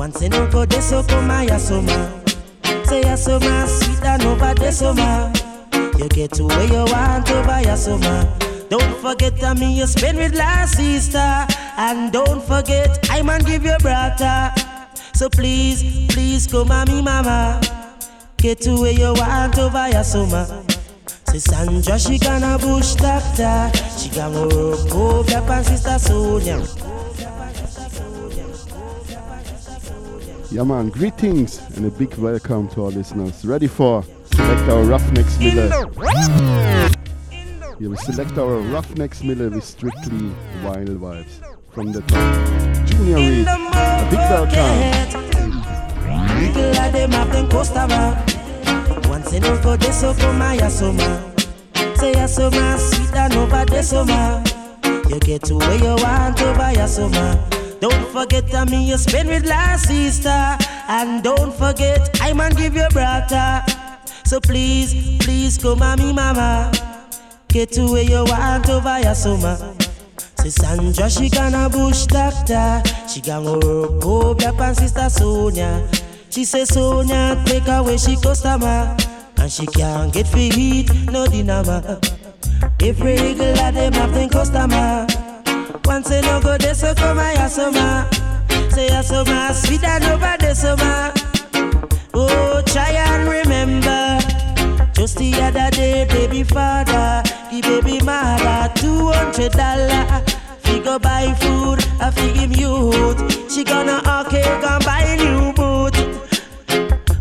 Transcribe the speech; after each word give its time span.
Once 0.00 0.20
de. 0.20 0.30
Say 2.84 3.02
sweet 3.66 4.04
and 4.04 4.22
over 4.24 4.54
de 4.54 4.72
soma. 4.72 5.32
You 5.98 6.08
get 6.08 6.32
to 6.32 6.44
where 6.44 6.64
you 6.64 6.84
want 6.90 7.30
over 7.30 7.60
yasoma. 7.62 8.26
Don't 8.70 8.96
forget 9.02 9.36
that 9.40 9.58
me 9.58 9.76
you 9.78 9.86
spend 9.86 10.16
with 10.16 10.34
last 10.34 10.76
sister. 10.76 11.46
And 11.76 12.10
don't 12.12 12.42
forget 12.42 12.98
I 13.10 13.22
man 13.22 13.42
give 13.42 13.64
you 13.64 13.76
brother. 13.80 14.52
So 15.12 15.28
please, 15.28 16.08
please 16.08 16.46
come 16.46 16.70
on 16.70 16.88
me 16.88 17.02
mama. 17.02 17.60
Get 18.38 18.62
to 18.62 18.80
where 18.80 18.92
you 18.92 19.12
want 19.12 19.58
over 19.58 19.86
yasoma. 19.92 20.46
Say 21.28 21.38
Sandra, 21.38 21.98
she 21.98 22.18
gonna 22.18 22.58
bush 22.58 22.94
doctor. 22.94 23.70
She 23.98 24.08
gonna 24.08 24.48
work 24.48 24.94
over 24.94 25.62
sister 25.62 25.98
Sonia. 25.98 26.89
Yeah, 30.52 30.64
man, 30.64 30.88
greetings 30.88 31.60
and 31.76 31.86
a 31.86 31.90
big 31.90 32.12
welcome 32.16 32.66
to 32.70 32.84
our 32.84 32.90
listeners. 32.90 33.44
Ready 33.44 33.68
for 33.68 34.02
select 34.24 34.62
our 34.62 34.82
Ruffneck 34.82 35.28
Smille. 35.30 35.70
Yeah, 37.78 37.88
we 37.88 37.96
select 37.96 38.36
our 38.36 38.60
Ruffneck 38.60 39.14
Smille 39.14 39.48
with 39.50 39.62
strictly 39.62 40.32
vinyl 40.64 40.98
vibes 40.98 41.40
from 41.72 41.92
the 41.92 42.00
top. 42.02 42.18
Junior 42.84 43.14
Reid, 43.14 43.46
a 43.46 44.08
big 44.10 44.18
welcome. 44.18 44.80
Once 49.08 49.30
yasoma, 52.10 52.76
sweet 52.76 53.14
and 53.14 53.34
over. 53.36 54.42
You 55.10 55.20
get 55.20 55.44
to 55.44 55.54
where 55.54 55.78
you 55.78 55.94
want. 56.02 57.59
Don't 57.80 58.06
forget 58.12 58.46
that 58.52 58.70
me 58.70 58.88
you 58.88 58.98
spend 58.98 59.28
with 59.28 59.46
last 59.46 59.88
sister. 59.88 60.56
And 60.88 61.22
don't 61.22 61.54
forget 61.54 62.10
I 62.20 62.34
man 62.34 62.52
give 62.52 62.76
you 62.76 62.86
brother. 62.90 63.62
So 64.24 64.38
please, 64.38 65.18
please 65.20 65.56
come 65.56 65.80
on 65.82 65.98
me 65.98 66.12
mama. 66.12 66.70
Get 67.48 67.72
to 67.72 67.90
where 67.90 68.02
you 68.02 68.24
want 68.24 68.68
over 68.68 69.00
yasoma. 69.00 69.56
Say 70.40 70.50
Sandra, 70.50 71.08
she 71.08 71.30
gonna 71.30 71.68
bush 71.70 72.06
doctor. 72.06 72.82
She 73.08 73.20
gonna 73.22 73.54
work 73.54 74.04
over 74.04 74.62
and 74.62 74.76
sister 74.76 75.08
Sonia. 75.08 75.88
She 76.28 76.44
say 76.44 76.64
Sonia 76.66 77.42
take 77.46 77.66
away 77.66 77.96
she 77.96 78.16
customer. 78.16 78.96
And 79.38 79.50
she 79.50 79.66
can't 79.66 80.12
get 80.12 80.28
feed, 80.28 81.10
no 81.10 81.26
dinner. 81.26 81.62
Eagle 82.82 83.58
at 83.58 83.74
them 83.74 83.92
have 83.94 84.30
customer. 84.30 85.06
Once 85.90 86.08
they 86.08 86.20
no 86.20 86.40
go 86.40 86.56
they 86.56 86.72
so 86.72 86.94
come 86.94 87.16
my 87.16 87.34
yasoma. 87.34 87.74
Ah. 87.74 88.08
Say 88.70 88.88
yasoma, 88.90 89.50
ah. 89.50 89.52
sweet 89.52 89.82
and 89.82 90.04
over 90.04 90.36
the 90.38 90.54
summer. 90.54 91.10
Ah. 91.12 91.12
Oh, 92.14 92.62
try 92.64 92.92
and 92.92 93.28
remember. 93.28 94.20
Just 94.94 95.16
the 95.18 95.34
other 95.42 95.68
day, 95.72 96.04
baby 96.06 96.44
father, 96.44 97.24
the 97.50 97.60
baby 97.62 97.98
mother, 98.04 98.72
two 98.76 99.08
hundred 99.10 99.50
dollar. 99.50 100.06
Fi 100.62 100.78
go 100.78 100.96
buy 101.00 101.34
food, 101.40 101.80
I 102.00 102.12
fi 102.12 102.28
him 102.38 102.52
youth. 102.52 103.50
She 103.50 103.64
gonna 103.64 103.98
okay, 104.20 104.46
gonna 104.62 104.84
buy 104.84 105.16
new 105.16 105.52
boot. 105.54 105.96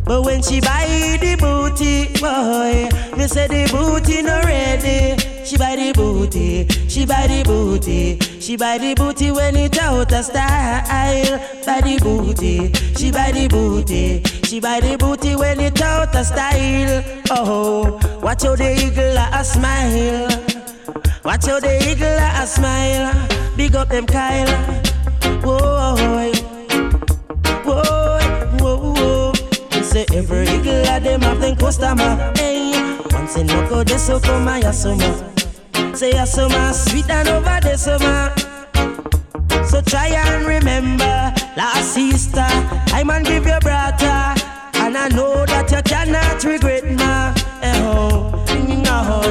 But 0.06 0.22
when 0.26 0.44
she 0.44 0.62
buy 0.62 1.18
the 1.20 1.36
booty, 1.42 2.14
boy, 2.22 3.18
me 3.18 3.28
say 3.28 3.48
the 3.48 3.68
booty 3.74 4.22
no 4.22 4.40
ready. 4.44 5.29
She 5.50 5.58
buy 5.58 5.76
the 5.76 5.92
booty, 5.94 6.68
she 6.88 7.08
buy 7.08 7.26
the 7.26 7.42
booty, 7.44 8.20
she 8.40 8.56
buy 8.56 8.78
the 8.78 8.94
booty 8.94 9.32
when 9.32 9.56
it 9.56 9.80
out 9.80 10.14
of 10.14 10.24
style. 10.24 11.40
Buy 11.66 11.82
the 11.82 11.98
booty, 12.04 12.72
she 12.96 13.12
buy 13.12 13.32
the 13.32 13.48
booty, 13.48 14.22
she 14.46 14.60
buy 14.60 14.80
the 14.80 14.96
booty 14.96 15.36
when 15.36 15.60
it 15.60 15.82
out 15.82 16.16
of 16.16 16.24
style. 16.24 17.04
Oh, 17.32 18.00
watch 18.22 18.44
how 18.44 18.56
the 18.56 18.76
eagle 18.76 19.18
a 19.18 19.44
smile. 19.44 20.28
Watch 21.26 21.48
how 21.48 21.60
the 21.60 21.82
eagle 21.90 22.08
a 22.08 22.46
smile. 22.46 23.12
Big 23.58 23.76
up 23.76 23.90
them 23.90 24.06
Kyle. 24.06 24.48
Whoa, 25.42 25.96
whoa, 27.66 28.94
whoa, 28.94 29.34
say 29.82 30.06
every 30.14 30.44
eagle 30.44 30.86
a 30.86 31.00
them 31.00 31.22
have 31.22 31.42
them 31.42 31.56
customer. 31.56 32.34
Hey, 32.38 32.79
once 33.12 33.36
in 33.38 33.48
no 33.48 33.68
go 33.70 33.84
they 33.84 33.98
so 33.98 34.20
come 34.20 34.46
my 34.46 34.60
yasoma. 34.62 35.10
Say 35.96 36.12
yasoma 36.12 36.74
sweet 36.74 37.10
and 37.10 37.28
over 37.30 37.60
the 37.62 37.78
summer. 37.78 38.34
So 39.68 39.82
try 39.82 40.08
and 40.08 40.46
remember, 40.48 41.06
last 41.56 41.94
sister, 41.94 42.46
I 42.96 43.04
man 43.06 43.24
give 43.24 43.46
you 43.46 43.60
brother, 43.60 44.34
and 44.76 44.98
I 44.98 45.10
know 45.10 45.46
that 45.46 45.70
you 45.72 45.82
cannot 45.84 46.44
regret 46.44 46.84
ma. 46.98 47.34
Eh, 47.62 47.80
oh, 47.84 48.32
no, 48.84 49.24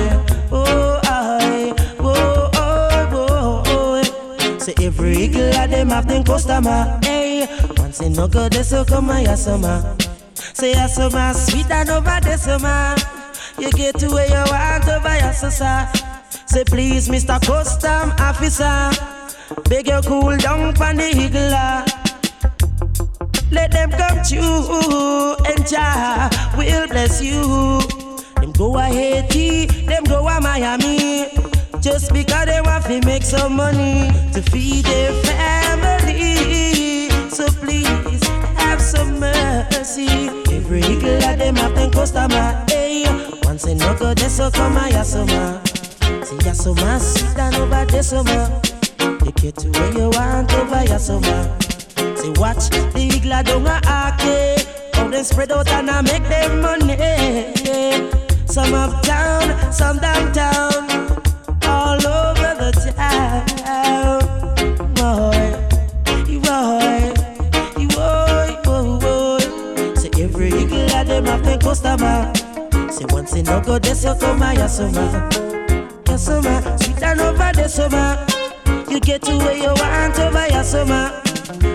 oh, 0.53 1.01
I, 1.05 1.75
oh, 1.99 2.51
oh, 2.55 3.11
oh, 3.13 3.63
oh. 3.67 4.59
Say 4.59 4.75
every 4.83 5.17
eagle 5.17 5.49
of 5.57 5.71
them 5.71 5.89
have 5.89 6.07
them 6.07 6.23
customer. 6.23 6.99
Hey, 7.03 7.49
once 7.77 8.01
in 8.01 8.13
no 8.13 8.29
go 8.29 8.49
they 8.49 8.63
so 8.63 8.85
come 8.85 9.07
my 9.07 9.25
yasoma. 9.25 10.01
Say 10.57 10.75
yasoma 10.75 11.35
sweet 11.35 11.71
and 11.71 11.91
over 11.91 12.21
the 12.23 12.37
summer. 12.37 12.95
You 13.59 13.73
get 13.73 13.99
to 13.99 14.09
where 14.11 14.27
you 14.27 14.45
want 14.53 14.87
over 14.89 15.09
yasasa. 15.09 15.91
Say 16.49 16.63
please, 16.65 17.09
Mr. 17.09 17.45
Custom 17.45 18.13
Officer. 18.19 18.91
Beg 19.69 19.89
you 19.89 20.01
cool 20.07 20.37
down 20.37 20.75
from 20.77 20.97
the 20.97 21.51
ah. 21.55 21.85
Let 23.51 23.73
them 23.73 23.91
come 23.91 24.23
true 24.23 25.35
and 25.45 25.67
Jah 25.67 26.31
will 26.57 26.87
bless 26.87 27.21
you. 27.21 27.81
Them 28.37 28.53
go 28.53 28.79
a 28.79 28.83
Haiti, 28.85 29.67
them 29.87 30.05
go 30.05 30.29
a 30.29 30.41
Miami. 30.41 31.31
Just 31.81 32.13
because 32.13 32.47
they 32.47 32.61
want 32.61 32.85
to 32.85 33.01
make 33.05 33.25
some 33.25 33.57
money 33.57 34.09
to 34.35 34.43
feed 34.43 34.85
their 34.85 35.13
family. 35.25 37.09
So 37.31 37.49
please 37.49 38.23
have 38.57 38.81
some 38.81 39.19
mercy. 39.19 40.29
Every 40.53 40.83
of 40.83 41.01
them 41.39 41.57
have 41.57 41.75
them 41.75 41.91
customer. 41.91 42.65
Hey, 42.69 43.28
once 43.59 43.73
in 43.73 43.79
no 43.79 43.95
go, 43.99 44.15
they 44.15 44.29
so 44.29 44.51
come 44.51 44.77
a 44.77 44.81
yasoma. 44.89 45.67
See 46.25 46.37
yasoma, 46.47 47.01
sit 47.01 47.37
down 47.37 47.55
over 47.57 47.85
the 47.87 48.03
summer. 48.03 48.61
You 49.25 49.33
get 49.33 49.57
to 49.57 49.69
where 49.71 49.93
you 49.95 50.11
want 50.11 50.53
over 50.55 50.99
summer. 50.99 51.59
Say 52.17 52.31
watch 52.37 52.71
the 52.71 52.81
eagle 52.97 53.43
down 53.43 53.67
a 53.67 53.81
arcade. 53.87 54.67
How 54.95 55.09
them 55.09 55.25
spread 55.25 55.51
out 55.51 55.69
and 55.69 55.91
I 55.91 56.03
make 56.03 56.23
them 56.29 56.61
money. 56.61 58.11
Some 58.47 58.75
uptown, 58.75 59.73
some 59.73 59.99
downtown, 59.99 60.88
Say 72.99 73.05
once 73.11 73.33
in 73.35 73.45
no 73.45 73.61
go, 73.61 73.79
they 73.79 73.95
so 73.95 74.13
come 74.17 74.43
a 74.43 74.47
yasuma. 74.47 75.31
Yasuma, 76.03 76.83
sweet 76.83 77.01
and 77.01 77.21
over 77.21 77.53
the 77.55 77.69
summer. 77.69 78.27
You 78.93 78.99
get 78.99 79.23
to 79.23 79.39
where 79.39 79.57
you 79.57 79.69
want 79.69 80.19
over 80.19 80.65
summer. 80.65 81.23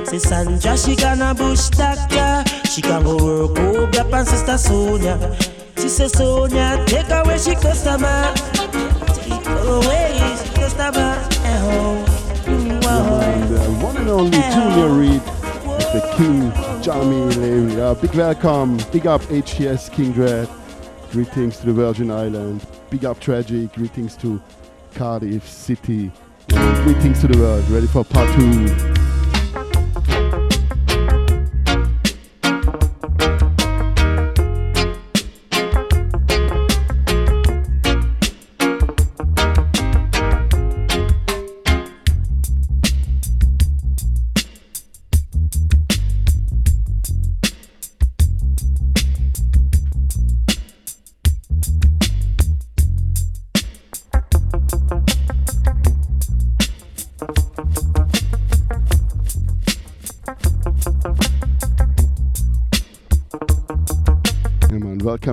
Say 0.06 0.20
Sandra, 0.20 0.78
she 0.78 0.98
gonna 0.98 1.34
bush 1.34 1.70
doctor. 1.70 2.44
She 2.68 2.82
can 2.82 3.04
go 3.04 3.16
work 3.16 3.58
over 3.58 4.16
and 4.18 4.28
sister 4.28 4.58
Sonia. 4.58 5.38
She 5.78 5.88
say 5.88 6.10
Sonia, 6.10 6.84
take 6.88 7.10
away 7.10 7.38
she 7.38 7.56
customer. 7.56 8.34
Take 9.16 9.48
away 9.48 10.36
she 10.44 10.50
customer. 10.60 11.16
Eh, 11.46 11.60
oh, 11.64 12.06
And 12.48 12.84
oh. 12.84 13.82
one 13.82 13.96
and 13.96 14.10
only 14.10 14.42
Junior 14.52 14.90
Reid 14.90 15.22
with 15.72 15.94
the 15.94 16.14
King 16.18 16.52
Jamie. 16.84 17.80
Uh, 17.80 17.94
big 17.94 18.14
welcome, 18.14 18.76
big 18.92 19.08
up 19.08 19.22
HTS 19.22 19.90
King 19.90 20.12
Dread. 20.12 20.50
Greetings 21.14 21.58
to 21.60 21.68
the 21.68 21.74
Virgin 21.74 22.10
Islands. 22.10 22.66
Big 22.90 23.06
up 23.06 23.20
Tragic. 23.20 23.72
Greetings 23.74 24.18
to 24.18 24.42
Cardiff 24.96 25.48
City. 25.48 26.12
Greetings 26.50 27.22
to 27.22 27.28
the 27.28 27.38
world. 27.38 27.70
Ready 27.70 27.86
for 27.86 28.04
part 28.04 28.28
two. 28.36 28.93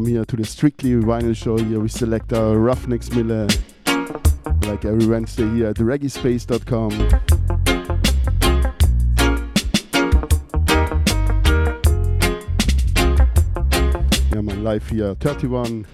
Welcome 0.00 0.14
here 0.14 0.24
to 0.24 0.36
the 0.36 0.44
Strictly 0.46 0.92
Vinyl 0.92 1.36
Show. 1.36 1.58
Here 1.58 1.78
we 1.78 1.90
select 1.90 2.32
our 2.32 2.56
Ruffneck 2.56 3.02
Smille 3.02 3.46
like 4.66 4.86
every 4.86 5.06
Wednesday 5.06 5.46
here 5.50 5.66
at 5.66 5.76
reggaespace.com. 5.76 6.92
Yeah, 14.32 14.40
man, 14.40 14.64
live 14.64 14.88
here 14.88 15.14
31 15.16 15.84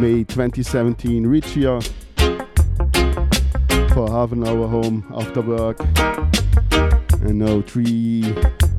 May 0.00 0.24
2017. 0.24 1.24
Reach 1.24 1.50
here 1.50 1.80
for 3.92 4.10
half 4.10 4.32
an 4.32 4.44
hour 4.44 4.66
home 4.66 5.06
after 5.14 5.40
work. 5.40 5.78
And 7.22 7.38
now 7.38 7.62
three 7.62 8.34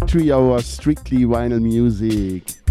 three 0.07 0.33
hours 0.33 0.65
strictly 0.65 1.19
vinyl 1.19 1.61
music. 1.61 2.64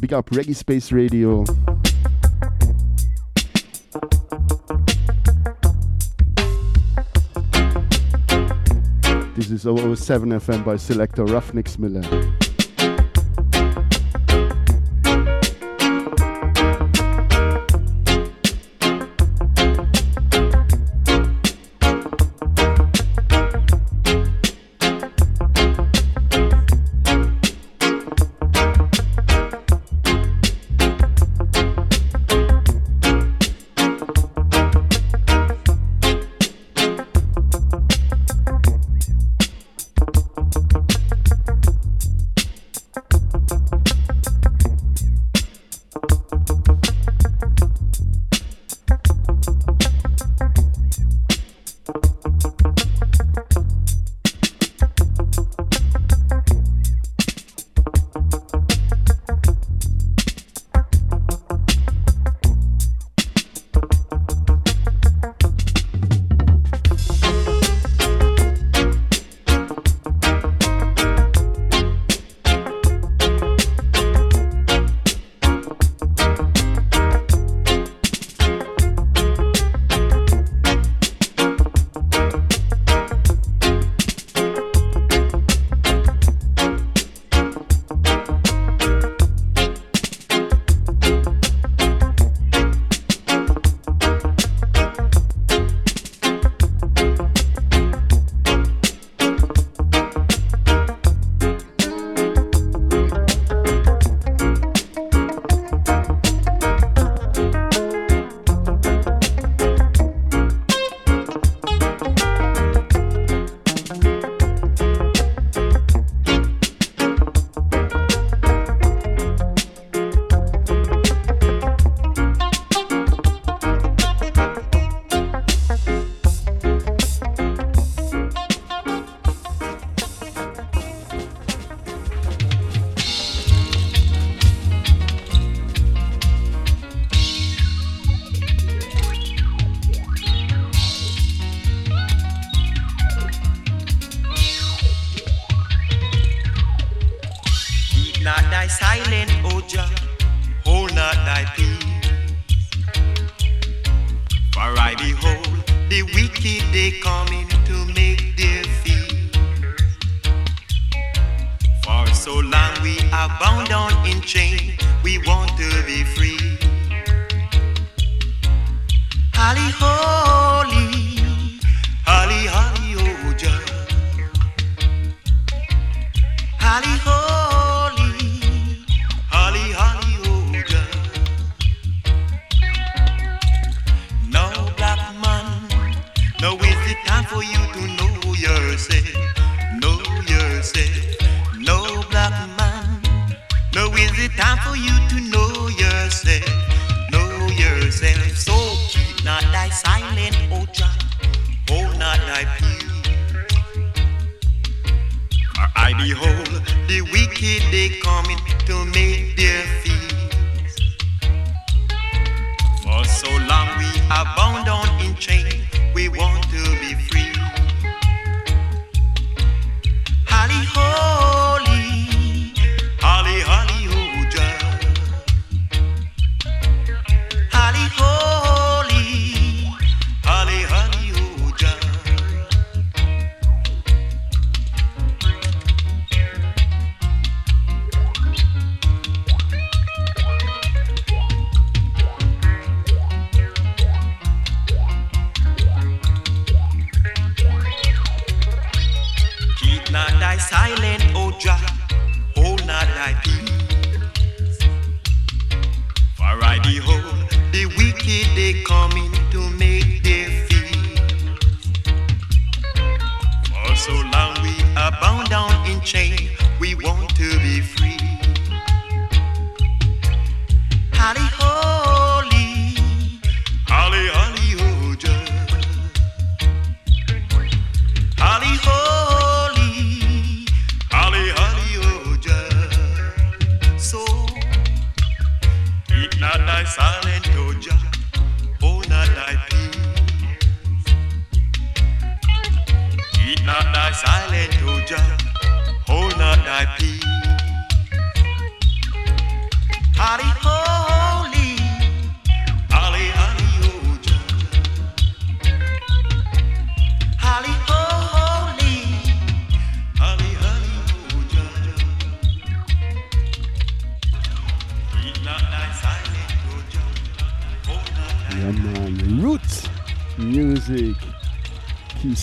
Big 0.00 0.12
up 0.12 0.30
Reggae 0.30 0.54
Space 0.54 0.92
Radio. 0.92 1.42
This 9.34 9.50
is 9.50 9.62
007 9.62 10.30
FM 10.30 10.64
by 10.64 10.76
Selector 10.76 11.24
Ruffneck 11.24 11.66
Smille. 11.66 12.47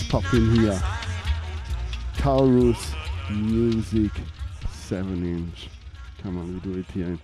pop 0.10 0.34
in 0.34 0.56
here. 0.56 0.82
Taurus 2.18 2.94
Music 3.30 4.12
7 4.72 5.26
inch. 5.26 5.70
Come 6.22 6.38
on, 6.38 6.54
we 6.54 6.60
do 6.60 6.80
it 6.80 6.86
here 6.92 7.06
in 7.06 7.20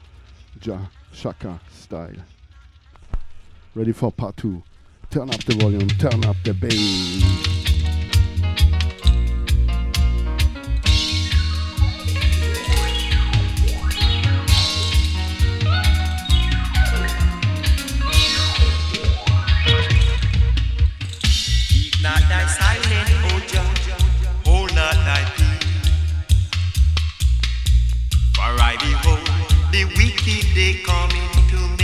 Jah 0.60 0.90
Shaka 1.12 1.60
style. 1.70 2.16
Ready 3.76 3.92
for 3.92 4.12
part 4.12 4.38
2. 4.38 4.62
Turn 5.10 5.30
up 5.30 5.44
the 5.44 5.56
volume, 5.56 5.88
turn 5.90 6.26
up 6.26 6.38
the 6.44 6.54
bass. 6.54 7.61
The 29.72 29.86
wicked 29.86 30.54
they 30.54 30.74
come 30.84 31.12
into 31.12 31.58
me. 31.78 31.81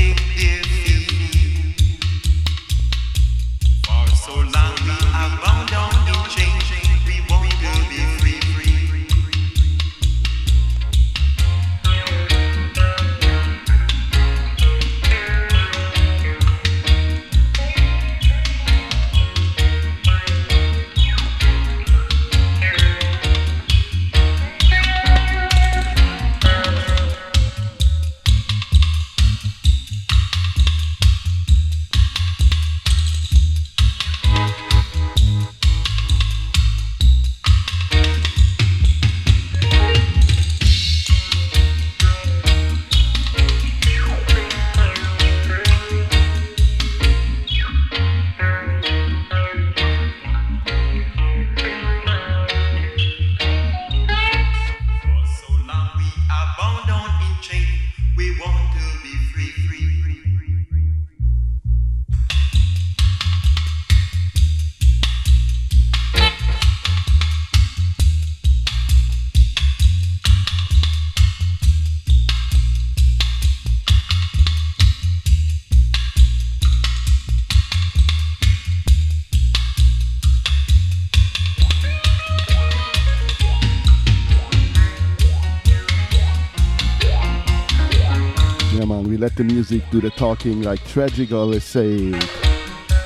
do 89.92 90.02
the 90.02 90.10
talking 90.10 90.62
like 90.62 90.84
Tragic 90.86 91.32
always 91.32 91.64
say. 91.64 92.10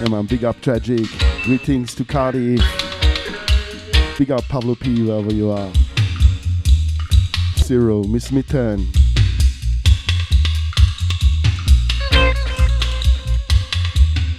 Yeah 0.02 0.08
man, 0.10 0.26
big 0.26 0.44
up 0.44 0.60
Tragic. 0.62 1.08
Greetings 1.44 1.94
to 1.96 2.06
cardi 2.06 2.58
Big 4.18 4.32
up 4.32 4.44
Pablo 4.50 4.76
P 4.76 5.04
wherever 5.04 5.34
you 5.34 5.52
are. 5.52 5.72
Zero, 7.58 8.04
Miss 8.04 8.32
Mitten. 8.32 8.88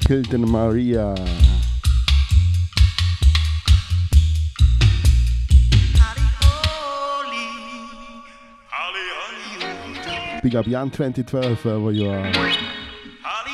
Hilton 0.08 0.42
Maria. 0.42 1.14
Big 10.42 10.56
up 10.56 10.66
Jan 10.66 10.90
2012, 10.90 11.64
wherever 11.64 11.92
you 11.92 12.10
are. 12.10 12.32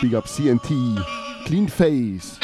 Big 0.01 0.15
up 0.15 0.25
CNT, 0.25 1.05
Clean 1.45 1.69
Face. 1.69 2.38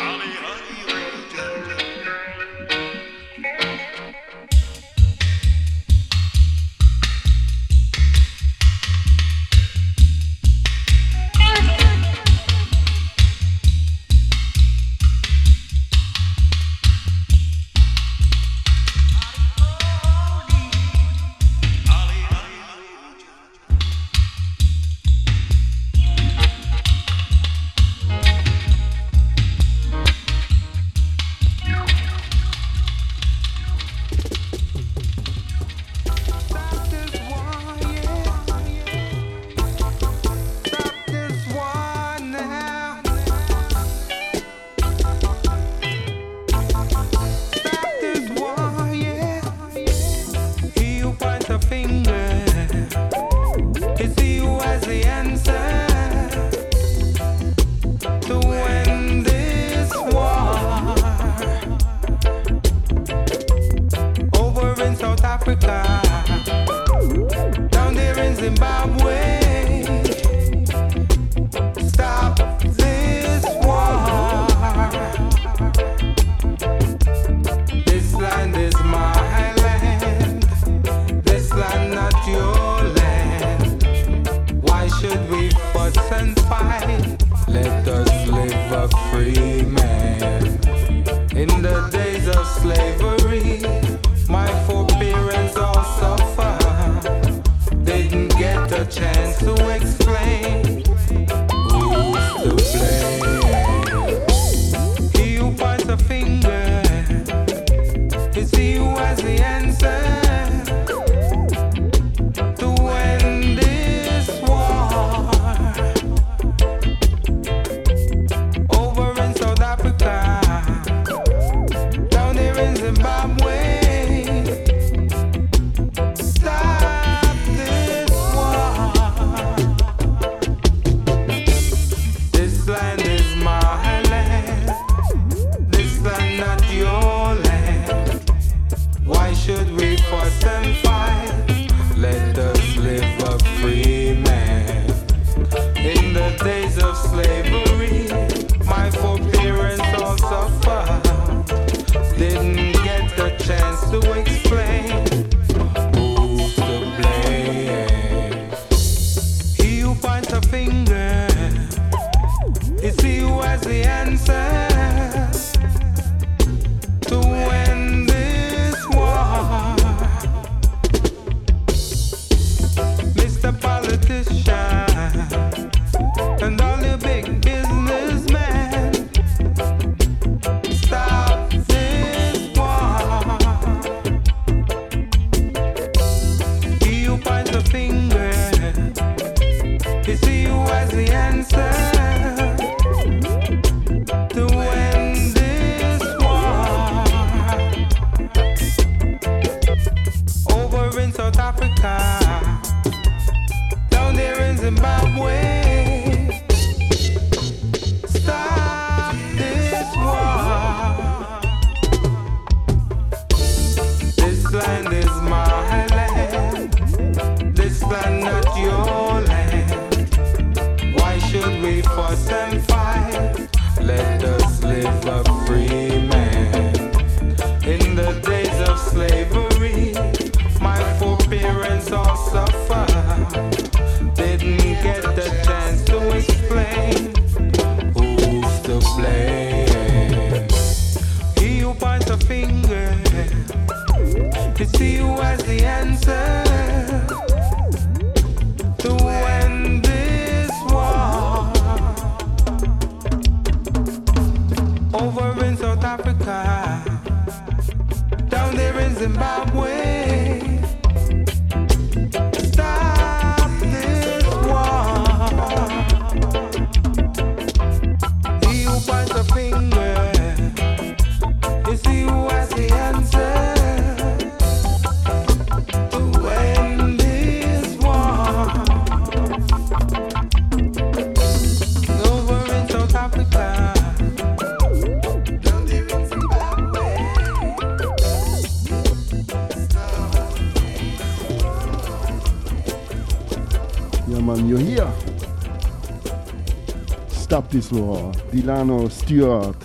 This 297.55 297.71
war, 297.71 298.11
Delano 298.33 298.89
Stewart. 298.89 299.57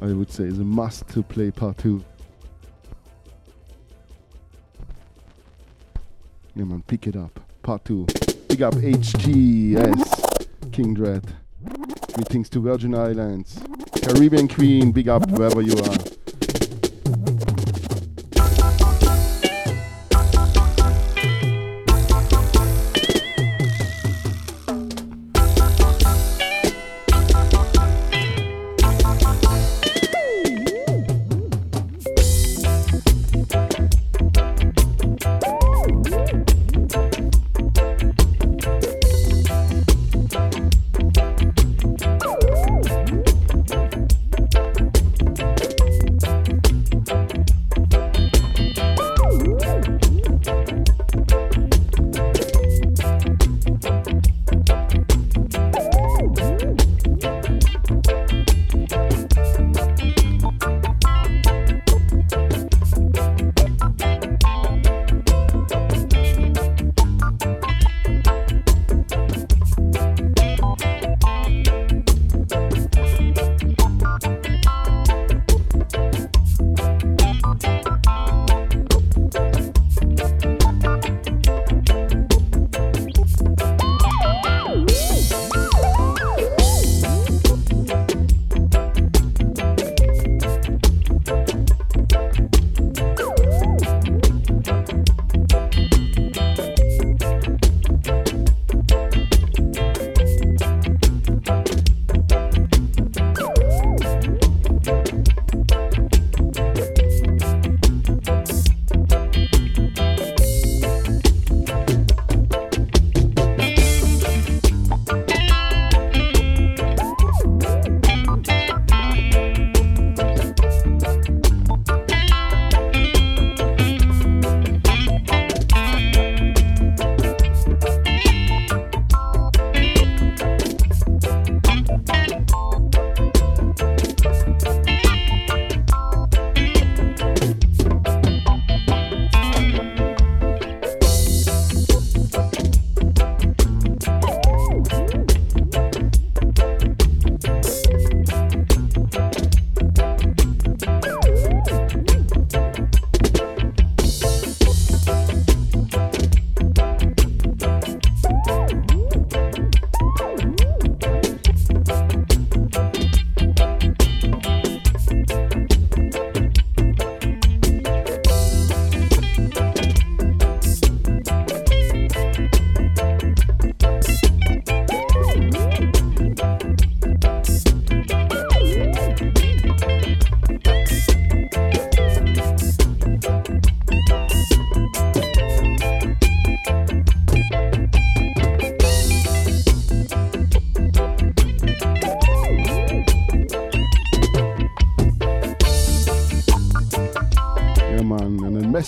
I 0.00 0.12
would 0.12 0.30
say 0.30 0.44
is 0.44 0.60
a 0.60 0.64
must 0.64 1.08
to 1.08 1.24
play 1.24 1.50
part 1.50 1.76
two. 1.78 2.04
Yeah 6.54 6.62
man, 6.62 6.84
pick 6.86 7.08
it 7.08 7.16
up. 7.16 7.40
Part 7.62 7.84
two. 7.84 8.06
Pick 8.48 8.60
up 8.60 8.74
HTS 8.74 10.70
King 10.70 10.94
Dread. 10.94 11.34
Greetings 12.12 12.48
to 12.50 12.60
Virgin 12.60 12.94
Islands. 12.94 13.58
Caribbean 14.00 14.46
Queen, 14.46 14.92
big 14.92 15.08
up 15.08 15.28
wherever 15.30 15.60
you 15.60 15.76
are. 15.76 16.03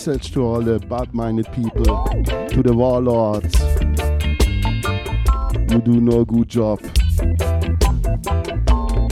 Message 0.07 0.31
to 0.35 0.45
all 0.45 0.61
the 0.61 0.79
bad 0.79 1.12
minded 1.12 1.51
people, 1.51 1.85
to 1.85 2.62
the 2.62 2.73
warlords. 2.73 3.59
You 5.69 5.81
do 5.81 6.01
no 6.01 6.25
good 6.25 6.49
job. 6.49 6.81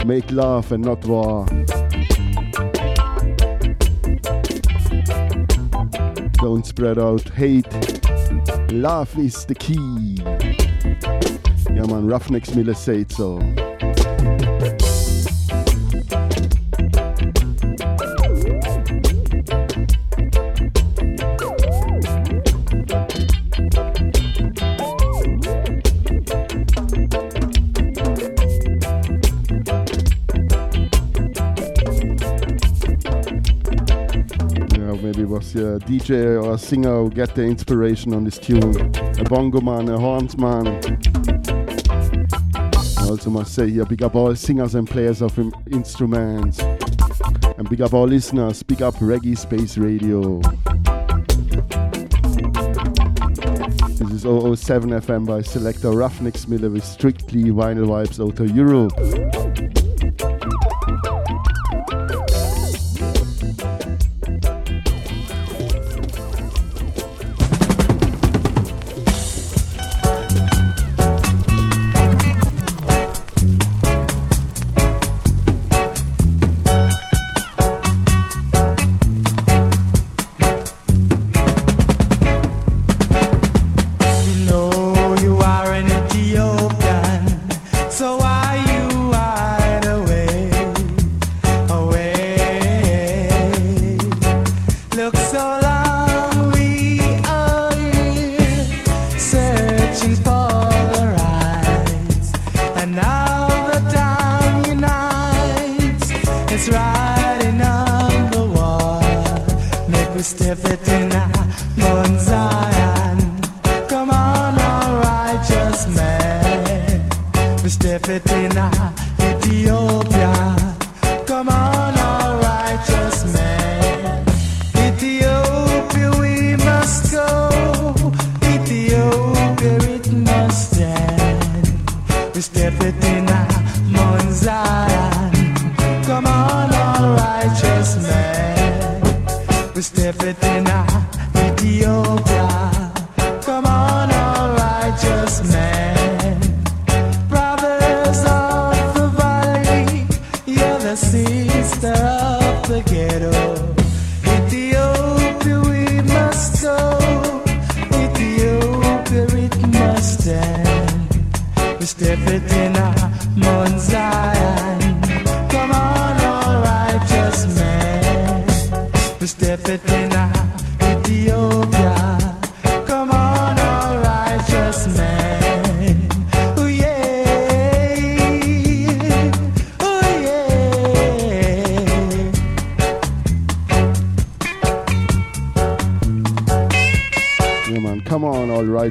Make 0.06 0.30
love 0.30 0.70
and 0.70 0.84
not 0.84 1.04
war. 1.04 1.46
Don't 6.34 6.64
spread 6.64 7.00
out 7.00 7.28
hate. 7.30 7.66
Love 8.70 9.18
is 9.18 9.44
the 9.46 9.56
key. 9.58 10.14
Yeah 11.74 11.86
man, 11.90 12.06
Ruffneck 12.06 12.46
Smille 12.46 12.72
said 12.72 13.10
so. 13.10 13.40
DJ 35.86 36.42
or 36.42 36.54
a 36.54 36.58
singer 36.58 37.02
who 37.02 37.10
get 37.10 37.34
the 37.34 37.42
inspiration 37.42 38.14
on 38.14 38.24
this 38.24 38.38
tune. 38.38 38.74
A 39.18 39.24
bongo 39.24 39.60
man, 39.60 39.88
a 39.90 39.98
horns 39.98 40.36
man. 40.38 40.66
I 42.98 43.08
also 43.08 43.28
must 43.28 43.54
say 43.54 43.68
here, 43.68 43.84
big 43.84 44.02
up 44.02 44.14
all 44.14 44.34
singers 44.34 44.74
and 44.74 44.88
players 44.88 45.20
of 45.20 45.38
instruments. 45.70 46.58
And 46.58 47.68
big 47.68 47.82
up 47.82 47.92
all 47.92 48.06
listeners, 48.06 48.62
big 48.62 48.80
up 48.80 48.94
Reggae 48.94 49.36
Space 49.36 49.76
Radio. 49.76 50.40
This 53.98 54.10
is 54.10 54.22
007 54.22 54.90
FM 54.90 55.26
by 55.26 55.42
selector 55.42 55.90
Ruffneck 55.90 56.38
Smille 56.38 56.70
with 56.70 56.84
strictly 56.84 57.44
vinyl 57.44 57.88
vibes 57.88 58.26
out 58.26 58.40
of 58.40 58.56
Europe. 58.56 59.83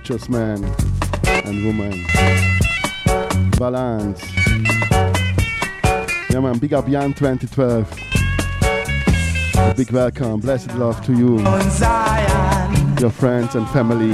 Righteous 0.04 0.28
man 0.28 0.62
and 1.46 1.66
woman. 1.66 2.06
Balance. 3.58 4.22
Yeah, 6.30 6.42
man, 6.42 6.58
big 6.58 6.74
up 6.74 6.90
Jan 6.90 7.14
2012. 7.14 7.90
A 9.56 9.74
big 9.78 9.92
welcome, 9.92 10.42
blessed 10.42 10.76
love 10.76 11.02
to 11.06 11.14
you, 11.14 11.40
your 13.00 13.12
friends 13.12 13.56
and 13.56 13.66
family. 13.70 14.12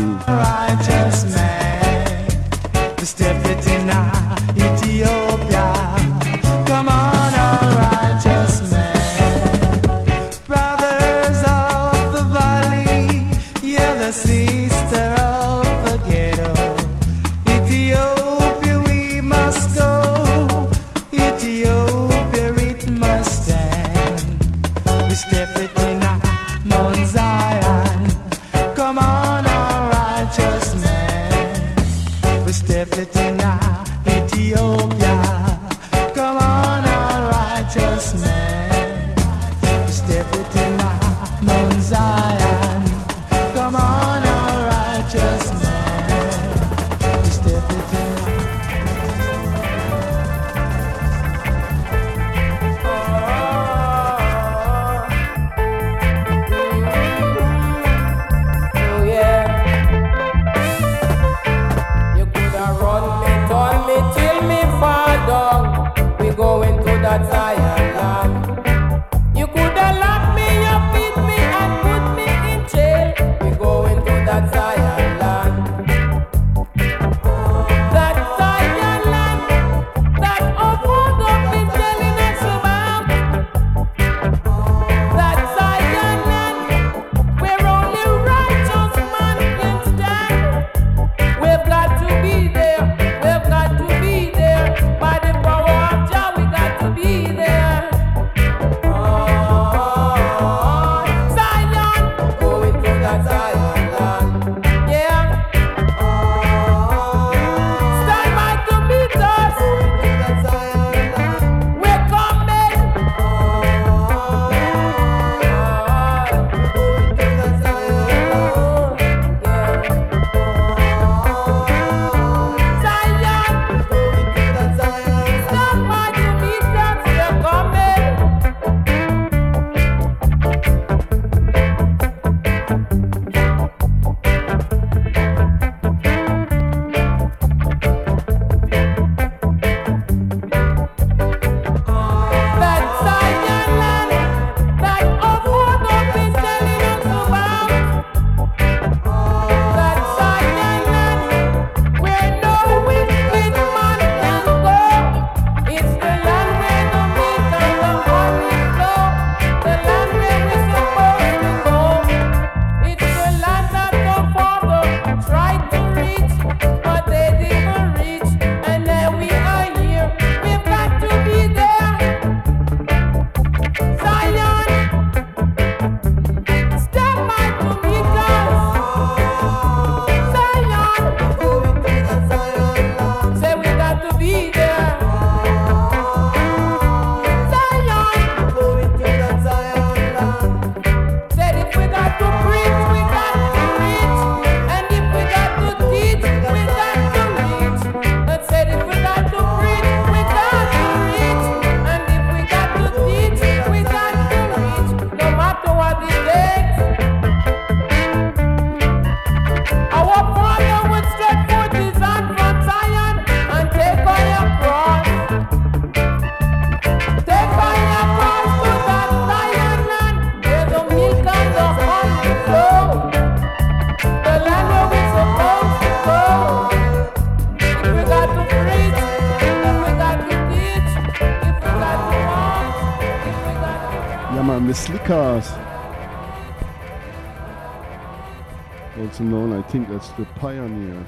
The 240.19 240.25
Pioneers. 240.35 241.07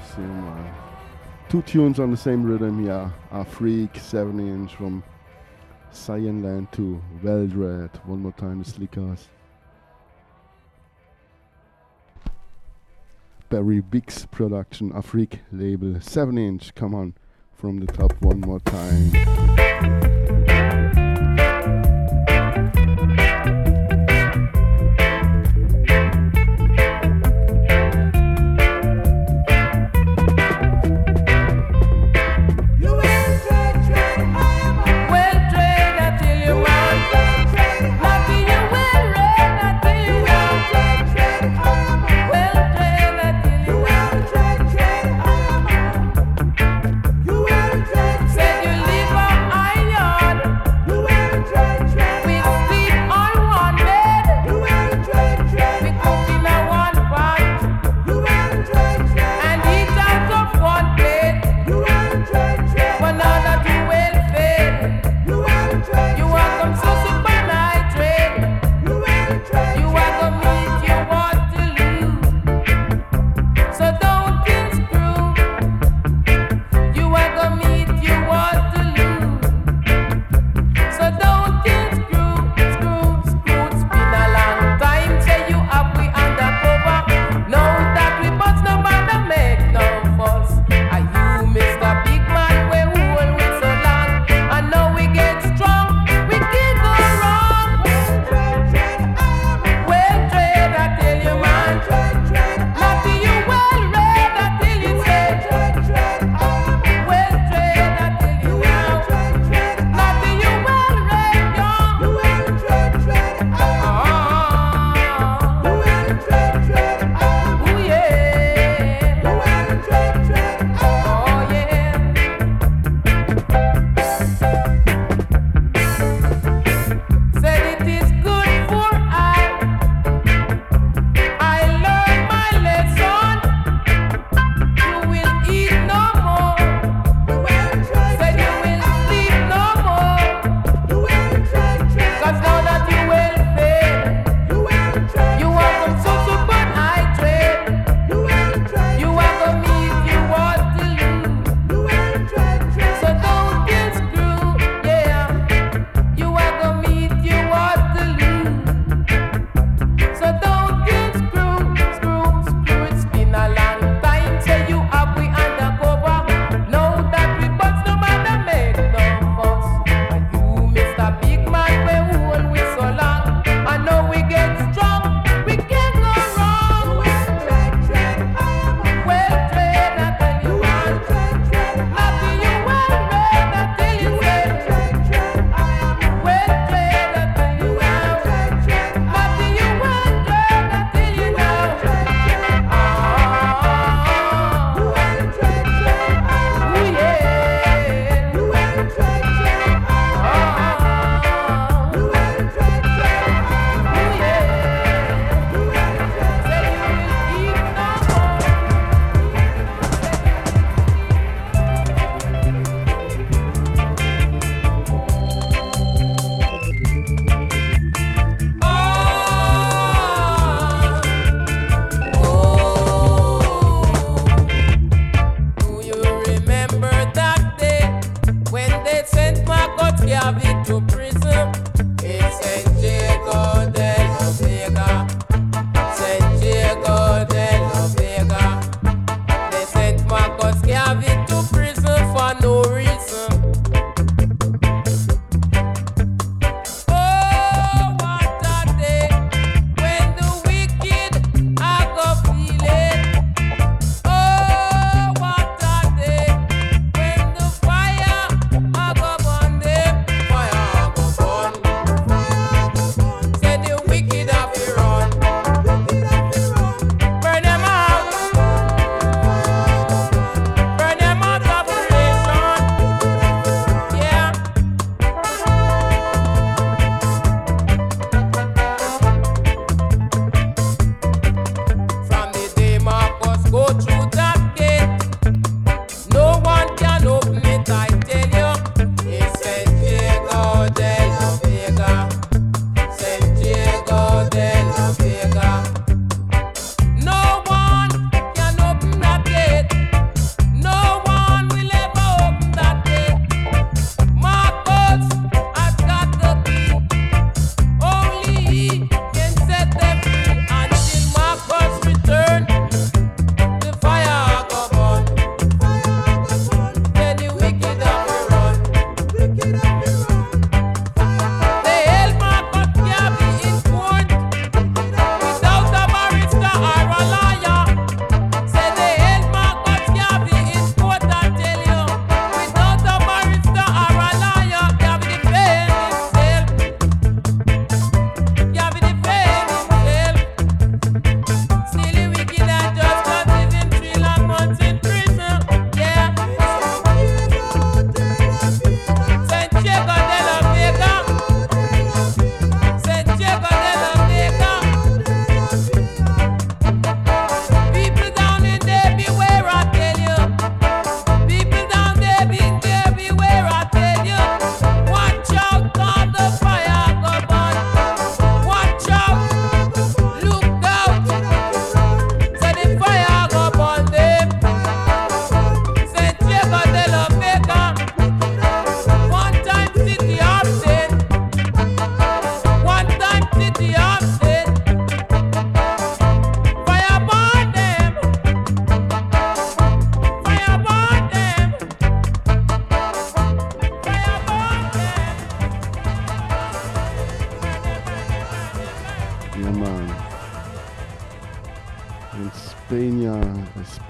Two 1.50 1.60
tunes 1.62 2.00
on 2.00 2.10
the 2.10 2.16
same 2.16 2.42
rhythm 2.42 2.86
yeah. 2.86 3.10
A 3.30 3.44
Freak, 3.44 3.96
7 3.96 4.40
inch 4.40 4.74
from 4.74 5.04
Cyan 5.90 6.42
Land 6.42 6.72
to 6.72 7.02
Weldred. 7.22 7.90
One 8.06 8.22
more 8.22 8.32
time, 8.32 8.62
the 8.62 8.64
Slickers. 8.64 9.28
Barry 13.50 13.80
Biggs 13.80 14.24
production, 14.30 14.92
Afrik 14.92 15.40
label, 15.52 16.00
7 16.00 16.38
inch, 16.38 16.74
come 16.74 16.94
on, 16.94 17.14
from 17.52 17.80
the 17.80 17.86
top 17.92 18.14
one 18.22 18.40
more 18.40 18.60
time. 18.60 20.31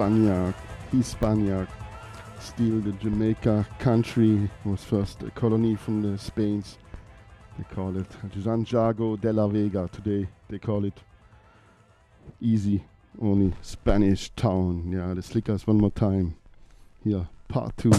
Spania, 0.03 0.53
Spaniard, 1.00 1.68
still 2.40 2.80
the 2.80 2.90
Jamaica 2.92 3.64
country 3.78 4.50
was 4.64 4.82
first 4.82 5.22
a 5.22 5.30
colony 5.30 5.76
from 5.76 6.03
the 6.03 6.18
Spains. 6.18 6.76
They 7.57 7.62
call 7.72 7.96
it 7.96 8.07
Santiago 8.42 9.16
de 9.16 9.32
la 9.32 9.46
Vega. 9.46 9.88
Today 9.92 10.26
they 10.48 10.59
call 10.59 10.84
it 10.84 10.98
easy, 12.40 12.82
only 13.20 13.55
Spanish 13.62 14.30
town. 14.30 14.90
Yeah, 14.90 15.14
the 15.14 15.22
slickers 15.22 15.68
one 15.68 15.78
more 15.78 15.92
time. 15.92 16.34
Here, 17.05 17.28
part 17.46 17.76
two. 17.76 17.92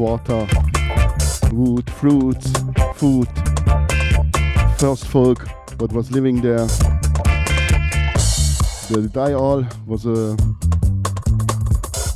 Water, 0.00 0.46
wood, 1.52 1.90
fruits, 1.90 2.50
food. 2.94 3.28
First 4.78 5.06
folk 5.06 5.46
what 5.78 5.92
was 5.92 6.10
living 6.10 6.40
there. 6.40 6.66
The 8.88 9.10
Dayal 9.12 9.68
was 9.86 10.06
a 10.06 10.34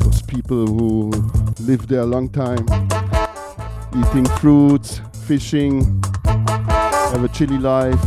was 0.06 0.22
people 0.22 0.66
who 0.66 1.10
lived 1.60 1.90
there 1.90 2.00
a 2.00 2.06
long 2.06 2.30
time, 2.30 2.66
eating 3.94 4.24
fruits, 4.40 5.02
fishing, 5.26 6.02
have 6.24 7.22
a 7.22 7.28
chilly 7.28 7.58
life. 7.58 8.00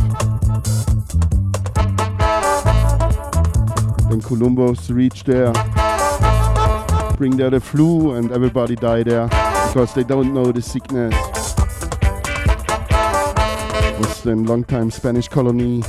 Then 4.10 4.20
Columbus 4.22 4.90
reached 4.90 5.26
there, 5.26 5.52
bring 7.16 7.36
there 7.36 7.50
the 7.50 7.60
flu, 7.62 8.14
and 8.14 8.32
everybody 8.32 8.74
died 8.74 9.06
there 9.06 9.47
because 9.68 9.92
they 9.92 10.02
don't 10.02 10.32
know 10.32 10.50
the 10.50 10.62
sickness. 10.62 11.14
Was 14.00 14.24
a 14.24 14.34
long 14.34 14.64
time 14.64 14.90
Spanish 14.90 15.28
colony. 15.28 15.82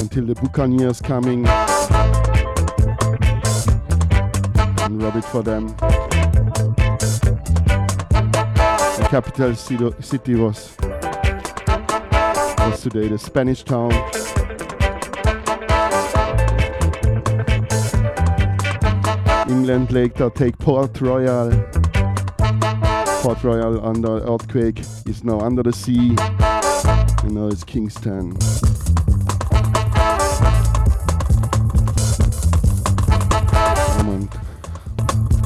Until 0.00 0.26
the 0.26 0.34
Buccaneers 0.42 1.00
coming 1.00 1.46
and 4.82 5.02
rub 5.02 5.16
it 5.16 5.24
for 5.24 5.44
them. 5.44 5.68
The 8.98 9.06
capital 9.08 9.54
city 9.54 10.34
was 10.34 10.73
today 12.84 13.08
the 13.08 13.16
Spanish 13.16 13.62
town. 13.62 13.90
England 19.48 19.90
later 19.90 20.28
take 20.28 20.58
Port 20.58 21.00
Royal. 21.00 21.50
Port 23.22 23.42
Royal 23.42 23.82
under 23.86 24.20
earthquake 24.30 24.80
is 25.06 25.24
now 25.24 25.40
under 25.40 25.62
the 25.62 25.72
sea. 25.72 26.14
And 27.22 27.34
now 27.34 27.46
it's 27.46 27.64
Kingston. 27.64 28.36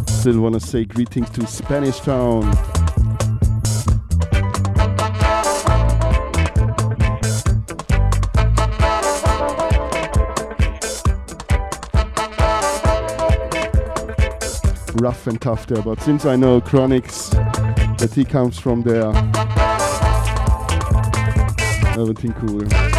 Still 0.06 0.40
wanna 0.40 0.58
say 0.58 0.84
greetings 0.84 1.30
to 1.30 1.46
Spanish 1.46 2.00
Town. 2.00 2.77
Rough 14.98 15.26
and 15.26 15.40
tough 15.40 15.66
there. 15.66 15.82
But 15.82 16.00
since 16.00 16.24
I 16.24 16.36
know 16.36 16.60
Chronixx, 16.60 17.30
that 17.98 18.14
he 18.14 18.24
comes 18.24 18.58
from 18.58 18.82
there, 18.82 19.08
everything 21.98 22.32
cool. 22.34 22.97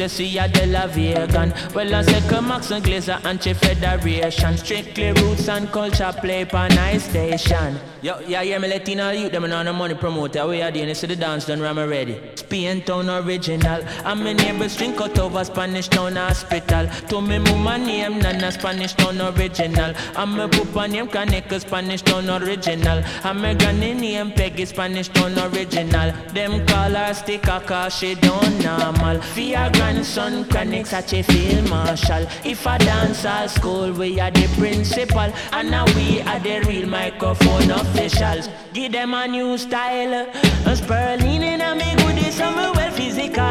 You 0.00 0.08
see 0.08 0.38
a 0.38 0.48
De 0.48 0.66
La 0.66 0.86
Vegan. 0.86 1.52
Well, 1.74 1.94
I 1.94 2.20
come 2.28 2.48
Max 2.48 2.70
and 2.70 2.84
Glazer 2.84 3.20
and 3.24 3.40
Chief 3.40 3.58
Federation. 3.58 4.56
Strictly 4.56 5.12
roots 5.12 5.48
and 5.48 5.70
culture 5.70 6.12
play 6.20 6.46
on 6.52 6.68
nice 6.70 7.08
station. 7.08 7.78
Yo, 8.02 8.20
yeah, 8.20 8.42
yeah, 8.42 8.58
me 8.58 8.68
Latino 8.68 9.10
youth, 9.10 9.32
them 9.32 9.44
on 9.44 9.64
the 9.64 9.72
money 9.72 9.94
promoter. 9.94 10.46
We 10.46 10.62
are 10.62 10.70
doing 10.70 10.86
this 10.86 11.00
to 11.00 11.06
the 11.06 11.16
dance 11.16 11.46
done, 11.46 11.62
I'm 11.62 11.78
ready. 11.78 12.37
Spain 12.48 12.80
town 12.80 13.10
original. 13.10 13.82
And 14.04 14.24
my 14.24 14.32
neighbors 14.32 14.74
drink 14.74 14.98
out 15.02 15.18
over 15.18 15.44
Spanish 15.44 15.88
town 15.88 16.16
hospital. 16.16 16.88
To 17.08 17.20
me 17.20 17.38
mama 17.38 17.76
name, 17.76 18.18
Nana 18.20 18.50
Spanish 18.50 18.94
town 18.94 19.20
original. 19.20 19.92
And 20.16 20.32
my 20.32 20.46
papa 20.48 20.88
name, 20.88 21.08
Kaneka 21.08 21.60
Spanish 21.60 22.00
town 22.00 22.30
original. 22.30 23.04
And 23.24 23.42
my 23.42 23.52
granny 23.52 23.92
name, 23.92 24.32
Peggy 24.32 24.64
Spanish 24.64 25.08
town 25.08 25.38
original. 25.38 26.12
Them 26.32 26.66
call 26.66 26.90
her 26.90 27.12
sticker 27.12 27.60
cause 27.66 27.94
she 27.94 28.14
don't 28.14 28.64
normal. 28.64 29.20
Your 29.36 29.70
grandson, 29.72 30.44
Chronixx 30.46 30.86
such 30.86 31.12
a 31.12 31.22
field 31.22 31.68
marshal. 31.68 32.26
If 32.44 32.66
I 32.66 32.78
dance 32.78 33.26
at 33.26 33.48
school, 33.48 33.92
we 33.92 34.20
are 34.20 34.30
the 34.30 34.48
principal. 34.56 35.30
And 35.52 35.70
now 35.70 35.84
we 35.96 36.22
are 36.22 36.40
the 36.40 36.64
real 36.66 36.88
microphone 36.88 37.70
officials. 37.70 38.48
Give 38.72 38.90
them 38.90 39.12
a 39.12 39.28
new 39.28 39.58
style. 39.58 40.32
A 40.64 40.76
spurling 40.76 41.42
in 41.42 41.60
a 41.60 41.74
me 41.74 41.98
summer 42.38 42.70
well 42.72 42.92
physical. 42.92 43.50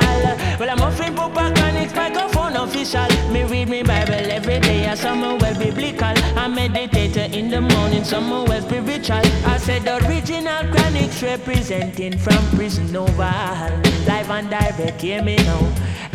Well, 0.60 0.70
I'm 0.70 0.82
offering 0.82 1.14
Chronixx 1.14 1.94
microphone 1.94 2.56
official. 2.56 3.10
Me 3.34 3.44
read 3.44 3.68
me 3.68 3.84
Bible 3.84 4.32
every 4.38 4.60
day, 4.60 4.86
a 4.86 4.96
summer 4.96 5.36
well 5.36 5.58
biblical. 5.60 6.16
I 6.44 6.48
meditate 6.48 7.18
in 7.36 7.50
the 7.50 7.62
morning, 7.62 8.06
summer 8.06 8.44
well 8.46 8.62
spiritual. 8.62 9.26
I 9.54 9.58
said 9.58 9.84
original 9.88 10.64
Chronixx 10.74 11.22
representing 11.22 12.18
from 12.18 12.42
Prison 12.56 12.96
Oval. 12.96 13.72
Live 14.08 14.30
and 14.32 14.50
direct, 14.50 15.02
hear 15.02 15.22
me 15.22 15.36
now. 15.36 15.64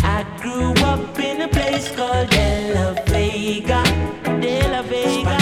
I 0.04 0.24
grew 0.40 0.72
up 0.84 1.18
in 1.18 1.42
a 1.42 1.48
place 1.48 1.94
called 1.94 2.30
De 2.30 2.72
La 2.74 2.94
Vega, 3.06 3.82
De 4.40 4.56
La 4.72 4.82
Vega, 4.82 5.36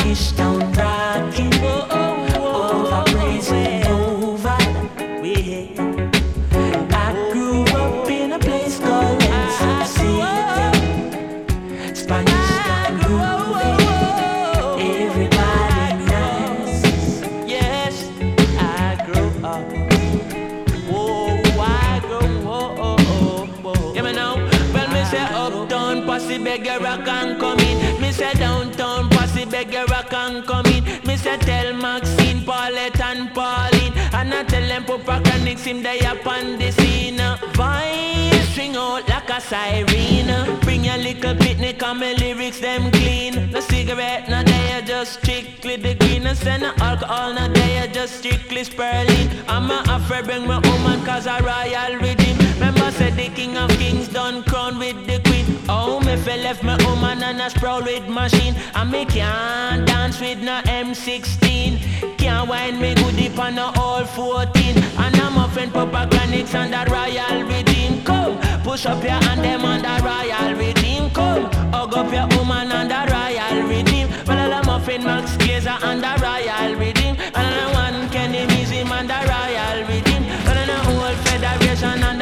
them 34.70 34.84
Chronixx 34.84 35.64
him 35.64 35.82
they 35.82 36.00
up 36.00 36.24
on 36.26 36.58
the 36.58 36.70
scene. 36.70 37.20
Voice 37.54 38.48
string 38.50 38.76
out 38.76 39.08
like 39.08 39.28
a 39.28 39.40
siren. 39.40 40.60
Bring 40.60 40.84
your 40.84 40.96
little 40.96 41.34
picnic 41.34 41.82
and 41.82 41.98
my 41.98 42.12
lyrics 42.14 42.60
them 42.60 42.90
clean. 42.92 43.50
No 43.50 43.60
cigarette, 43.60 44.28
no 44.28 44.42
they 44.44 44.82
just 44.86 45.14
strictly 45.20 45.76
the 45.76 45.94
green. 45.94 46.26
And 46.26 46.38
send 46.38 46.62
no 46.62 46.72
alcohol, 46.78 47.34
no 47.34 47.48
they 47.48 47.90
just 47.92 48.18
strictly 48.18 48.62
spurling. 48.62 49.28
I'm 49.48 49.70
a 49.70 49.82
afraid 49.88 50.26
bring 50.26 50.46
my 50.46 50.60
woman 50.68 51.04
cause 51.04 51.26
I 51.26 51.40
royal 51.40 52.00
redeem. 52.00 52.38
Remember 52.54 52.90
said 52.92 53.16
the 53.16 53.28
king 53.28 53.56
of 53.56 53.70
kings 53.70 54.08
done 54.08 54.44
crown 54.44 54.78
with 54.78 55.06
the. 55.06 55.29
Oh, 55.72 56.00
me 56.00 56.16
fell 56.16 56.40
left 56.40 56.64
my 56.64 56.76
woman 56.84 57.22
and 57.22 57.40
a 57.40 57.48
sprawl 57.48 57.80
with 57.82 58.08
machine. 58.08 58.56
And 58.74 58.90
me 58.90 59.04
can't 59.04 59.86
dance 59.86 60.20
with 60.20 60.40
no 60.42 60.60
M16. 60.64 62.18
Can't 62.18 62.48
wind 62.48 62.80
me 62.80 62.94
good 62.96 63.14
deep 63.16 63.38
on 63.38 63.54
no 63.54 63.70
all 63.76 64.04
14. 64.04 64.76
And 64.98 65.16
I'm 65.16 65.38
offering 65.38 65.70
Papa 65.70 66.08
Chronixx 66.10 66.54
and 66.54 66.72
the 66.72 66.82
royal 66.90 67.44
redeem. 67.44 68.02
Come, 68.02 68.36
push 68.64 68.84
up 68.84 69.00
your 69.04 69.12
hand 69.12 69.44
them 69.44 69.64
on 69.64 69.82
the 69.82 69.94
royal 70.02 70.54
redeem. 70.56 71.08
Come, 71.10 71.44
hug 71.72 71.94
up 71.94 72.12
your 72.12 72.26
woman 72.36 72.72
and 72.72 72.90
the 72.90 73.02
royal 73.14 73.68
redeem. 73.68 74.08
Well, 74.26 74.52
I'm 74.52 74.68
offering 74.68 75.04
Max 75.04 75.36
Glazer 75.36 75.78
and 75.84 76.02
the 76.02 76.12
royal 76.20 76.74
redeem. 76.74 77.14
And 77.16 77.36
I 77.36 77.72
one 77.72 78.08
Kenny 78.10 78.44
Museum 78.54 78.90
and 78.90 79.08
the 79.08 79.20
royal 79.32 79.86
redeem. 79.86 80.24
And 80.50 80.70
I 80.70 80.80
whole 80.82 81.14
federation 81.24 82.02
and 82.02 82.19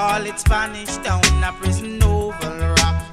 call 0.00 0.24
it 0.24 0.40
Spanish 0.40 0.96
Town, 1.04 1.44
a 1.44 1.52
prison 1.60 2.02
oval 2.02 2.58
rock. 2.80 3.04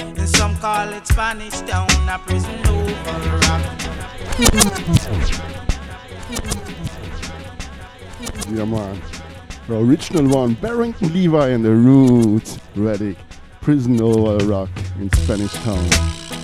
And 0.00 0.28
some 0.28 0.56
call 0.56 0.88
it 0.88 1.06
Spanish 1.06 1.60
Town, 1.60 1.88
a 2.08 2.18
prison 2.18 2.58
oval 2.66 3.38
rock. 3.44 3.62
Yeah, 8.50 8.64
man. 8.64 9.00
The 9.68 9.78
original 9.78 10.26
one, 10.28 10.54
Barrington 10.54 11.12
Levy 11.12 11.52
and 11.54 11.64
the 11.64 11.70
Roots, 11.70 12.58
Radics, 12.74 13.18
Prison 13.60 14.02
Oval 14.02 14.38
Rock 14.48 14.70
in 14.98 15.12
Spanish 15.12 15.52
Town. 15.62 16.39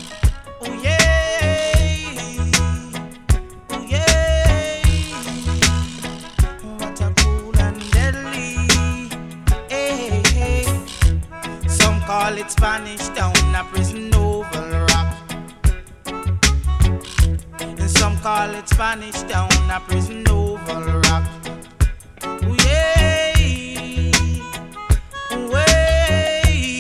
Call 12.37 12.45
it 12.45 12.51
Spanish 12.51 13.09
Town, 13.09 13.33
a 13.55 13.65
prison 13.65 14.15
oval 14.15 14.87
rock. 14.91 15.17
And 17.61 17.91
some 17.91 18.19
call 18.19 18.51
it 18.51 18.69
Spanish 18.69 19.23
Town, 19.23 19.49
a 19.71 19.81
prison 19.81 20.29
oval 20.29 21.01
rock. 21.01 21.25
Oh 22.23 22.57
yeah, 22.65 24.13
oh 25.31 25.51
yeah. 25.51 26.77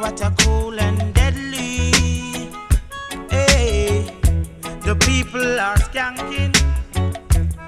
What 0.00 0.20
a 0.22 0.30
cool 0.38 0.80
and 0.80 1.14
deadly. 1.14 1.92
Hey, 3.28 4.06
the 4.80 4.96
people 5.00 5.60
are 5.60 5.76
skanking 5.76 6.56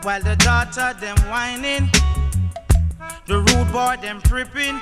while 0.02 0.22
the 0.22 0.36
daughter 0.36 0.94
them 0.98 1.18
whining. 1.30 1.90
The 3.26 3.38
rude 3.38 3.70
boy 3.70 3.96
them 4.00 4.22
tripping. 4.22 4.80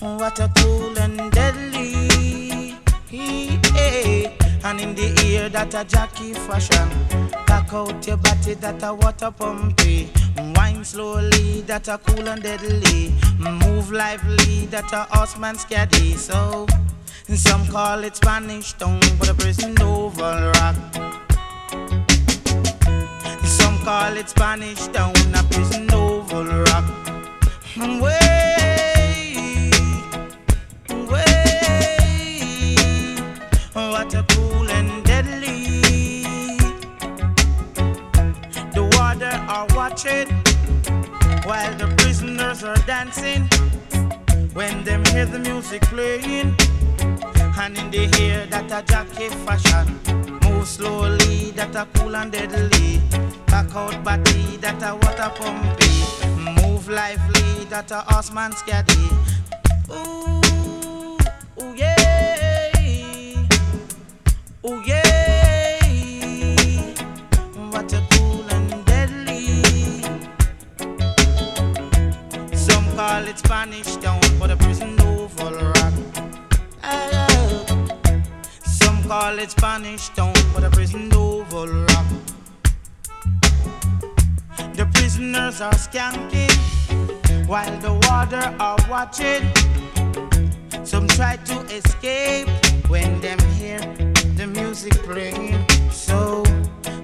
What 0.00 0.38
a 0.40 0.50
cool 0.56 0.98
and 0.98 1.30
deadly. 1.30 2.74
And 4.64 4.80
in 4.80 4.94
the 4.94 5.12
ear 5.26 5.50
that 5.50 5.74
a 5.74 5.84
jockey 5.84 6.32
fashion. 6.32 6.88
Cock 7.46 7.74
out 7.74 8.06
your 8.06 8.16
body 8.16 8.54
that 8.54 8.82
a 8.82 8.94
water 8.94 9.30
pumpy. 9.30 10.08
Wine 10.56 10.82
slowly 10.84 11.60
that 11.66 11.88
a 11.88 11.98
cool 11.98 12.26
and 12.26 12.42
deadly. 12.42 13.12
Move 13.38 13.92
lively 13.92 14.64
that 14.70 14.90
a 14.94 15.06
horseman 15.14 15.56
scary. 15.56 16.14
So 16.14 16.66
some 17.28 17.66
call 17.66 18.04
it 18.04 18.16
Spanish 18.16 18.72
town, 18.72 19.00
but 19.18 19.28
a 19.28 19.34
prison 19.34 19.74
oval 19.82 20.50
rock. 20.52 20.76
Some 23.44 23.78
call 23.84 24.16
it 24.16 24.30
Spanish 24.30 24.86
town, 24.86 25.12
a 25.34 25.42
prison 25.50 25.92
oval 25.92 26.44
rock. 26.44 27.01
Slowly 50.72 51.50
that 51.52 51.74
a 51.76 51.86
cool 51.94 52.16
and 52.16 52.32
deadly. 52.32 53.00
Back 53.46 53.74
out 53.74 54.02
body 54.04 54.56
that 54.58 54.82
a 54.82 54.94
water 54.94 55.30
pumpy, 55.36 56.21
move 56.82 56.94
lively, 56.94 57.64
that 57.66 57.90
a 57.90 58.00
horseman 58.08 58.52
scatty. 58.52 59.10
Ooh, 59.90 60.40
ooh 61.62 61.74
yeah, 61.76 62.70
ooh 64.66 64.82
yeah. 64.86 65.78
What 67.70 67.92
a 67.92 68.02
cool 68.10 68.44
and 68.50 68.84
deadly. 68.86 69.62
Some 72.54 72.86
call 72.96 73.26
it 73.28 73.38
Spanish 73.38 73.96
town, 73.96 74.20
but 74.38 74.50
a 74.50 74.56
prison 74.56 75.00
oval 75.00 75.52
rock. 75.52 75.94
Some 78.64 79.02
call 79.04 79.38
it 79.38 79.50
Spanish 79.50 80.08
town, 80.10 80.34
but 80.54 80.64
a 80.64 80.70
prison 80.70 81.12
oval 81.14 81.66
rock 81.66 82.21
prisoners 85.22 85.60
are 85.60 85.74
skanking 85.74 87.46
while 87.46 87.78
the 87.78 87.92
water 88.08 88.54
are 88.58 88.76
watching. 88.90 89.42
Some 90.84 91.06
try 91.06 91.36
to 91.36 91.60
escape 91.66 92.48
when 92.88 93.20
them 93.20 93.38
hear 93.54 93.78
the 94.36 94.48
music 94.48 94.94
playing. 95.04 95.64
So 95.90 96.42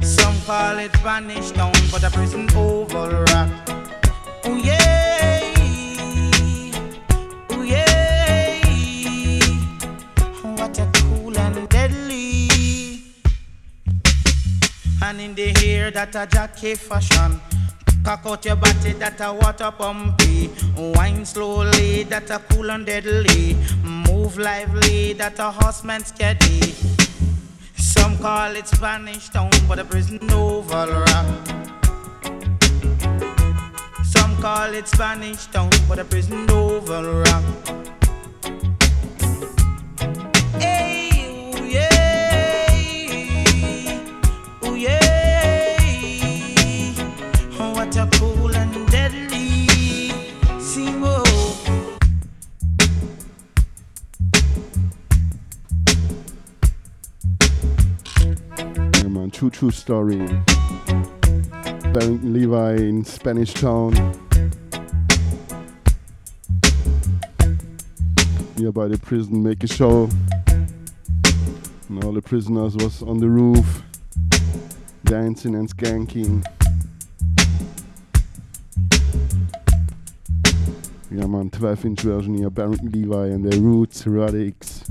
some 0.01 0.35
call 0.47 0.79
it 0.79 0.93
Spanish 0.97 1.53
Town, 1.53 1.73
but 1.93 2.01
the 2.01 2.11
prison 2.12 2.49
oval 2.57 3.11
rock. 3.31 3.51
Oh 4.45 4.57
yeah, 4.57 5.41
oh 7.51 7.62
yeah, 7.62 8.59
what 10.57 10.77
a 10.77 10.91
cool 10.95 11.39
and 11.39 11.69
deadly. 11.69 12.49
And 15.03 15.21
in 15.21 15.35
the 15.37 15.55
hair 15.61 15.93
that 15.93 16.16
a 16.16 16.27
jockey 16.27 16.75
fashion. 16.75 17.41
Cock 18.09 18.24
out 18.24 18.44
your 18.46 18.56
body 18.56 18.94
that 18.94 19.20
a 19.20 19.34
water 19.34 19.70
pumpy. 19.70 20.48
Wine 20.96 21.26
slowly 21.26 22.04
that 22.04 22.30
a 22.30 22.38
cool 22.48 22.70
and 22.70 22.86
deadly. 22.86 23.54
Move 23.84 24.38
lively 24.38 25.12
that 25.12 25.38
a 25.38 25.50
horseman 25.50 26.02
steady. 26.02 26.59
Some 27.76 28.16
call 28.16 28.56
it 28.56 28.66
Spanish 28.66 29.28
town, 29.28 29.50
but 29.68 29.78
a 29.78 29.84
prison 29.84 30.18
oval 30.32 30.88
rock. 30.88 31.26
Some 34.04 34.40
call 34.40 34.72
it 34.72 34.88
Spanish 34.88 35.44
town, 35.44 35.68
but 35.86 35.98
a 35.98 36.04
prison 36.06 36.50
oval 36.50 37.22
rock. 37.24 37.44
True, 59.39 59.51
true 59.51 59.70
story. 59.70 60.26
Barrington 61.93 62.32
Levy 62.32 62.89
in 62.89 63.05
Spanish 63.05 63.55
Town. 63.55 63.93
Nearby 68.57 68.89
the 68.89 68.99
prison, 69.01 69.41
make 69.41 69.62
a 69.62 69.68
show. 69.68 70.09
And 71.89 72.03
all 72.03 72.11
the 72.11 72.20
prisoners 72.20 72.74
was 72.74 73.01
on 73.05 73.18
the 73.20 73.28
roof, 73.28 73.84
dancing 75.05 75.55
and 75.55 75.70
skanking. 75.70 76.45
Yeah, 81.12 81.26
man, 81.26 81.51
12 81.51 81.84
inch 81.84 82.01
version 82.01 82.39
here, 82.39 82.51
Barrington 82.51 82.91
Levi 82.91 83.28
and 83.28 83.49
their 83.49 83.61
Roots, 83.61 84.03
Radics. 84.03 84.84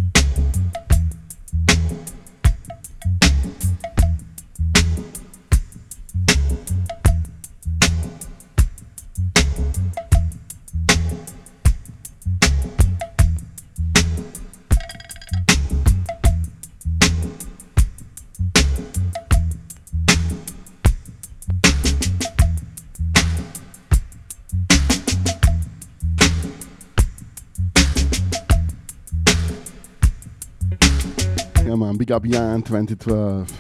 Yeah, 32.10 32.20
big 32.20 32.32
up 32.32 32.32
Jan 32.32 32.62
2012. 32.62 33.52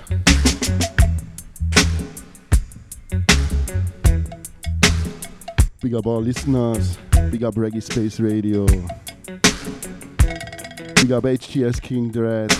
Big 5.81 5.93
up 5.93 6.05
all 6.05 6.21
listeners. 6.21 6.97
Big 7.29 7.43
up 7.43 7.55
Reggae 7.55 7.83
Space 7.83 8.21
Radio. 8.21 8.65
Big 10.95 11.11
up 11.11 11.25
HTS 11.25 11.81
King 11.81 12.09
Dread. 12.09 12.51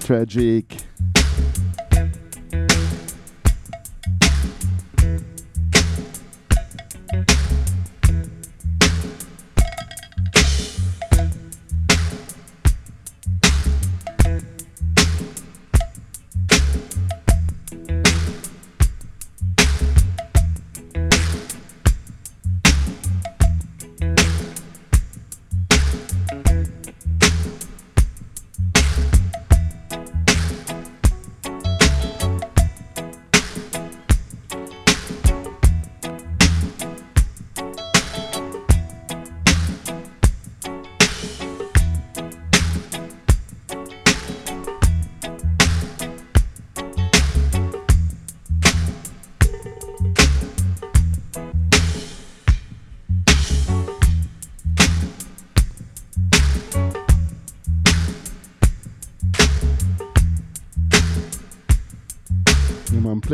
Tragic. 0.00 0.86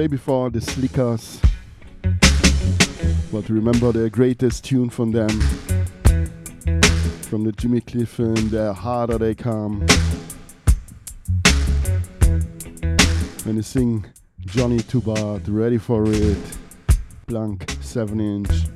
Play 0.03 0.09
before 0.09 0.51
the 0.51 0.61
Slickers. 0.61 1.41
But 3.31 3.49
remember 3.49 3.93
their 3.93 4.09
greatest 4.09 4.65
tune 4.65 4.91
from 4.91 5.13
them. 5.13 5.29
From 7.29 7.45
the 7.45 7.53
Jimmy 7.57 7.83
Cliff 7.83 8.19
and 8.19 8.51
the 8.51 8.75
harder 8.75 9.17
they 9.17 9.37
come. 9.37 9.87
When 13.45 13.55
they 13.55 13.63
sing 13.63 14.05
Johnny 14.41 14.81
Too 14.81 15.03
Bad, 15.03 15.49
ready 15.49 15.79
for 15.79 16.03
it. 16.09 16.59
Blank 17.29 17.77
7 17.81 18.21
inch. 18.21 18.72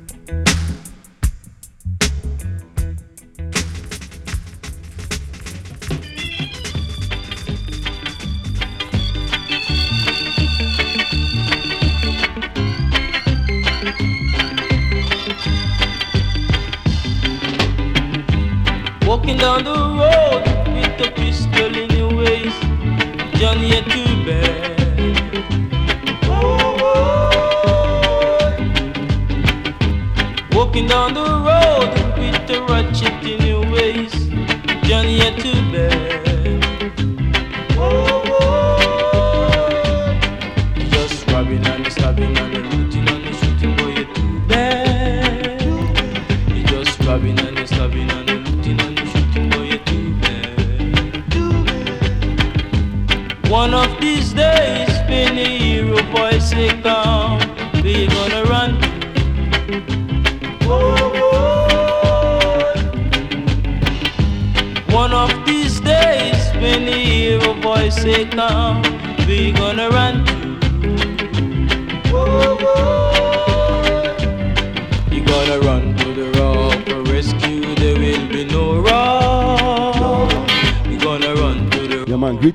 Johnny 23.47 23.75
ain't 23.75 24.06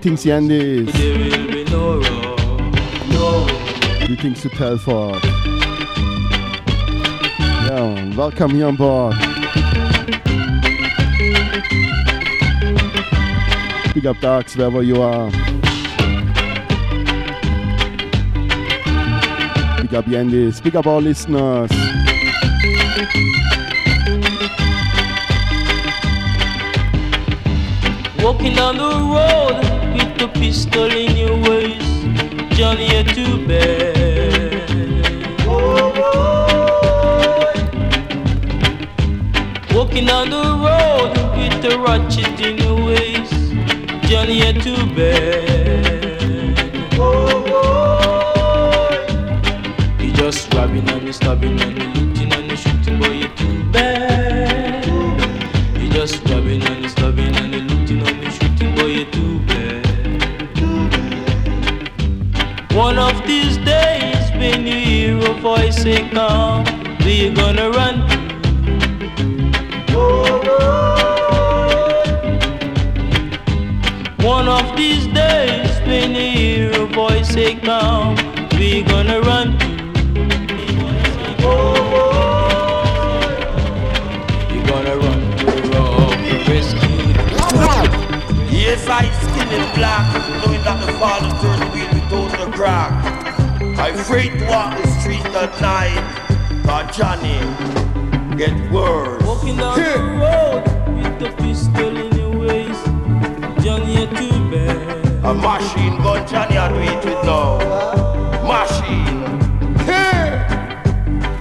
the 0.02 0.10
greetings, 0.10 0.26
Yandis. 0.26 0.92
there 0.94 1.18
will 1.18 1.52
be 1.52 1.64
no 1.66 2.00
rock. 2.00 2.40
No. 3.10 4.06
Greetings 4.08 4.42
to 4.42 4.50
Telford. 4.50 5.24
Yeah, 7.40 8.16
welcome 8.16 8.52
here 8.52 8.68
on 8.68 8.76
board. 8.76 9.16
Big 13.94 14.06
up 14.06 14.20
Darks 14.20 14.56
wherever 14.56 14.82
you 14.82 15.02
are. 15.02 15.30
Big 19.82 19.94
up 19.94 20.06
Yandis. 20.06 20.64
Big 20.64 20.76
up 20.76 20.88
our 20.88 21.02
listeners. 21.02 21.72
Walking 28.24 28.56
down 28.56 28.78
the 28.78 28.84
road 28.84 29.71
pistol 30.42 30.92
in 30.92 31.16
your 31.16 31.38
waist, 31.48 32.02
Johnny, 32.58 32.92
you're 32.92 33.04
too 33.04 33.46
bad. 33.48 34.72
Walking 39.72 40.06
down 40.08 40.32
the 40.32 40.46
road 40.66 41.14
with 41.38 41.72
a 41.72 41.78
ratchet 41.78 42.40
in 42.42 42.58
your 42.58 42.76
waist, 42.88 43.54
Johnny, 44.10 44.42
you're 44.42 44.60
too 44.68 44.84
bad. 44.96 46.58
You 50.02 50.12
just 50.14 50.52
robbing 50.56 50.90
and 50.90 51.06
you 51.06 51.14
stabbing 51.14 51.62
and 51.62 51.91
voice 65.42 65.82
say 65.82 66.08
come, 66.10 66.64
we 67.04 67.34
gonna 67.34 67.72
run. 67.72 68.02
One 74.24 74.48
of 74.48 74.78
these 74.78 75.08
days, 75.08 75.80
when 75.88 76.14
you 76.14 76.30
hear 76.30 76.84
a 76.84 76.86
voice 76.86 77.30
say 77.30 77.56
come, 77.56 78.16
we 78.52 78.84
gonna 78.84 79.20
run. 79.22 79.54
You 84.54 84.62
gonna 84.68 84.96
run 84.96 85.38
to 85.38 85.46
the 85.46 85.62
rock 85.74 86.18
to 86.30 86.36
rescue. 86.52 87.02
Yes, 88.56 88.88
I 88.88 89.10
skin 89.10 89.48
is 89.60 89.76
black, 89.76 90.06
knowing 90.46 90.64
that 90.64 90.86
the 90.86 90.94
father 91.00 91.32
turned 91.42 91.62
the 91.64 91.68
wheel 91.74 91.90
without 91.96 92.46
the 92.46 92.52
crack. 92.56 93.01
I 93.78 93.90
afraid 93.90 94.38
to 94.40 94.46
walk 94.46 94.78
the 94.82 94.88
street 95.00 95.26
at 95.26 95.62
night, 95.62 96.64
cause 96.66 96.96
Johnny 96.96 97.40
get 98.38 98.72
worse. 98.72 99.24
Walking 99.24 99.58
down 99.58 99.78
the 99.78 100.00
road 100.22 100.64
with 100.96 101.20
the 101.20 101.30
pistol 101.42 101.98
in 101.98 102.12
your 102.18 102.38
waist. 102.38 102.86
Johnny, 103.64 104.08
too 104.08 104.52
bad. 104.52 105.26
A 105.26 105.34
machine 105.34 105.98
gun 106.02 106.28
Johnny 106.28 106.58
I 106.58 106.70
do 106.70 106.80
it 106.80 107.06
with 107.06 107.26
now. 107.26 107.60
Machine. 108.44 109.22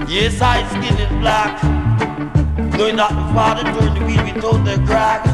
Yes, 0.08 0.40
I 0.42 0.66
skin 0.68 0.98
is 0.98 1.08
black, 1.20 1.62
knowing 2.76 2.96
that 2.96 3.10
the 3.10 3.32
father 3.32 3.62
turned 3.62 3.96
the 3.96 4.04
wheel 4.04 4.24
without 4.24 4.64
the 4.64 4.84
crack. 4.84 5.24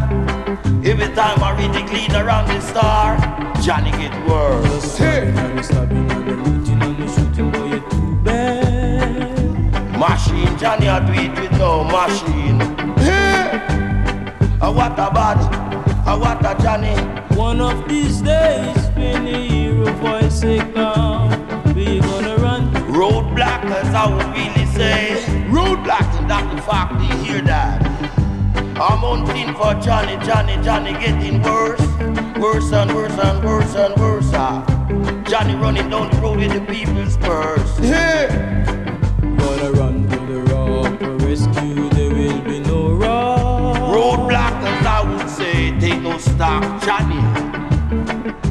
Every 0.84 1.08
time 1.14 1.42
I 1.42 1.56
read 1.56 1.72
the 1.72 1.82
clean 1.88 2.14
around 2.14 2.48
the 2.48 2.60
star, 2.60 3.16
Johnny 3.62 3.90
get 3.92 4.12
worse. 4.28 5.00
Machine, 9.98 10.56
Johnny, 10.58 10.88
I 10.88 11.00
do 11.06 11.12
it 11.14 11.30
with 11.40 11.58
no 11.58 11.82
machine. 11.84 12.60
Hey! 12.98 13.60
A 14.60 14.70
what 14.70 14.92
a 14.92 15.10
bad, 15.10 15.38
a 16.06 16.18
what 16.18 16.44
a 16.44 16.62
Johnny. 16.62 16.94
One 17.34 17.60
of 17.60 17.88
these 17.88 18.20
days, 18.20 18.76
when 18.94 19.26
you 19.26 19.36
hear 19.36 19.88
a 19.88 19.92
voice 19.92 20.40
say 20.40 20.58
come, 20.74 21.30
we 21.74 22.00
gonna 22.00 22.36
run. 22.36 22.70
Roadblock, 22.92 23.64
as 23.64 23.94
I 23.94 24.06
would 24.14 24.26
really 24.36 24.66
say. 24.66 25.22
Roadblock, 25.48 26.06
and 26.18 26.28
not 26.28 26.54
the 26.54 26.60
fact 26.62 26.92
you 27.00 27.16
hear 27.24 27.40
that. 27.42 27.82
I'm 28.78 28.98
hunting 28.98 29.54
for 29.54 29.72
Johnny, 29.80 30.16
Johnny, 30.26 30.62
Johnny 30.62 30.92
getting 30.92 31.42
worse. 31.42 31.80
Worse 32.38 32.70
and 32.72 32.94
worse 32.94 33.18
and 33.18 33.42
worse 33.44 33.74
and 33.74 33.96
worse. 33.96 34.30
ah. 34.34 34.62
Johnny 35.26 35.54
running 35.54 35.88
down 35.88 36.10
the 36.10 36.20
road 36.20 36.36
with 36.38 36.52
the 36.52 36.60
people's 36.72 37.16
purse. 37.16 37.80
Say, 45.96 46.02
no 46.02 46.18
stock, 46.18 46.82
Johnny. 46.82 47.20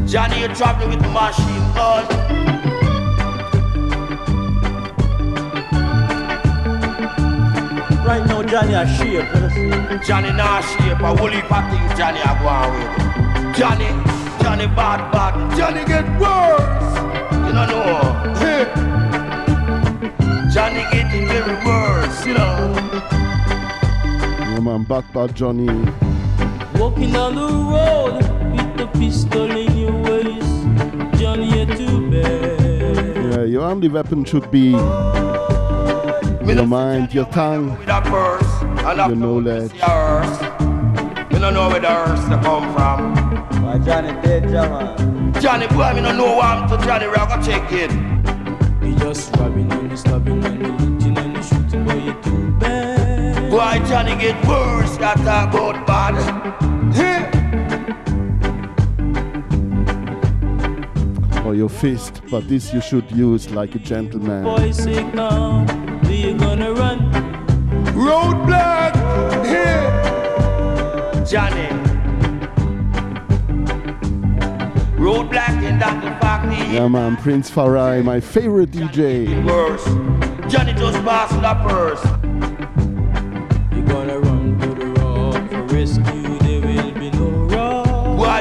Johnny, 0.07 0.39
you're 0.39 0.55
traveling 0.55 0.89
with 0.89 1.01
the 1.01 1.09
machine 1.09 1.73
gun. 1.73 2.05
Right 8.05 8.25
now, 8.27 8.43
Johnny 8.43 8.73
a 8.73 8.87
shape. 8.87 9.33
let 9.33 9.43
us 9.43 9.53
see. 9.53 10.07
Johnny 10.07 10.31
not 10.31 10.63
shape, 10.63 10.99
a 10.99 11.15
whole 11.15 11.29
heap 11.29 11.51
of 11.51 11.69
things 11.71 11.97
Johnny 11.97 12.19
a 12.19 12.33
go 12.39 12.47
on 12.47 12.71
with. 12.73 13.57
Johnny, 13.57 13.89
Johnny 14.41 14.67
bad 14.67 15.11
bad, 15.11 15.57
Johnny 15.57 15.85
get 15.85 16.05
worse. 16.19 16.95
You 17.31 17.51
don't 17.53 17.69
know. 17.69 18.33
Hey. 18.37 18.65
Johnny 20.53 20.83
getting 20.91 21.27
very 21.27 21.55
worse, 21.65 22.25
you 22.25 22.33
know. 22.35 22.73
Yeah, 24.39 24.59
man, 24.59 24.83
bad 24.83 25.11
bad 25.13 25.35
Johnny. 25.35 26.04
Walking 26.85 27.11
down 27.13 27.33
the 27.33 27.47
road 27.47 28.21
with 28.55 28.77
the 28.77 28.85
pistol 28.99 29.49
in 29.49 29.75
your 29.75 29.91
waist, 30.03 31.19
Johnny, 31.19 31.47
you're 31.57 31.75
too 31.75 32.11
bad. 32.11 33.33
Yeah, 33.33 33.43
your 33.43 33.63
only 33.63 33.89
weapon 33.89 34.23
should 34.23 34.49
be 34.51 34.73
Me 34.73 36.53
your 36.53 36.55
no 36.57 36.65
mind, 36.67 37.11
your 37.11 37.25
tongue. 37.25 37.75
with 37.79 37.87
a 37.89 38.01
purse 38.01 38.61
and 38.61 39.01
a 39.01 39.07
Your 39.07 39.15
knowledge. 39.15 39.71
pussy 39.71 39.81
a 39.81 39.85
hearse. 39.89 40.41
Me 41.33 41.39
don't 41.39 41.55
know 41.55 41.67
where 41.69 41.79
the 41.79 41.87
hearse 41.89 42.23
to 42.29 42.37
come 42.43 42.71
from. 42.75 43.15
Why 43.63 43.79
Johnny 43.79 44.11
dead, 44.21 44.43
Jama? 44.51 44.95
Johnny 45.41 45.67
boy, 45.67 45.91
me 45.95 46.01
don't 46.01 46.17
know 46.17 46.35
what 46.35 46.45
I'm 46.45 46.69
to 46.69 46.77
Johnny. 46.85 47.07
We 47.07 47.13
are 47.15 47.27
gonna 47.27 47.43
check. 47.43 47.71
You 47.71 48.95
just 48.99 49.35
robbing 49.37 49.71
and 49.71 49.89
you 49.89 49.97
stabbing 49.97 50.45
and 50.45 50.61
you 50.61 50.71
looting 50.73 51.17
and 51.17 51.35
you 51.35 51.41
shooting, 51.43 51.83
boy, 51.83 51.95
you're 51.95 52.21
too 52.21 52.51
bad. 52.59 53.49
Boy, 53.49 53.87
Johnny 53.89 54.15
get 54.17 54.37
worse. 54.47 54.97
Got 54.97 55.17
talk 55.17 55.51
about 55.53 55.87
bad. 55.87 56.64
Your 61.65 61.69
fist, 61.71 62.21
but 62.29 62.47
this 62.47 62.71
you 62.71 62.79
should 62.79 63.11
use 63.11 63.49
like 63.49 63.73
a 63.73 63.79
gentleman. 63.79 64.43
Boy, 64.43 64.69
say 64.69 65.01
come, 65.13 65.65
we 66.01 66.31
gonna 66.33 66.71
run. 66.71 67.11
Roadblock! 67.95 68.93
Here! 69.43 69.89
Johnny. 71.25 71.67
Roadblock 74.95 75.63
and 75.63 75.79
Dr. 75.79 76.15
Factory. 76.21 76.75
Yeah, 76.75 76.87
man, 76.87 77.17
Prince 77.17 77.49
Far 77.49 77.79
I, 77.79 78.03
my 78.03 78.19
favorite 78.19 78.69
DJ. 78.69 79.43
Worse. 79.43 79.85
Johnny 80.53 80.73
just 80.73 81.03
passed 81.03 81.33
the 81.41 81.55
purse. 81.67 82.14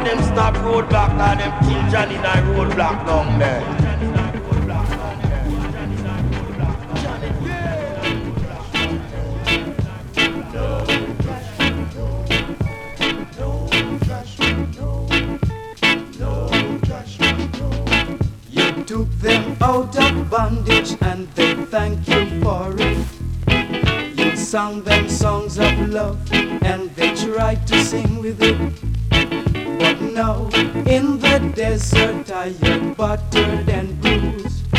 Them 0.05 0.23
stop 0.23 0.55
roadblock 0.57 1.11
and 1.11 1.41
them 1.41 1.53
kill 1.65 1.91
Johnny 1.91 2.17
in 2.17 2.25
a 2.25 2.35
roadblock 2.53 3.07
down 3.07 3.39
there. 3.39 3.74
Know, 30.15 30.49
in 30.87 31.19
the 31.19 31.53
desert 31.55 32.31
I 32.31 32.55
am 32.63 32.95
battered 32.95 33.69
and 33.69 34.01
bruised. 34.01 34.71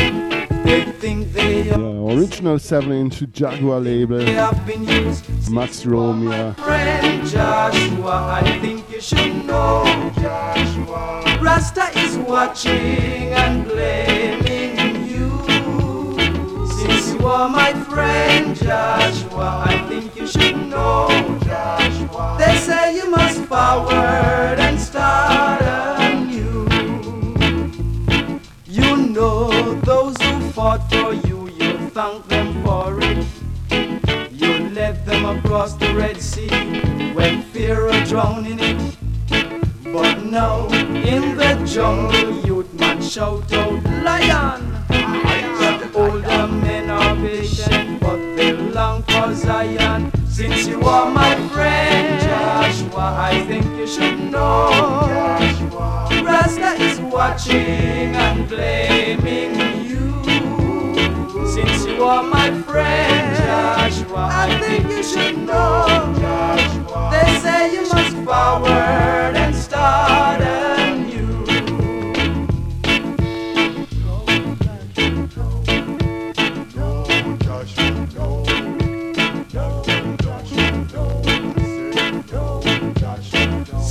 They 0.64 0.84
think 1.00 1.32
they 1.32 1.62
Yeah, 1.64 1.76
original 1.76 2.58
7 2.58 2.90
inch 2.92 3.22
Jaguar 3.32 3.80
label. 3.80 4.20
have 4.20 4.66
been 4.66 4.84
used. 4.84 5.24
Max 5.50 5.84
Romeo. 5.86 6.52
Friend 6.54 7.26
Joshua, 7.26 8.40
I 8.42 8.58
think 8.60 8.90
you 8.90 9.00
should 9.00 9.44
know. 9.46 9.84
Joshua. 10.20 11.38
Rasta 11.40 11.90
is 11.98 12.16
watching 12.18 13.32
and 13.42 13.64
blaming 13.68 15.06
you. 15.06 15.30
Since 16.78 17.12
you 17.14 17.26
are 17.26 17.48
my 17.48 17.72
friend 17.84 18.56
Joshua, 18.56 19.64
I 19.66 19.78
think 19.88 20.16
you 20.16 20.26
should 20.26 20.56
know. 20.68 21.06
Joshua. 21.44 21.85
Say 22.66 22.96
you 22.96 23.08
must 23.08 23.38
forward 23.44 24.58
and 24.58 24.80
start 24.80 25.62
anew. 26.02 26.66
You 28.66 28.96
know 28.96 29.74
those 29.82 30.16
who 30.20 30.50
fought 30.50 30.82
for 30.90 31.14
you, 31.14 31.48
you 31.60 31.88
thank 31.90 32.26
them 32.26 32.64
for 32.64 32.98
it. 33.00 33.24
You 34.32 34.70
led 34.70 35.06
them 35.06 35.26
across 35.26 35.74
the 35.74 35.94
Red 35.94 36.20
Sea 36.20 36.48
when 37.14 37.42
fear 37.52 37.86
drowned 38.04 38.08
drowning 38.08 38.58
it. 38.58 38.96
But 39.84 40.24
now 40.24 40.66
in 40.66 41.36
the 41.36 41.64
jungle, 41.72 42.44
youth 42.44 42.74
man 42.74 43.00
shout 43.00 43.52
out, 43.52 43.80
Lion! 44.02 44.72
The 44.88 45.88
older 45.94 46.48
men 46.48 46.90
are 46.90 47.14
patient, 47.14 48.00
but 48.00 48.18
they 48.34 48.54
long 48.54 49.04
for 49.04 49.32
Zion. 49.36 50.10
Since 50.26 50.66
you 50.66 50.82
are 50.82 51.10
my 51.10 51.34
friend, 51.48 52.15
I 53.28 53.44
think 53.44 53.64
you 53.76 53.88
should 53.88 54.20
know. 54.30 54.68
Rasta 56.24 56.80
is 56.80 57.00
watching 57.00 58.14
and 58.14 58.48
blaming 58.48 59.84
you. 59.84 60.22
Since 61.48 61.86
you 61.86 62.04
are 62.04 62.22
my 62.22 62.62
friend, 62.62 63.36
Joshua, 63.36 64.28
I 64.30 64.60
think 64.60 64.88
you 64.88 65.02
should 65.02 65.38
know. 65.38 66.14
They 67.10 67.40
say 67.40 67.72
you 67.72 67.82
must 67.88 68.14
forward 68.24 69.34
and 69.42 69.56
start 69.56 70.55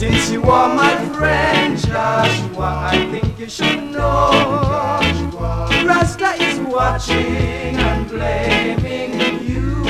Since 0.05 0.29
you 0.29 0.43
are 0.43 0.71
my 0.75 0.95
friend, 1.15 1.79
Joshua, 1.79 2.89
I 2.91 3.09
think 3.09 3.39
you 3.39 3.49
should 3.49 3.85
know. 3.85 4.29
Joshua, 4.69 5.83
Rasta 5.83 6.33
is 6.43 6.59
watching 6.59 7.75
and 7.75 8.07
blaming 8.07 9.41
you. 9.41 9.83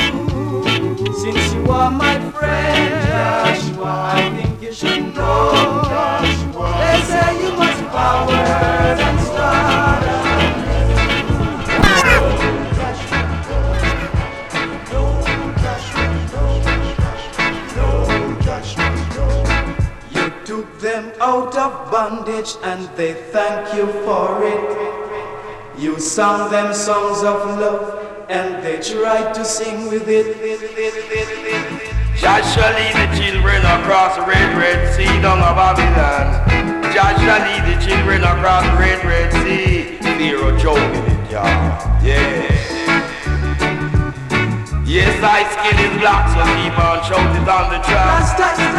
Since 1.21 1.53
you 1.53 1.69
are 1.69 1.91
my 1.91 2.17
friend, 2.31 3.07
Joshua, 3.09 4.13
I 4.15 4.29
think 4.37 4.61
you 4.61 4.71
should 4.71 5.13
know. 5.13 5.81
They 6.79 7.01
say 7.11 7.43
you 7.43 7.51
must 7.57 7.81
forward 7.91 8.99
and 9.07 9.19
start. 9.19 10.34
Bondage 21.95 22.57
and 22.63 22.83
they 22.97 23.13
thank 23.31 23.73
you 23.73 23.87
for 24.03 24.27
it. 24.43 24.67
You 25.79 25.97
sang 25.97 26.51
them 26.51 26.73
songs 26.73 27.19
of 27.23 27.39
love 27.57 27.85
and 28.27 28.61
they 28.61 28.81
tried 28.81 29.33
to 29.35 29.45
sing 29.45 29.87
with 29.87 30.07
it. 30.09 30.27
Shall 32.19 32.73
lead 32.79 32.95
the 33.01 33.07
children 33.15 33.61
across 33.77 34.17
the 34.17 34.23
red, 34.23 34.49
red 34.59 34.79
sea 34.93 35.13
down 35.23 35.39
a 35.39 35.51
Babylon. 35.55 36.27
Shall 36.91 37.41
lead 37.47 37.63
the 37.71 37.77
children 37.85 38.23
across 38.23 38.65
the 38.69 38.75
red, 38.83 38.99
red 39.05 39.29
sea. 39.39 39.95
Zero 40.19 40.47
joking 40.57 41.05
it, 41.13 41.31
y'all. 41.31 41.47
Yeah. 42.03 42.55
Yes, 44.83 45.15
I 45.23 45.47
skin 45.55 45.77
is 45.85 45.93
black, 46.01 46.23
so 46.35 46.43
keep 46.59 46.75
on 46.87 46.97
shouting 47.07 47.47
on 47.47 47.65
the 47.71 47.79
track. 47.87 48.75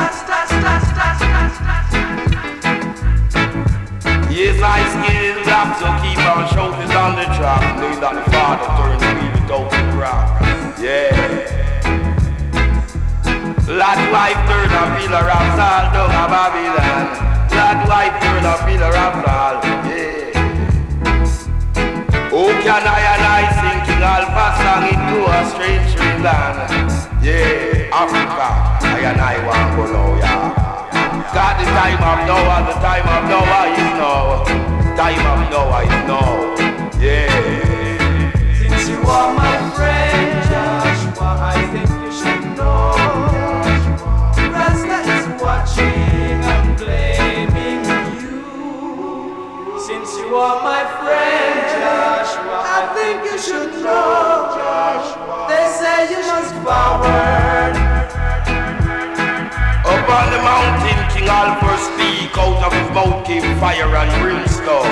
Yes, 4.36 4.60
I 4.60 4.84
is 4.84 5.40
black, 5.48 5.80
so 5.80 5.88
keep 6.04 6.20
on 6.28 6.44
shouting 6.52 6.92
on 6.92 7.16
the 7.16 7.24
track. 7.40 7.80
Knowing 7.80 7.96
that 8.04 8.20
the 8.20 8.24
Father 8.28 8.68
turns 8.76 9.00
wheel 9.16 9.32
without 9.32 9.64
the 9.72 9.80
crack. 9.96 10.28
Yeah. 10.76 11.08
Lad 13.64 13.96
wife 14.12 14.36
turn 14.44 14.68
a 14.76 14.92
pillar 14.92 15.24
of 15.24 15.40
salt 15.56 15.88
down 15.88 16.12
a 16.12 16.28
Babylon. 16.28 17.16
Lad 17.48 17.80
wife 17.88 18.12
turn 18.20 18.44
a 18.44 18.60
pillar 18.60 18.92
of 18.92 19.24
salt. 19.24 19.64
Yeah. 19.88 20.36
Oh, 22.28 22.52
can 22.60 22.84
I 22.84 23.00
and 23.16 23.24
I 23.24 23.40
sing 23.56 23.88
King 23.88 24.04
Alpha 24.04 24.52
song 24.60 24.84
into 24.84 25.24
a 25.32 25.48
strange 25.48 25.96
land? 26.20 26.60
Yeah, 27.24 27.88
Africa, 27.88 28.52
I 28.84 29.00
and 29.00 29.16
I 29.16 29.40
want 29.48 29.80
to 29.80 29.84
know, 29.94 30.12
yeah. 30.20 30.65
Got 31.36 31.58
the 31.58 31.64
time 31.66 32.00
of 32.00 32.18
Noah, 32.26 32.64
the 32.64 32.72
time 32.80 33.06
of 33.12 33.28
Noah 33.28 33.68
is 33.68 33.92
now. 34.00 34.40
Time 34.96 35.26
of 35.32 35.40
Noah 35.52 35.82
is 35.84 36.00
now. 36.08 36.32
Yeah. 36.98 37.28
Since 38.56 38.88
you 38.88 39.00
are 39.04 39.34
my 39.36 39.56
friend, 39.76 40.48
Joshua, 40.48 41.36
I 41.36 41.60
think 41.72 41.90
you 42.00 42.12
should 42.20 42.42
know. 42.56 42.96
Rasta 44.48 44.98
is 45.12 45.26
watching 45.42 46.40
and 46.40 46.68
blaming 46.78 47.84
you. 48.22 48.40
Since 49.86 50.16
you 50.16 50.34
are 50.36 50.58
my 50.64 50.82
friend, 51.04 51.68
Joshua, 51.76 52.58
I 52.64 52.80
think 52.96 53.18
you 53.30 53.36
should 53.38 53.72
know. 53.84 54.56
They 55.50 55.64
say 55.68 55.98
you 56.12 56.20
must 56.32 56.54
forward. 56.64 57.76
Up 59.86 60.08
on 60.18 60.26
the 60.32 60.40
mountain, 60.42 60.95
King 61.26 61.34
Alpha 61.34 61.74
speak 61.82 62.38
out 62.38 62.62
of 62.62 62.72
his 62.72 62.88
mouth 62.94 63.26
came 63.26 63.58
fire 63.58 63.96
and 63.96 64.22
brimstone. 64.22 64.86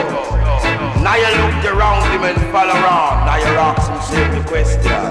Naya 1.01 1.31
looked 1.39 1.65
around 1.65 2.11
him 2.11 2.25
and 2.25 2.37
fell 2.51 2.71
around. 2.71 3.27
Naya 3.27 3.55
asked 3.55 3.89
himself 3.89 4.35
the 4.35 4.43
question. 4.51 5.03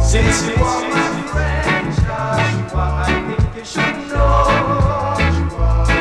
Since 0.00 0.46
you 0.46 0.54
are 0.62 0.82
my 0.94 1.26
friend, 1.26 1.90
I 2.72 3.34
think 3.34 3.56
you 3.56 3.64
should 3.64 3.98
know. 4.14 4.46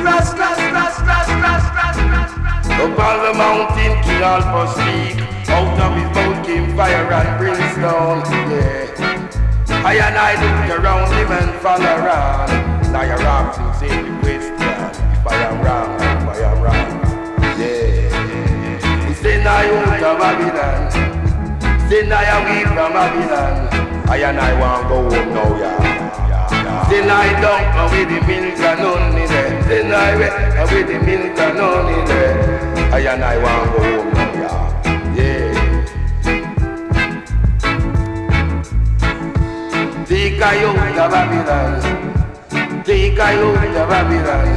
Rasta, 0.05 0.37
Rasta, 0.37 1.01
Rasta, 1.01 1.33
Rasta, 1.41 1.73
Rasta. 2.13 2.73
Up 2.77 2.99
on 3.09 3.17
the 3.25 3.33
mountain, 3.33 3.93
King 4.03 4.21
Alpha 4.21 4.69
speak. 4.69 5.17
Out 5.49 5.79
of 5.81 5.97
his 5.97 6.09
mouth 6.13 6.45
came 6.45 6.67
fire 6.77 7.11
and 7.11 7.39
brimstone. 7.39 8.21
Yeah. 8.51 8.92
I 9.85 9.95
and 9.95 10.15
I 10.15 10.31
looked 10.39 10.79
around 10.79 11.11
him 11.11 11.29
and 11.29 11.61
fall 11.61 11.81
around. 11.81 12.47
Naya 12.93 13.19
asked 13.19 13.59
himself 13.59 14.05
the 14.05 14.15
question. 14.23 14.55
If 14.55 15.27
I 15.27 15.35
am 15.43 15.59
wrong, 15.59 15.91
if 15.99 16.27
I 16.31 16.39
am 16.47 16.57
wrong. 16.63 16.91
Yeah. 17.59 19.07
He 19.07 19.13
said, 19.13 19.45
I 19.45 19.67
out 19.67 20.03
of 20.03 20.19
Babylon. 20.23 20.87
Say 21.89 22.07
now 22.07 22.47
we 22.47 22.63
from 22.63 22.93
Babylon. 22.95 24.07
I 24.07 24.17
and 24.23 24.39
I 24.39 24.57
want 24.57 24.83
to 24.83 24.87
go 24.87 24.97
home 25.03 25.33
now, 25.33 25.57
yeah. 25.59 26.87
Say 26.87 27.01
I 27.03 27.41
know 27.41 27.91
with 27.91 28.07
the 28.07 28.19
milk 28.25 28.59
and 28.59 28.79
honey 28.79 29.27
there. 29.27 29.63
Say 29.63 29.91
I 29.91 30.15
wet 30.15 30.71
with 30.71 30.87
the 30.87 30.99
milk 31.05 31.37
and 31.39 31.59
honey 31.59 32.07
there. 32.07 32.93
I 32.93 32.99
and 32.99 33.23
I 33.23 33.37
want 33.37 33.75
to 33.75 33.77
go 33.77 33.83
home 33.83 34.02
I 40.23 40.63
out 40.63 40.77
of 40.97 41.11
Babylon. 41.11 41.83
I 43.19 43.35
out 43.35 43.75
of 43.75 43.89
Babylon. 43.89 44.47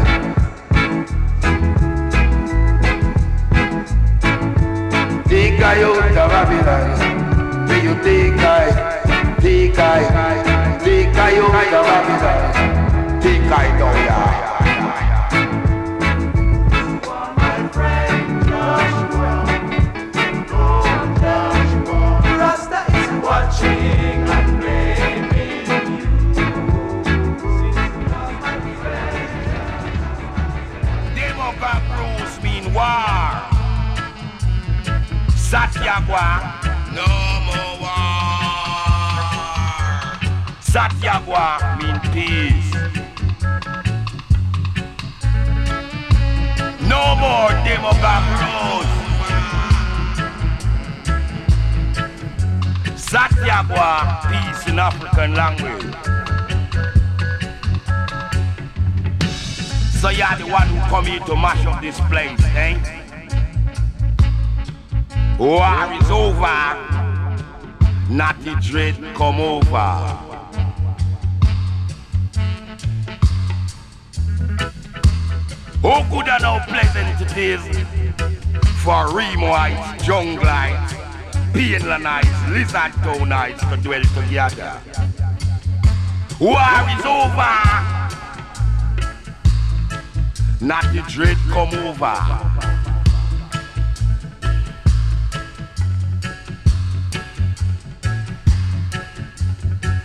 Take 5.25 5.61
I 5.61 5.83
out 5.83 5.99
of 5.99 6.31
Babylon. 6.31 6.89
May 7.67 7.83
you 7.83 7.95
take 8.01 8.39
I, 8.39 8.71
take 9.41 9.77
I, 9.77 10.79
take 10.85 11.17
I 11.17 11.37
out 11.37 11.75
of 11.75 11.85
Babylon. 11.85 13.21
Take 13.21 13.51
I 13.51 13.67
down, 13.77 13.97
yeah. 14.07 14.47
Oh, 17.09 17.35
is 22.95 23.11
watching 23.25 24.06
war. 32.77 33.49
Satyagua. 35.35 36.27
No 36.99 37.09
more 37.47 37.73
war. 37.83 39.01
Satyagua 40.61 41.47
mean 41.79 41.99
peace. 42.13 42.71
No 46.93 47.03
more 47.23 47.53
demogab 47.65 48.25
rules. 48.41 48.93
Satyagua, 53.11 53.91
peace 54.29 54.65
in 54.71 54.79
African 54.79 55.35
language. 55.35 56.16
So 60.07 60.13
you're 60.13 60.37
the 60.39 60.47
one 60.47 60.69
who 60.69 60.79
come 60.89 61.05
here 61.07 61.19
to 61.19 61.35
mash 61.35 61.67
up 61.67 61.83
this 61.83 61.99
place, 62.03 62.41
eh? 62.55 62.79
War 65.37 65.93
is 66.01 66.09
over. 66.13 66.77
Natty 68.09 68.55
dread 68.61 68.95
come 69.17 69.41
over. 69.41 70.17
Oh, 75.83 76.07
good 76.09 76.29
and 76.29 76.45
how 76.45 76.65
pleasant 76.69 77.21
it 77.21 77.37
is 77.37 77.61
for 78.85 79.09
Remoites, 79.13 80.05
Jungleites, 80.05 80.95
Painlanites, 81.53 82.49
Lizard 82.51 82.93
Townites 83.03 83.61
to 83.71 83.77
dwell 83.79 84.05
together. 84.15 84.81
War 86.39 86.87
is 86.97 87.05
over. 87.05 87.96
Not 90.67 90.83
the 90.93 91.01
dread 91.07 91.37
come 91.51 91.73
over. 91.87 92.07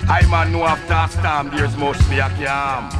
I 0.07 0.21
man 0.29 0.51
know 0.51 0.65
after 0.65 0.93
a 0.93 1.09
storm 1.09 1.49
there's 1.49 1.75
must 1.75 2.07
be 2.11 2.19
a 2.19 2.29
calm. 2.29 2.91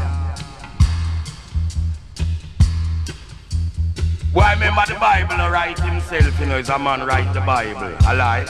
Why 4.33 4.53
remember 4.53 4.81
the 4.87 4.95
Bible 4.99 5.35
write 5.51 5.77
himself, 5.77 6.39
you 6.39 6.47
know, 6.47 6.57
is 6.57 6.69
a 6.69 6.79
man 6.79 7.05
write 7.05 7.31
the 7.31 7.41
Bible. 7.41 7.95
A 8.07 8.15
lie. 8.15 8.45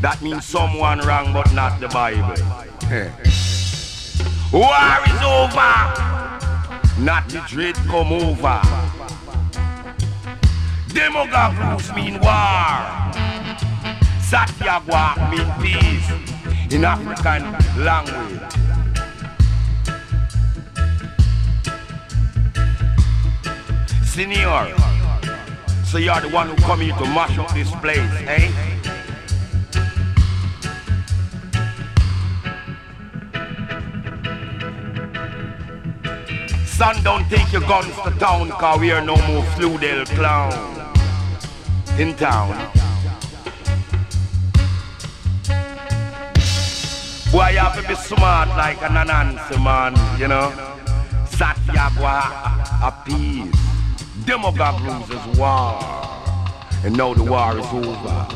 That 0.00 0.20
means 0.20 0.44
someone 0.46 0.98
wrong 0.98 1.32
but 1.32 1.52
not 1.54 1.78
the 1.78 1.86
Bible. 1.86 2.42
War 4.52 4.98
is 5.06 5.22
over. 5.22 6.15
Not 6.98 7.28
the 7.28 7.42
dread 7.46 7.74
come 7.74 8.12
over. 8.12 8.60
Demogorgons 10.88 11.94
mean 11.94 12.14
war. 12.20 13.12
Satyagwa 14.20 15.30
mean 15.30 15.52
peace 15.60 16.72
in 16.72 16.84
African 16.84 17.52
language. 17.84 18.40
Senior, 24.04 24.74
so 25.84 25.98
you're 25.98 26.20
the 26.22 26.30
one 26.30 26.48
who 26.48 26.56
come 26.56 26.80
here 26.80 26.94
to 26.96 27.04
mash 27.04 27.36
up 27.38 27.52
this 27.52 27.70
place, 27.72 27.98
eh? 28.26 28.75
Son, 36.76 37.02
don't 37.02 37.26
take 37.30 37.50
your 37.52 37.62
guns 37.62 37.94
to 38.04 38.10
town, 38.18 38.50
cause 38.50 38.78
we 38.78 38.92
are 38.92 39.00
no 39.00 39.16
more 39.28 39.42
Fludel 39.54 40.04
clown 40.14 40.52
in 41.98 42.14
town. 42.16 42.50
Boy, 47.32 47.48
you 47.48 47.58
have 47.60 47.80
to 47.80 47.88
be 47.88 47.94
smart 47.94 48.48
like 48.48 48.82
an 48.82 48.92
Anansi 48.92 49.56
man, 49.64 49.94
you 50.20 50.28
know. 50.28 50.52
Satyagwa 51.30 52.20
a 52.82 52.92
peace. 53.06 53.56
Demogog 54.26 54.78
loses 54.84 55.38
war. 55.38 55.80
And 56.84 56.94
now 56.94 57.14
the 57.14 57.22
war 57.22 57.58
is 57.58 57.64
over. 57.72 58.26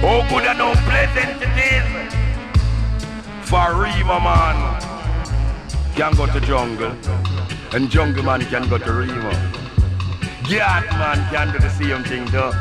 Oh, 0.00 0.26
good 0.30 0.44
and 0.46 0.58
no 0.58 0.72
pleasant 0.72 1.42
it 1.42 2.14
is. 2.14 2.27
Rima 3.50 4.20
man 4.20 4.82
can 5.94 6.12
go 6.14 6.26
to 6.26 6.40
jungle. 6.40 6.94
And 7.72 7.88
jungle 7.90 8.22
man 8.22 8.42
can 8.42 8.68
go 8.68 8.76
to 8.76 8.92
Rima. 8.92 9.30
Gat 10.48 10.84
man 10.98 11.18
can 11.32 11.52
do 11.52 11.58
the 11.58 11.70
same 11.70 12.04
thing 12.04 12.26
too. 12.26 12.52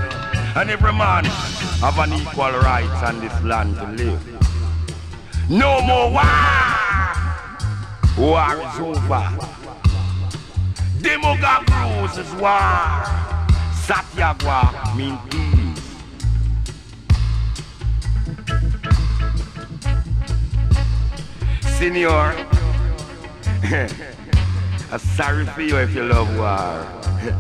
And 0.58 0.70
every 0.70 0.94
man 0.94 1.26
have 1.26 2.00
an 2.00 2.14
equal 2.14 2.52
rights 2.52 3.04
on 3.04 3.20
this 3.20 3.44
land 3.44 3.76
to 3.76 3.86
live. 4.02 5.50
No 5.50 5.82
more 5.82 6.10
war! 6.10 6.24
War 8.18 8.56
is 8.56 8.80
over. 8.80 9.28
Demogog 11.02 11.68
rules 11.84 12.18
is 12.18 12.34
war. 12.36 13.04
Satyagwa 13.86 14.96
mean 14.96 15.18
peace. 15.30 15.57
Senior, 21.78 22.10
I'm 24.92 24.98
sorry 24.98 25.46
for 25.46 25.62
you 25.62 25.78
if 25.78 25.94
you 25.94 26.04
love 26.06 26.28
war. 26.36 26.84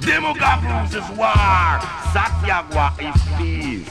Demogorgons 0.00 0.94
is 0.94 1.10
war. 1.18 1.34
Satyagwa 2.14 2.88
is 3.04 3.14
peace. 3.36 3.90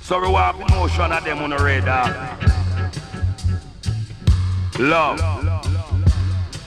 So 0.00 0.20
we 0.22 0.28
want 0.28 0.58
emotion 0.70 1.12
of 1.12 1.22
them 1.22 1.42
on 1.42 1.50
the 1.50 1.58
radar. 1.58 2.38
Love. 4.78 5.20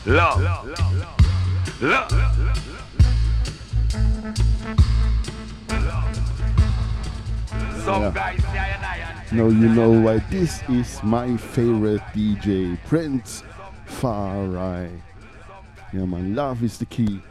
Love. 0.06 0.42
Love. 1.82 2.10
Some 2.12 2.75
Yeah. 7.86 8.12
guys 8.14 8.42
say 8.42 8.58
I 8.58 8.68
and 8.70 8.86
I 8.86 8.98
and 8.98 9.38
Now 9.38 9.48
you 9.48 9.70
know 9.70 9.92
why 9.92 10.18
this 10.32 10.64
is 10.70 11.04
my 11.04 11.38
favorite 11.38 12.02
DJ, 12.16 12.80
Prince 12.86 13.44
Far 13.86 14.58
I. 14.58 14.90
Yeah, 15.94 16.06
man, 16.06 16.36
love 16.36 16.64
is 16.64 16.80
the 16.80 16.88
key. 16.88 17.22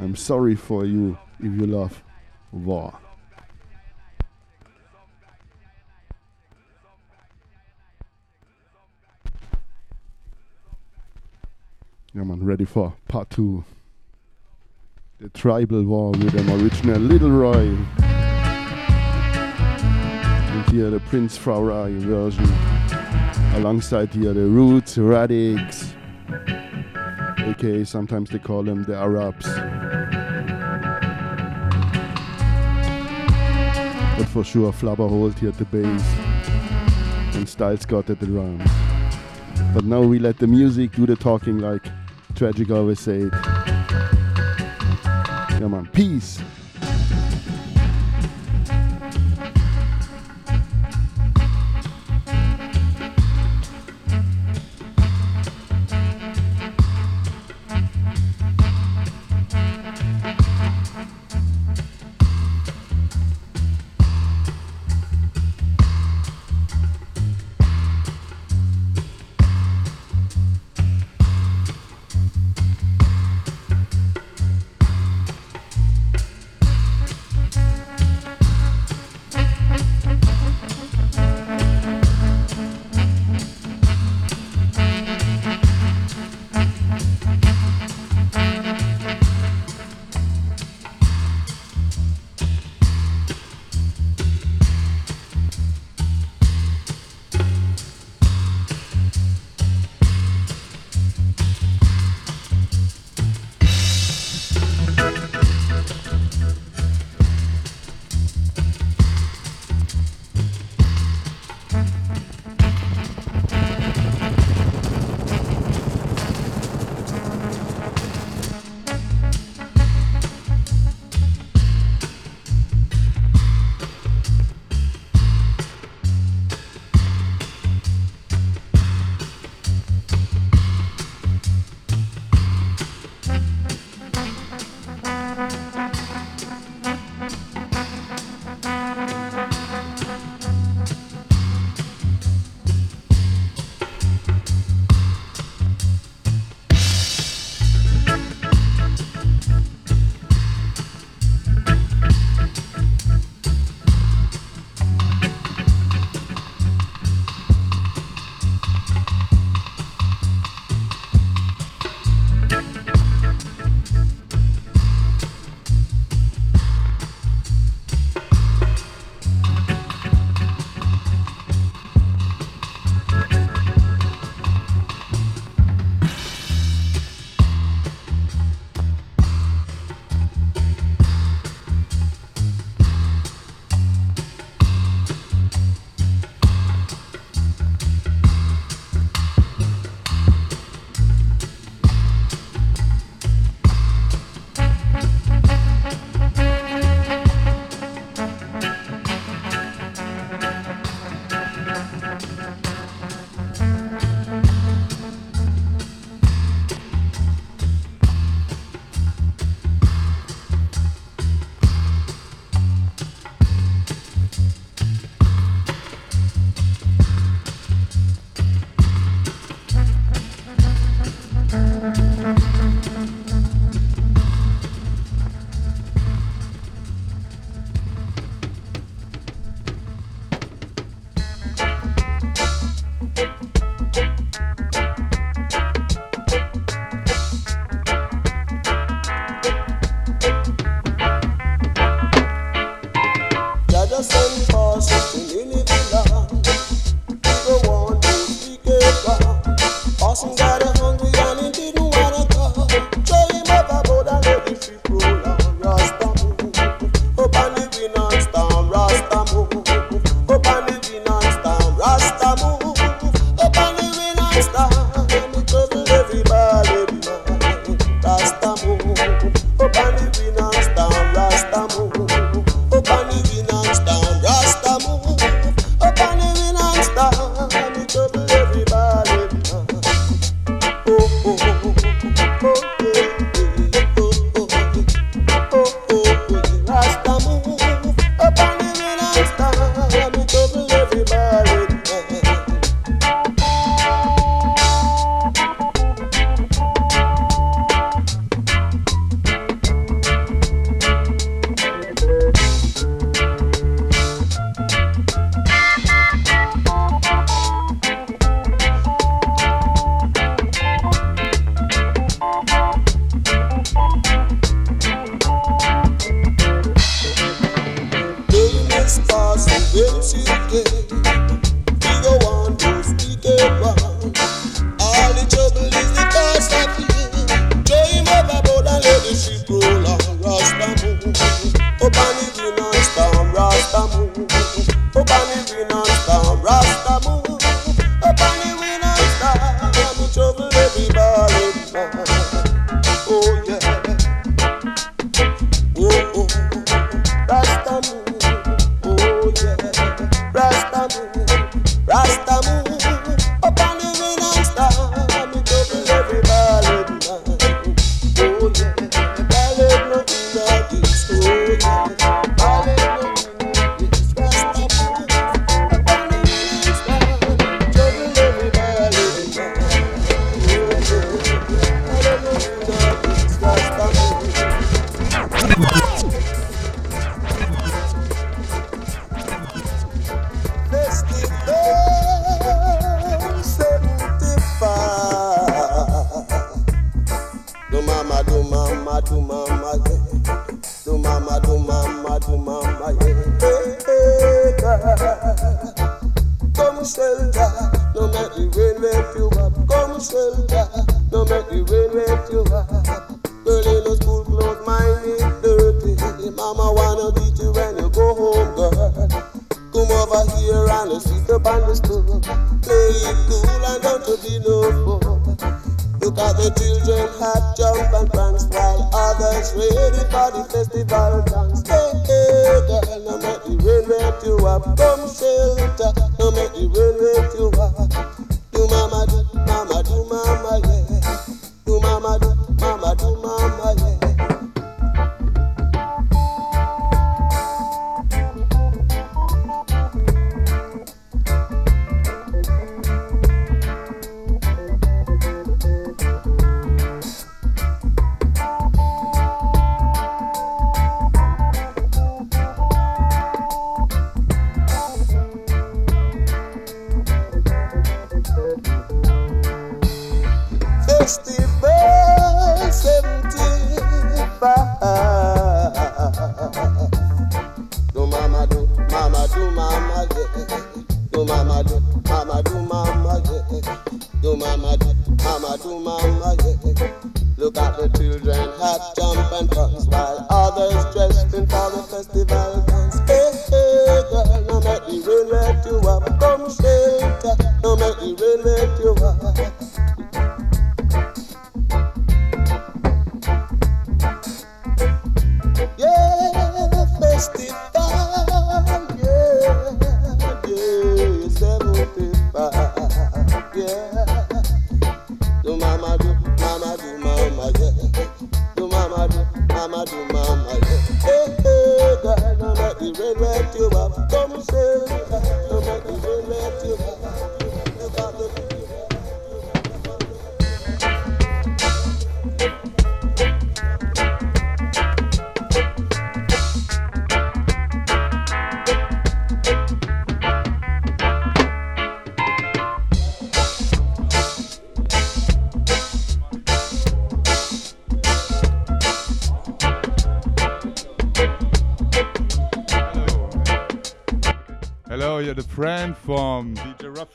I'm 0.00 0.16
sorry 0.16 0.54
for 0.54 0.86
you 0.86 1.18
if 1.38 1.52
you 1.52 1.66
love 1.66 2.02
war. 2.50 2.98
Yeah, 12.14 12.24
man, 12.24 12.42
ready 12.42 12.64
for 12.64 12.94
part 13.06 13.28
two. 13.28 13.64
The 15.20 15.28
tribal 15.28 15.82
war 15.84 16.12
with 16.12 16.34
an 16.34 16.48
original 16.50 16.98
Little 17.00 17.30
Roy. 17.30 17.76
And 20.58 20.70
here 20.70 20.90
the 20.90 20.98
Prince 20.98 21.36
Far 21.36 21.70
I 21.70 21.92
version. 21.92 22.44
Alongside 23.54 24.12
here 24.12 24.32
the 24.32 24.44
Roots, 24.44 24.96
Radics, 24.96 25.92
aka 27.38 27.84
sometimes 27.84 28.30
they 28.30 28.40
call 28.40 28.64
them 28.64 28.82
the 28.82 28.96
Arabs. 28.96 29.46
But 34.18 34.28
for 34.30 34.42
sure, 34.42 34.72
Flabba 34.72 35.08
Holt 35.08 35.38
here 35.38 35.50
at 35.50 35.58
the 35.58 35.64
bass 35.66 36.04
and 37.36 37.48
Styles 37.48 37.82
Scott 37.82 38.10
at 38.10 38.18
the 38.18 38.26
drums. 38.26 38.68
But 39.72 39.84
now 39.84 40.00
we 40.00 40.18
let 40.18 40.38
the 40.38 40.48
music 40.48 40.90
do 40.90 41.06
the 41.06 41.14
talking 41.14 41.58
like 41.58 41.86
Tragic 42.34 42.68
always 42.72 42.98
said. 42.98 43.30
Yeah 45.52 45.68
man, 45.68 45.88
peace. 45.92 46.40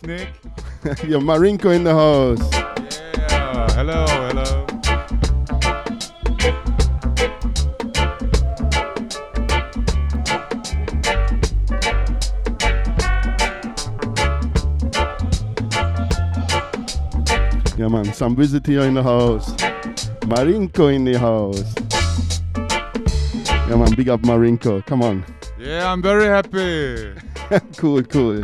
Your 0.03 1.22
Marinko 1.22 1.74
in 1.74 1.84
the 1.84 1.94
house. 1.94 2.52
Yeah, 2.52 3.72
hello, 3.74 4.06
hello. 4.07 4.65
Yeah, 17.78 17.88
man, 17.88 18.14
some 18.14 18.36
visit 18.36 18.65
here 18.65 18.82
in 18.82 18.95
the 18.95 19.03
house. 19.03 19.53
Marinko 20.24 20.94
in 20.94 21.06
the 21.06 21.20
house. 21.20 21.74
Yeah, 23.70 23.76
man, 23.76 23.94
big 23.95 24.10
up 24.10 24.22
Marinko. 24.22 24.86
Come 24.86 25.02
on. 25.02 25.26
Yeah, 25.57 25.91
I'm 25.91 26.02
very 26.02 26.26
happy. 26.26 27.14
cool, 27.78 28.03
cool. 28.03 28.44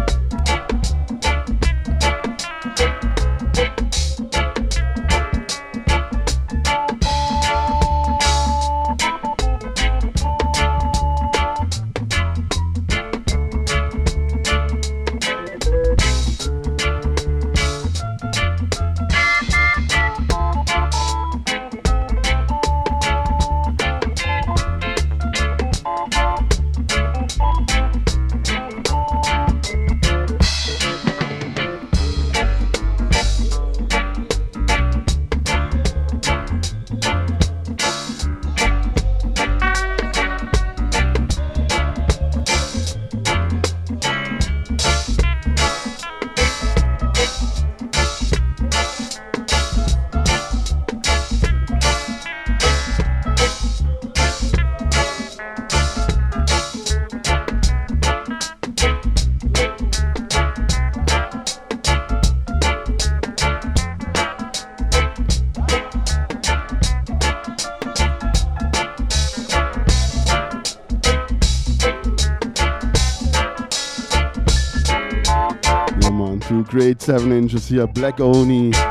Seven 77.09 77.31
inches 77.31 77.67
here. 77.67 77.87
Black 77.87 78.19
Oni. 78.19 78.71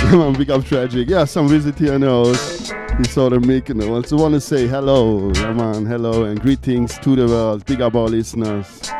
Yeah, 0.00 0.14
man, 0.14 0.32
big 0.34 0.48
up 0.48 0.64
Tragic. 0.64 1.08
Yeah, 1.08 1.24
some 1.24 1.48
visit 1.48 1.76
here 1.76 1.94
in. 1.94 2.02
He 2.02 3.04
saw 3.04 3.28
them 3.28 3.44
making 3.44 3.82
it. 3.82 3.88
Also 3.88 4.16
want 4.16 4.34
to 4.34 4.40
say 4.40 4.68
hello. 4.68 5.32
Yeah, 5.34 5.54
man, 5.54 5.86
hello 5.86 6.22
and 6.22 6.40
greetings 6.40 6.96
to 7.00 7.16
the 7.16 7.26
world. 7.26 7.66
Big 7.66 7.80
up 7.80 7.96
our 7.96 8.06
listeners. 8.06 8.92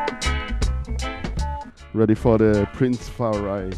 Ready 1.95 2.17
for 2.17 2.37
the 2.37 2.69
Prince 2.73 3.09
Far 3.09 3.49
I 3.49 3.71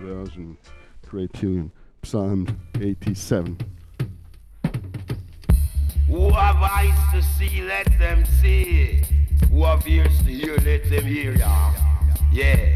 version. 0.00 0.58
Great 1.06 1.32
tune. 1.34 1.70
Psalm 2.02 2.58
87. 2.80 3.56
Who 6.08 6.30
have 6.30 6.56
eyes 6.56 6.98
to 7.12 7.22
see, 7.22 7.62
let 7.62 7.86
them 8.00 8.24
see. 8.42 9.04
Who 9.48 9.62
have 9.62 9.86
ears 9.86 10.18
to 10.18 10.24
hear, 10.24 10.56
let 10.56 10.90
them 10.90 11.04
hear, 11.04 11.36
yeah. 11.36 11.74
Yeah. 12.32 12.73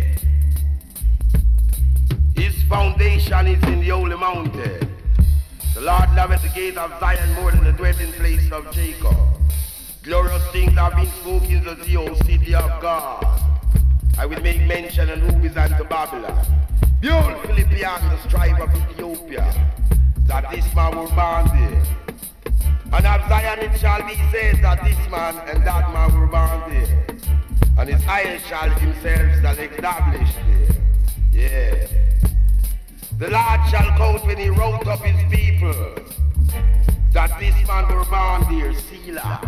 Foundation 2.78 3.48
is 3.48 3.62
in 3.64 3.80
the 3.80 3.88
holy 3.88 4.16
mountain. 4.16 4.96
The 5.74 5.80
Lord 5.80 6.14
loveth 6.14 6.42
the 6.42 6.48
gate 6.50 6.76
of 6.76 6.90
Zion 7.00 7.34
more 7.34 7.50
than 7.50 7.64
the 7.64 7.72
dwelling 7.72 8.12
place 8.12 8.52
of 8.52 8.70
Jacob. 8.70 9.16
Glorious 10.04 10.46
things 10.52 10.74
have 10.74 10.94
been 10.94 11.10
spoken 11.20 11.64
to 11.64 11.74
the 11.74 11.96
old 11.96 12.16
city 12.18 12.54
of 12.54 12.80
God. 12.80 13.26
I 14.16 14.26
will 14.26 14.40
make 14.42 14.62
mention 14.62 15.10
of 15.10 15.18
who 15.18 15.44
is 15.44 15.56
unto 15.56 15.82
Babylon. 15.82 16.38
Behold, 17.00 17.40
Philippians, 17.46 18.22
the 18.22 18.28
tribe 18.28 18.62
of 18.62 18.72
Ethiopia, 18.72 19.52
that 20.28 20.48
this 20.52 20.72
man 20.72 20.98
was 20.98 21.10
born 21.10 21.46
there. 21.58 21.82
And 22.92 23.06
of 23.06 23.28
Zion 23.28 23.58
it 23.58 23.76
shall 23.80 24.06
be 24.06 24.14
said 24.30 24.62
that 24.62 24.84
this 24.84 25.10
man 25.10 25.34
and 25.48 25.66
that 25.66 25.92
man 25.92 26.16
were 26.16 26.28
born 26.28 26.70
there. 26.70 27.06
And 27.76 27.88
his 27.88 28.06
eyes 28.06 28.40
shall 28.46 28.70
himself 28.70 29.42
shall 29.42 29.58
establish 29.58 30.32
there. 30.46 30.76
Yeah. 31.32 31.97
The 33.18 33.30
Lord 33.30 33.60
shall 33.68 33.90
count 33.98 34.24
when 34.26 34.36
he 34.36 34.48
wrote 34.48 34.86
up 34.86 35.00
his 35.00 35.20
people 35.28 35.74
that 37.12 37.36
this 37.40 37.66
man 37.66 37.92
were 37.92 38.04
born 38.04 38.46
there, 38.48 38.72
Selah. 38.72 39.40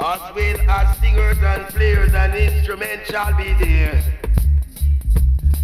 As 0.00 0.34
well 0.34 0.56
as 0.68 0.98
singers 0.98 1.38
and 1.38 1.64
players 1.68 2.12
and 2.12 2.34
instruments 2.34 3.08
shall 3.08 3.32
be 3.36 3.52
there. 3.54 4.02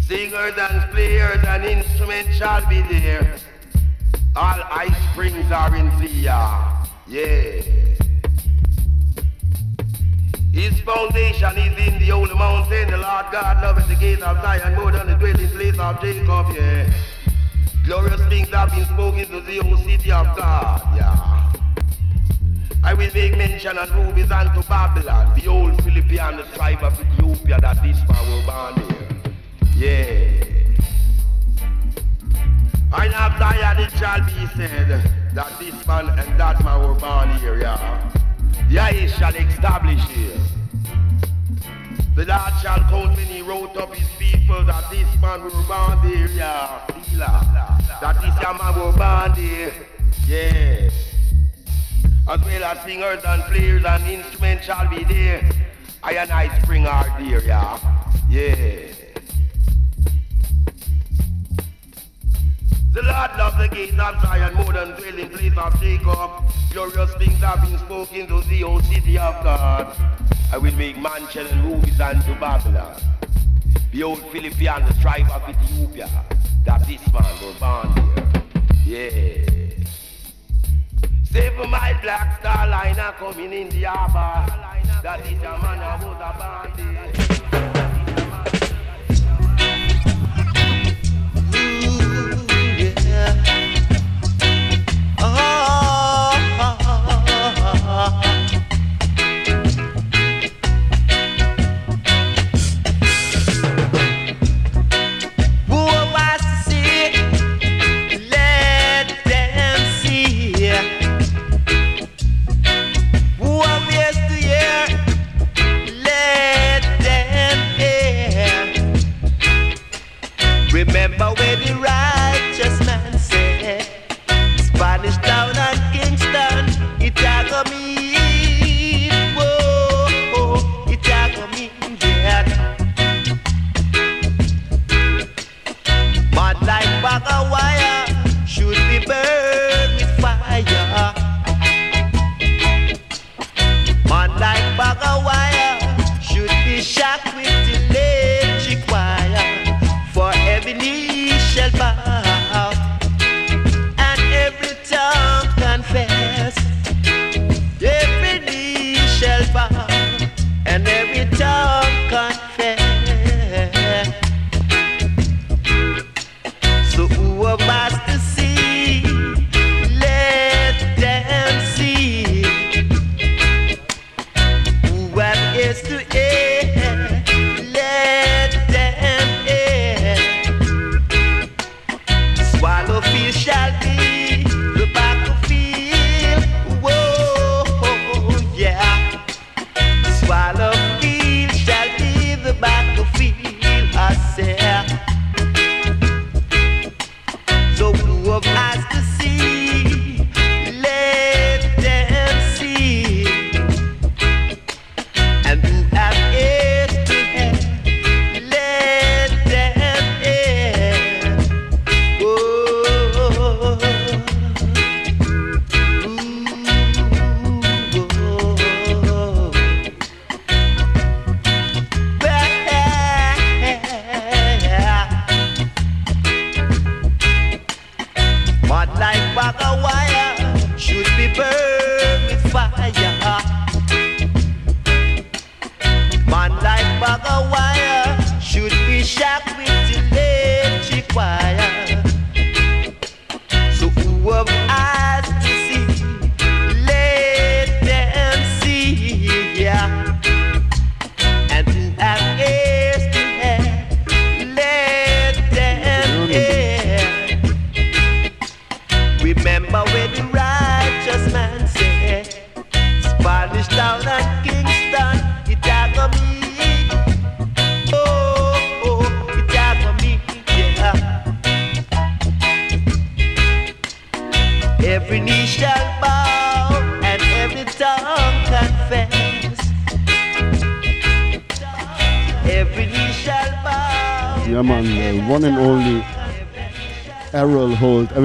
Singers 0.07 0.53
and 0.57 0.91
players 0.91 1.43
and 1.45 1.65
instruments 1.65 2.33
shall 2.37 2.65
be 2.69 2.81
there. 2.83 3.35
All 4.33 4.61
ice 4.71 4.95
springs 5.11 5.51
are 5.51 5.75
in 5.75 5.91
Zia. 5.99 6.87
Yeah. 7.05 8.00
His 10.53 10.81
foundation 10.81 11.57
is 11.57 11.87
in 11.87 11.99
the 11.99 12.07
holy 12.07 12.33
mountain. 12.35 12.91
The 12.91 12.97
Lord 12.97 13.25
God 13.31 13.63
loveth 13.63 13.87
the 13.87 13.95
gate 13.95 14.21
of 14.21 14.35
Zion 14.41 14.75
more 14.75 14.91
than 14.91 15.07
the 15.07 15.15
dwelling 15.15 15.47
place 15.47 15.79
of 15.79 16.01
Jacob. 16.01 16.53
Yeah. 16.53 16.93
Glorious 17.85 18.21
things 18.27 18.49
have 18.49 18.69
been 18.71 18.83
spoken 18.83 19.25
to 19.27 19.39
the 19.39 19.59
old 19.61 19.79
city 19.79 20.11
of 20.11 20.35
God. 20.35 20.81
Yeah. 20.97 21.53
I 22.83 22.93
will 22.93 23.09
make 23.13 23.37
mention 23.37 23.77
and 23.77 23.89
rubies 23.91 24.29
unto 24.29 24.61
Babylon, 24.67 25.39
the 25.39 25.47
old 25.47 25.81
Philippian, 25.83 26.35
the 26.35 26.43
tribe 26.53 26.83
of 26.83 26.99
Ethiopia 26.99 27.59
that 27.61 27.81
this 27.81 27.97
man 28.09 28.29
will 28.29 28.45
born 28.45 28.75
there. 28.89 29.33
Yeah. 29.73 30.47
And 32.93 33.13
of 33.13 33.39
Zion 33.39 33.79
it 33.79 33.91
shall 33.91 34.19
be 34.25 34.47
said 34.57 35.01
that 35.33 35.59
this 35.59 35.87
man 35.87 36.09
and 36.09 36.37
that 36.37 36.61
man 36.61 36.79
were 36.81 36.95
born 36.95 37.29
here, 37.39 37.57
yeah. 37.57 38.20
Yeah, 38.69 38.91
he 38.91 39.07
shall 39.07 39.35
establish 39.35 40.01
here. 40.09 40.37
The 42.15 42.25
Lord 42.25 42.53
shall 42.61 42.79
count 42.89 43.15
when 43.15 43.25
he 43.27 43.41
wrote 43.41 43.75
up 43.77 43.93
his 43.93 44.07
people 44.19 44.63
that 44.65 44.89
this 44.89 45.07
man 45.21 45.43
will 45.43 45.63
born 45.67 45.99
there, 46.03 46.27
yeah. 46.27 46.85
That 48.01 48.21
this 48.21 48.35
man 48.41 48.75
were 48.75 48.91
born 48.91 49.33
there, 49.35 49.73
yeah. 50.27 50.89
As 52.27 52.41
well 52.43 52.63
as 52.63 52.85
singers 52.85 53.23
and 53.25 53.43
players 53.43 53.85
and 53.85 54.03
instruments 54.07 54.65
shall 54.65 54.87
be 54.89 55.03
there. 55.03 55.49
I 56.03 56.13
and 56.13 56.31
I 56.31 56.59
spring 56.61 56.85
are 56.87 57.15
there, 57.19 57.43
yeah. 57.43 57.79
Yeah. 58.29 59.00
The 62.93 63.01
Lord 63.03 63.31
loves 63.37 63.57
the 63.57 63.69
gate 63.69 63.97
of 63.97 64.21
Zion 64.21 64.53
more 64.53 64.73
than 64.73 64.89
dwelling 64.99 65.29
place 65.29 65.57
of 65.57 65.79
Jacob. 65.79 66.29
Glorious 66.71 67.13
things 67.13 67.39
have 67.39 67.61
been 67.61 67.77
spoken 67.79 68.27
to 68.27 68.41
the 68.49 68.63
old 68.63 68.83
city 68.83 69.17
of 69.17 69.41
God. 69.45 69.95
I 70.51 70.57
will 70.57 70.73
make 70.75 70.97
mansion 70.97 71.47
and 71.47 71.71
rubies 71.71 72.01
unto 72.01 72.35
Babylon. 72.35 73.01
Behold, 73.91 74.19
Philippian, 74.33 74.85
the 74.85 74.93
tribe 74.95 75.31
of 75.31 75.47
Ethiopia, 75.47 76.09
that 76.65 76.85
this 76.85 77.01
man 77.13 77.23
was 77.41 77.55
born 77.61 77.93
here. 78.83 79.09
Yeah. 79.09 79.85
Seven 81.31 81.69
mile 81.69 82.01
black 82.01 82.41
star 82.41 82.67
liner 82.67 83.13
coming 83.17 83.53
in 83.53 83.69
the 83.69 83.83
harbor. 83.83 84.51
That 85.01 85.25
is 85.25 85.39
a 85.39 85.57
man 85.59 86.01
who 86.01 86.07
was 86.07 86.19
a. 86.19 87.40
Who 93.21 93.50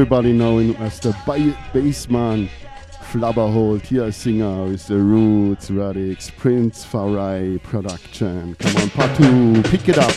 everybody 0.07 0.33
knowing 0.33 0.77
as 0.77 1.01
the 1.01 1.11
ba- 1.27 1.59
bassman 1.73 2.49
Flabba 3.11 3.53
Holt. 3.53 3.83
Here 3.83 4.05
a 4.05 4.13
singer 4.13 4.67
with 4.67 4.87
the 4.87 4.99
Roots, 4.99 5.69
Radics, 5.69 6.31
Prince 6.37 6.85
Far 6.85 7.19
I 7.19 7.59
production. 7.65 8.55
Come 8.55 8.77
on, 8.77 8.89
Patu, 8.91 9.69
pick 9.69 9.89
it 9.89 9.99
up. 9.99 10.15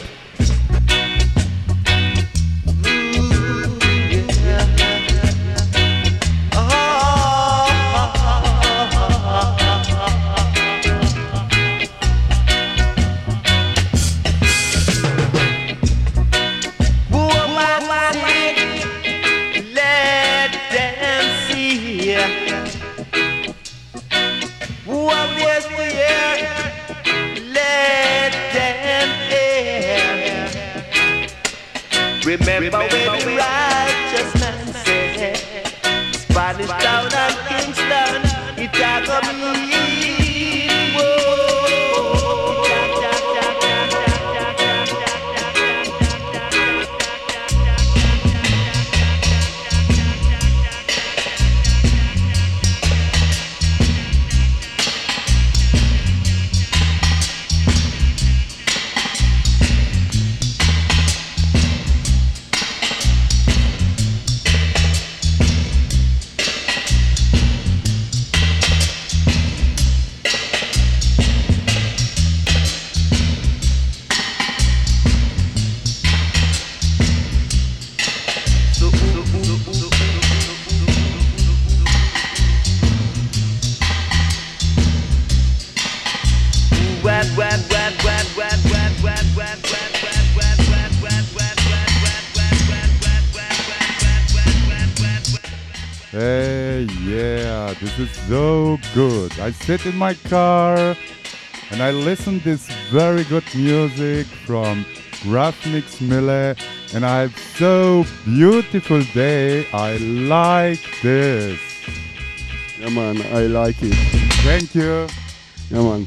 I 99.49 99.51
sit 99.51 99.87
in 99.87 99.97
my 99.97 100.13
car 100.13 100.95
and 101.71 101.81
I 101.81 101.89
listen 101.89 102.39
this 102.41 102.69
very 102.91 103.23
good 103.23 103.43
music 103.55 104.27
from 104.45 104.85
Ruffneck 105.25 105.87
Smille 105.89 106.55
and 106.93 107.03
I 107.03 107.21
have 107.21 107.35
so 107.57 108.05
beautiful 108.25 109.01
day. 109.15 109.67
I 109.71 109.97
like 109.97 110.85
this. 111.01 111.59
Yeah, 112.79 112.89
man, 112.89 113.23
I 113.33 113.47
like 113.47 113.77
it. 113.81 113.95
Thank 114.43 114.75
you. 114.75 115.07
Yeah, 115.71 115.81
man. 115.81 116.05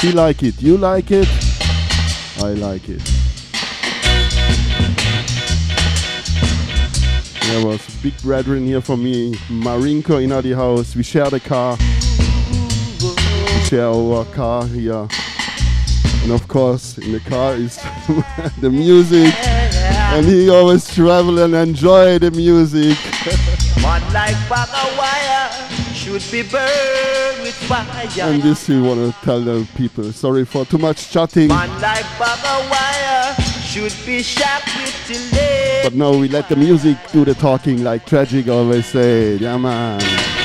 He 0.00 0.12
like 0.12 0.42
it. 0.42 0.60
You 0.60 0.76
like 0.76 1.12
it. 1.12 1.28
I 2.42 2.52
like 2.52 2.90
it. 2.90 3.02
There 7.46 7.64
was 7.64 7.80
big 8.02 8.20
brethren 8.20 8.66
here 8.66 8.82
for 8.82 8.98
me. 8.98 9.34
Marinko 9.48 10.22
in 10.22 10.28
the 10.28 10.54
house. 10.54 10.94
We 10.94 11.02
share 11.02 11.30
the 11.30 11.40
car. 11.40 11.78
Share 13.74 13.88
our 13.88 14.24
car 14.26 14.64
here. 14.68 15.08
And 16.22 16.30
of 16.30 16.46
course, 16.46 16.96
in 16.98 17.10
the 17.10 17.18
car 17.18 17.54
is 17.56 17.74
the 18.60 18.70
music. 18.70 19.34
And 20.14 20.24
he 20.24 20.48
always 20.48 20.94
travel 20.94 21.40
and 21.40 21.56
enjoy 21.56 22.20
the 22.20 22.30
music. 22.30 22.96
Man 23.82 24.00
like 24.12 24.36
of 24.48 24.96
wire 24.96 25.50
should 25.92 26.22
be 26.30 26.42
burned 26.48 27.42
with 27.42 27.54
fire. 27.66 28.30
and 28.32 28.40
this 28.44 28.68
we 28.68 28.80
want 28.80 29.12
to 29.12 29.20
tell 29.24 29.40
the 29.40 29.66
people. 29.74 30.12
Sorry 30.12 30.44
for 30.44 30.64
too 30.64 30.78
much 30.78 31.10
chatting. 31.10 31.48
Man 31.48 31.68
like 31.80 32.06
bag 32.16 32.46
of 32.46 32.70
wire 32.70 33.34
should 33.64 33.92
be 34.06 34.22
shot 34.22 34.62
with 34.76 34.94
delay. 35.08 35.80
But 35.82 35.94
no, 35.94 36.16
we 36.16 36.28
let 36.28 36.48
the 36.48 36.54
music 36.54 36.96
do 37.10 37.24
the 37.24 37.34
talking 37.34 37.82
like 37.82 38.06
Tragic 38.06 38.46
always 38.46 38.86
said. 38.86 39.40
Yeah, 39.40 39.58
man. 39.58 40.43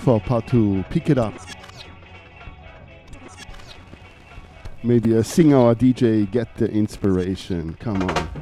for 0.00 0.20
2 0.42 0.84
Pick 0.90 1.10
it 1.10 1.18
up. 1.18 1.34
Maybe 4.82 5.14
a 5.14 5.22
sing 5.22 5.52
our 5.52 5.74
DJ, 5.74 6.30
get 6.30 6.56
the 6.56 6.70
inspiration. 6.70 7.74
Come 7.74 8.02
on. 8.02 8.39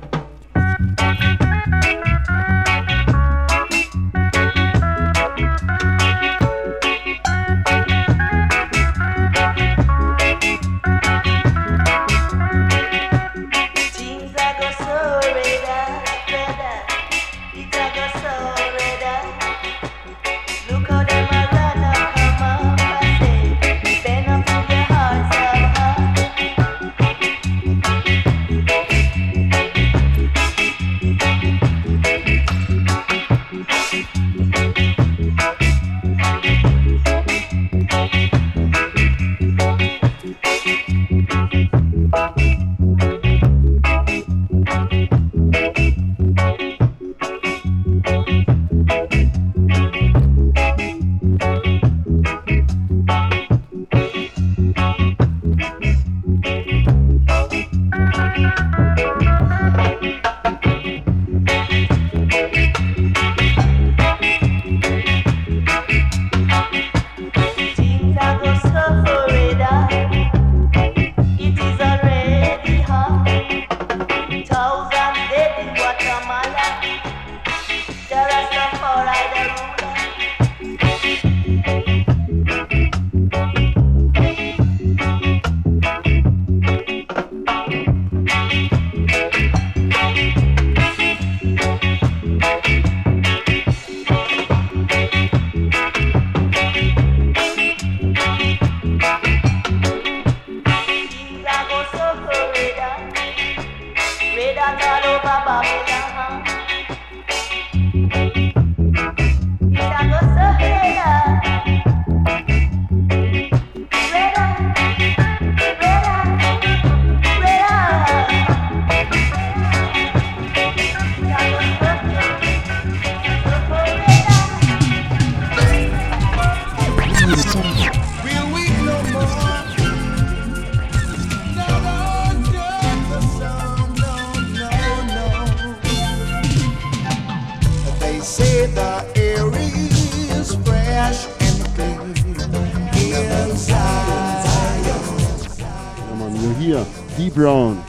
here, 146.68 146.86
D 147.16 147.30
Brown. 147.30 147.82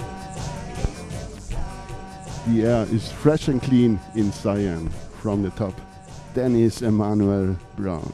The 2.47 2.63
air 2.65 2.87
is 2.91 3.11
fresh 3.11 3.49
and 3.49 3.61
clean 3.61 3.99
in 4.15 4.31
Zion 4.31 4.89
from 5.21 5.43
the 5.43 5.49
top. 5.51 5.73
Dennis 6.33 6.81
Emmanuel 6.81 7.57
Brown. 7.75 8.13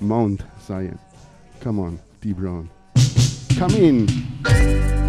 Mount 0.00 0.42
Zion. 0.60 0.98
Come 1.60 1.78
on, 1.78 1.98
D 2.20 2.34
Brown. 2.34 2.68
Come 3.56 3.74
in. 3.76 5.03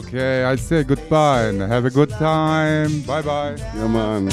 Okay, 0.00 0.44
I 0.44 0.56
say 0.56 0.82
goodbye 0.82 1.42
and 1.42 1.60
have 1.60 1.84
a 1.84 1.90
good 1.90 2.08
time. 2.08 3.02
Bye 3.02 3.20
bye. 3.20 3.54
Yeah, 3.74 3.86
man. 3.86 4.30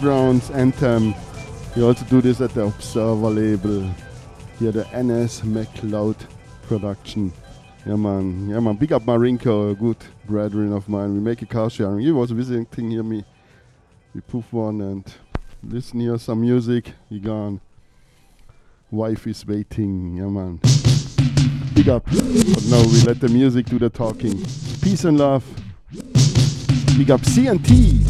Brown's 0.00 0.50
Anthem. 0.52 1.14
We 1.76 1.82
also 1.82 2.06
do 2.06 2.22
this 2.22 2.40
at 2.40 2.54
the 2.54 2.64
Observer 2.64 3.28
label. 3.28 3.82
Here 4.58 4.72
the 4.72 4.86
Enos 4.98 5.42
McLeod 5.42 6.16
production. 6.62 7.32
Yeah 7.84 7.96
man, 7.96 8.48
yeah 8.48 8.60
man. 8.60 8.76
Big 8.76 8.92
up 8.92 9.02
Marinko, 9.02 9.72
a 9.72 9.74
good 9.74 9.98
brethren 10.24 10.72
of 10.72 10.88
mine. 10.88 11.12
We 11.12 11.20
make 11.20 11.42
a 11.42 11.46
car 11.46 11.68
sharing. 11.68 12.00
He 12.00 12.12
was 12.12 12.30
visiting 12.30 12.90
here 12.90 13.02
me. 13.02 13.24
We 14.14 14.22
poof 14.22 14.50
one 14.52 14.80
and 14.80 15.14
listen 15.62 16.00
here 16.00 16.18
some 16.18 16.40
music. 16.40 16.92
He 17.10 17.20
gone. 17.20 17.60
Wife 18.90 19.26
is 19.26 19.46
waiting. 19.46 20.16
Yeah 20.16 20.28
man. 20.28 20.60
Big 21.74 21.90
up. 21.90 22.06
But 22.06 22.64
now 22.70 22.82
we 22.84 23.02
let 23.02 23.20
the 23.20 23.28
music 23.30 23.66
do 23.66 23.78
the 23.78 23.90
talking. 23.90 24.38
Peace 24.80 25.04
and 25.04 25.18
love. 25.18 25.44
Big 26.96 27.10
up 27.10 27.20
CNT. 27.20 28.09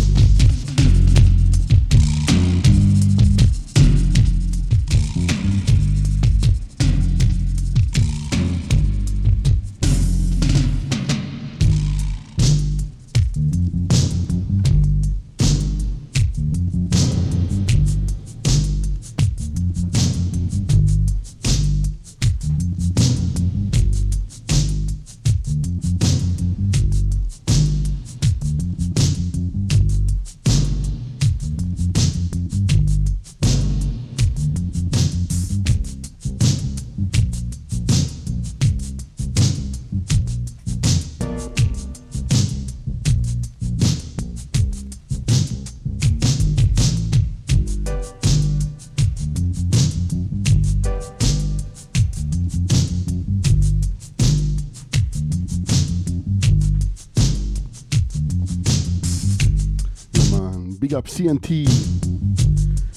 CNT, 61.20 61.66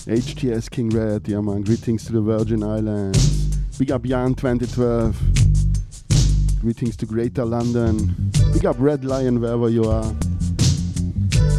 HTS 0.08 0.72
King 0.72 0.90
Red, 0.92 1.28
yeah 1.28 1.42
man, 1.42 1.62
greetings 1.62 2.06
to 2.06 2.14
the 2.14 2.22
Virgin 2.22 2.64
Islands. 2.64 3.58
Big 3.78 3.92
up 3.92 4.04
Jan 4.04 4.34
2012, 4.34 6.62
greetings 6.62 6.96
to 6.96 7.06
Greater 7.06 7.44
London. 7.44 8.16
Big 8.54 8.66
up 8.66 8.78
Red 8.80 9.04
Lion 9.04 9.42
wherever 9.42 9.68
you 9.68 9.84
are. 9.84 10.10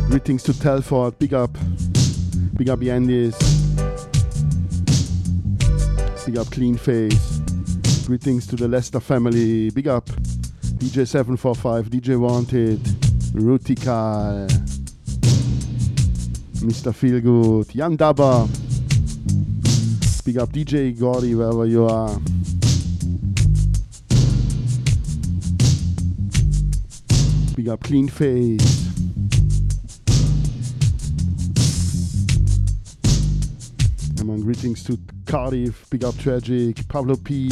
Greetings 0.09 0.43
to 0.45 0.59
Telford, 0.59 1.19
big 1.19 1.35
up, 1.35 1.53
big 2.57 2.71
up 2.71 2.79
Yandis. 2.79 3.37
Big 6.25 6.39
up 6.39 6.51
Clean 6.51 6.79
Face. 6.79 7.41
Greetings 8.07 8.47
to 8.47 8.57
the 8.57 8.69
Leicester 8.69 9.01
family. 9.01 9.69
Big 9.69 9.87
up 9.87 10.07
DJ745, 10.07 11.91
DJ 11.91 12.19
Wanted, 12.19 12.81
Rutikal. 13.35 14.74
Mr. 16.65 16.95
Feelgood, 16.95 17.69
Jan 17.75 17.95
Dabba. 17.95 18.49
Big 20.25 20.39
up 20.39 20.51
DJ 20.51 20.99
Gordy 20.99 21.35
wherever 21.35 21.67
you 21.67 21.85
are. 21.85 22.19
Big 27.55 27.69
up 27.69 27.83
Clean 27.83 28.09
Face. 28.09 28.89
And 34.19 34.27
my 34.27 34.37
greetings 34.39 34.83
to 34.85 34.99
Cardiff, 35.27 35.91
Big 35.91 36.03
Up 36.03 36.17
Tragic, 36.17 36.89
Pablo 36.89 37.17
P. 37.17 37.49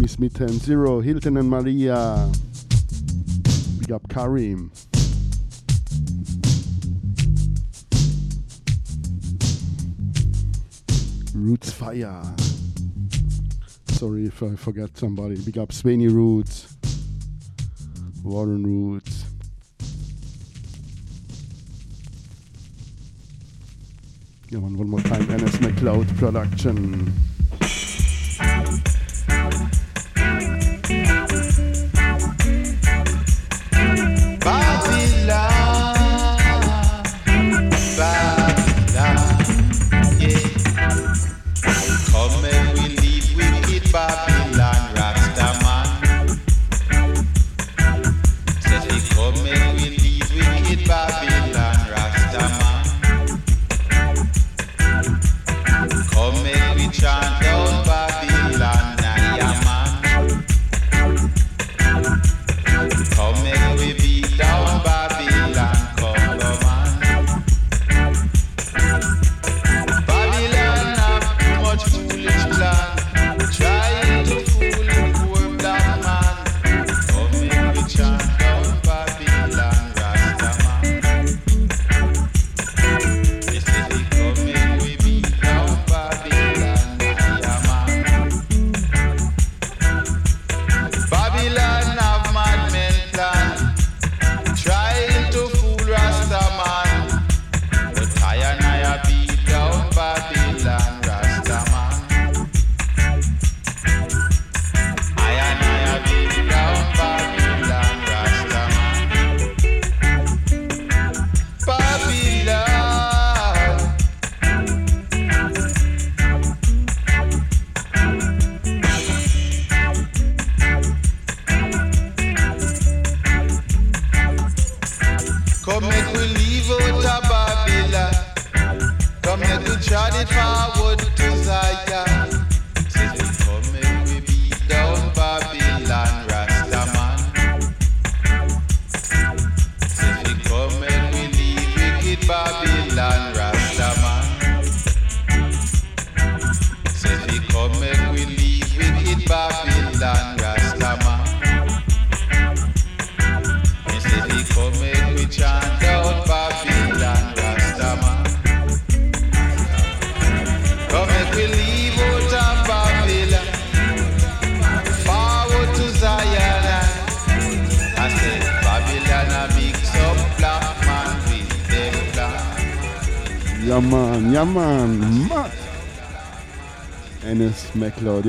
Miss 0.00 0.18
Mitten, 0.18 0.48
Zero, 0.48 1.00
Hilton 1.00 1.36
and 1.36 1.50
Maria. 1.50 2.30
Big 3.80 3.92
up 3.92 4.08
Karim. 4.08 4.72
Roots 11.44 11.70
Fire. 11.70 12.22
Sorry 13.88 14.24
if 14.24 14.42
I 14.42 14.56
forgot 14.56 14.96
somebody. 14.96 15.36
Big 15.36 15.58
up 15.58 15.68
Swaney 15.68 16.10
Roots, 16.10 16.74
Warren 18.22 18.62
Roots. 18.62 19.26
Yeah, 24.48 24.60
one, 24.60 24.78
one 24.78 24.88
more 24.88 25.00
time, 25.00 25.30
Enos 25.30 25.56
McLeod 25.58 26.16
production. 26.16 27.12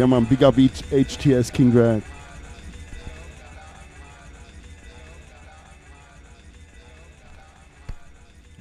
Ja 0.05 0.07
man, 0.07 0.27
Big 0.27 0.43
Up 0.43 0.55
H- 0.55 0.83
HTS 0.91 1.51
King 1.51 1.73
Rat. 1.75 2.03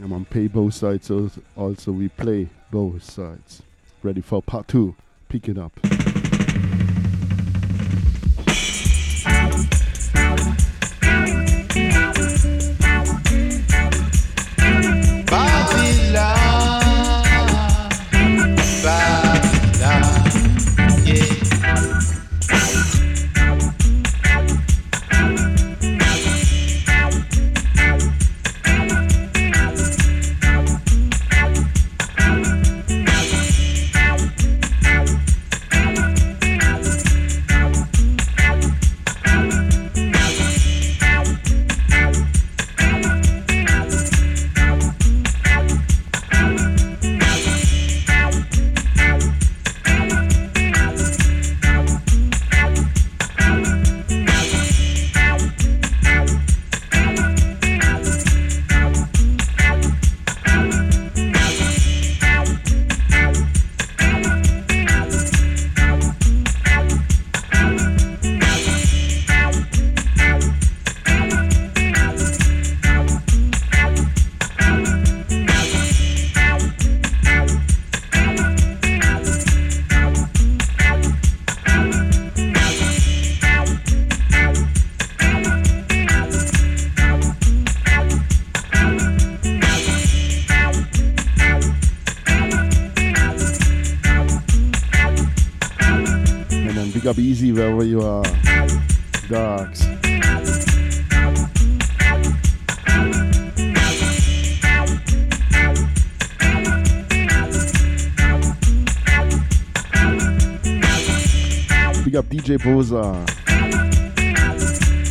Ja 0.00 0.06
man, 0.06 0.24
pay 0.24 0.48
both 0.48 0.72
sides 0.72 1.06
so 1.08 1.28
also 1.54 1.92
we 1.92 2.08
play 2.08 2.48
both 2.70 3.02
sides. 3.02 3.62
Ready 4.02 4.22
for 4.22 4.40
part 4.40 4.68
two. 4.68 4.94
Pick 5.28 5.46
it 5.50 5.58
up. 5.58 5.72
Babylon, 15.26 16.43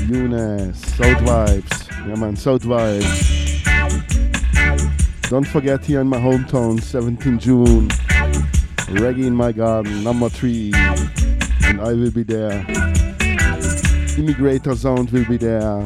Eunice. 0.08 0.80
South 0.96 1.18
Vibes. 1.18 2.08
Yeah 2.08 2.16
man, 2.16 2.36
South 2.36 2.64
Vibes. 2.64 3.34
Don't 5.30 5.48
forget 5.48 5.84
here 5.84 6.02
in 6.02 6.08
my 6.08 6.18
hometown, 6.18 6.82
17 6.82 7.40
June. 7.40 7.88
Reggae 8.90 9.26
in 9.26 9.36
my 9.36 9.52
garden, 9.52 10.04
number 10.04 10.30
three. 10.30 10.72
And 11.66 11.82
I 11.82 11.94
will 11.94 12.12
be 12.12 12.24
there. 12.24 12.66
Immigrator 14.18 14.76
Sound 14.76 15.10
will 15.12 15.26
be 15.26 15.38
there. 15.38 15.84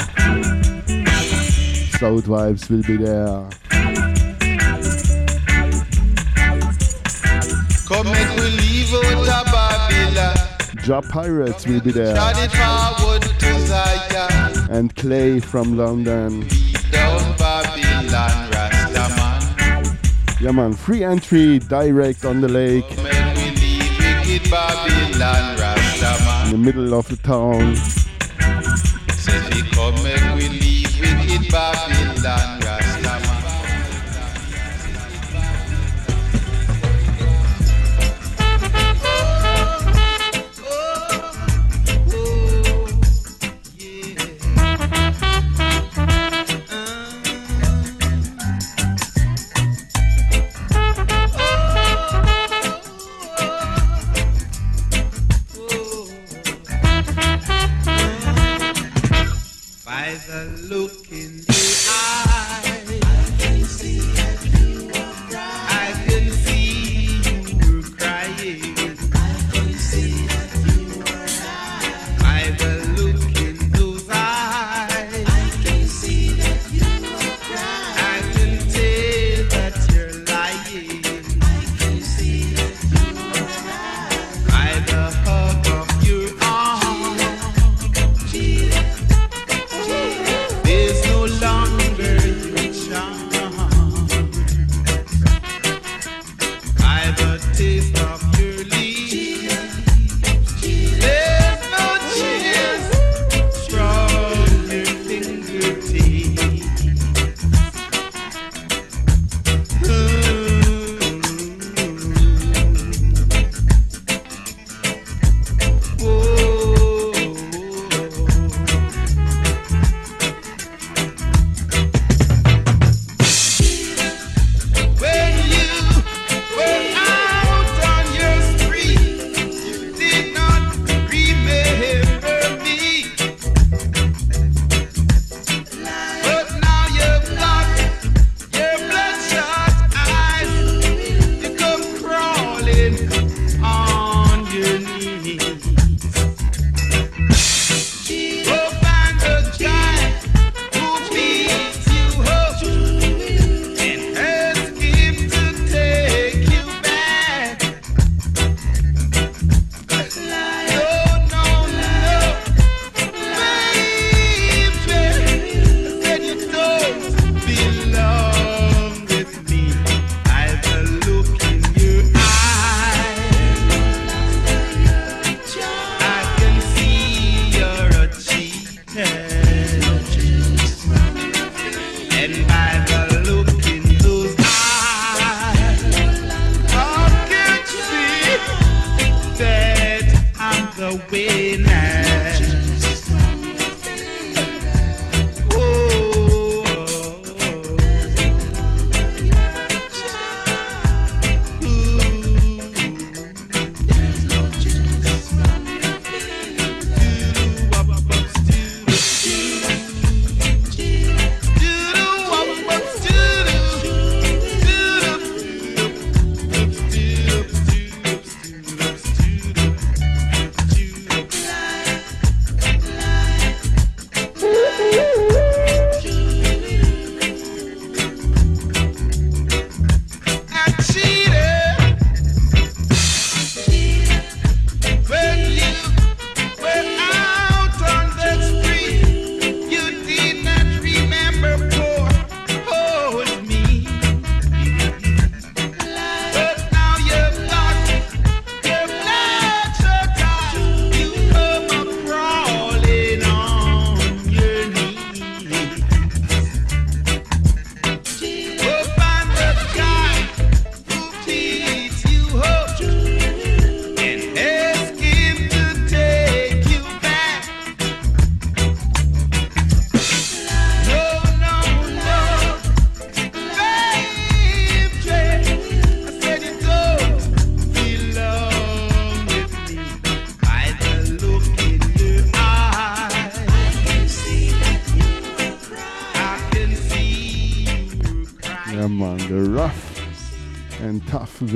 South 1.99 2.25
Vibes 2.25 2.69
will 2.69 2.83
be 2.83 2.97
there. 2.97 3.49
Ja 10.87 11.01
Pirates 11.01 11.67
will 11.67 11.81
be 11.81 11.91
there. 11.91 12.17
And 14.69 14.95
Clay 14.95 15.41
from 15.41 15.75
London. 15.75 16.47
Yeah 20.39 20.51
man, 20.53 20.71
free 20.71 21.03
entry 21.03 21.59
direct 21.59 22.23
on 22.23 22.39
the 22.39 22.47
lake. 22.47 22.89
In 26.45 26.51
the 26.51 26.57
middle 26.57 26.93
of 26.93 27.09
the 27.09 27.17
town. 27.17 27.75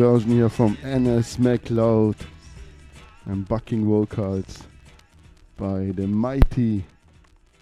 Version 0.01 0.31
here 0.31 0.49
from 0.49 0.75
Enos 0.83 1.37
McLeod 1.37 2.15
and 3.25 3.47
backing 3.47 3.85
vocals 3.85 4.63
by 5.57 5.91
the 5.93 6.07
mighty, 6.07 6.83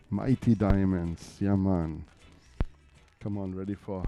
mighty 0.09 0.55
Diamonds. 0.55 1.35
Yeah, 1.41 1.57
man. 1.57 2.05
Come 3.19 3.37
on, 3.37 3.53
ready 3.53 3.75
for 3.75 4.05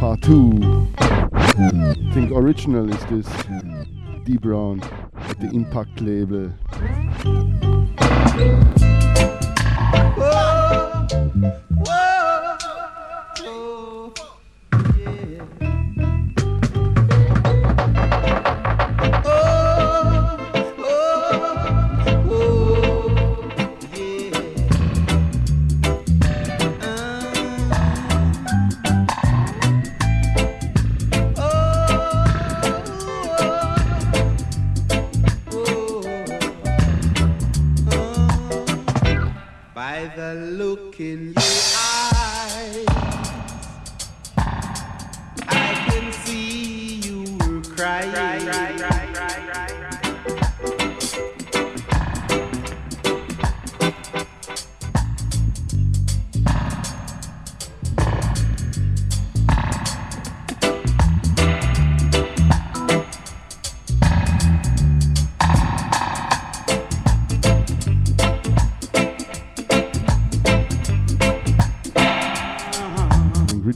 part 0.00 0.20
two. 0.20 0.86
I 0.98 1.94
think 2.12 2.30
original 2.30 2.92
is 2.92 3.02
this 3.06 3.26
D 4.24 4.36
Brown 4.36 4.80
the 5.40 5.48
Impact 5.54 5.98
label. 6.02 6.52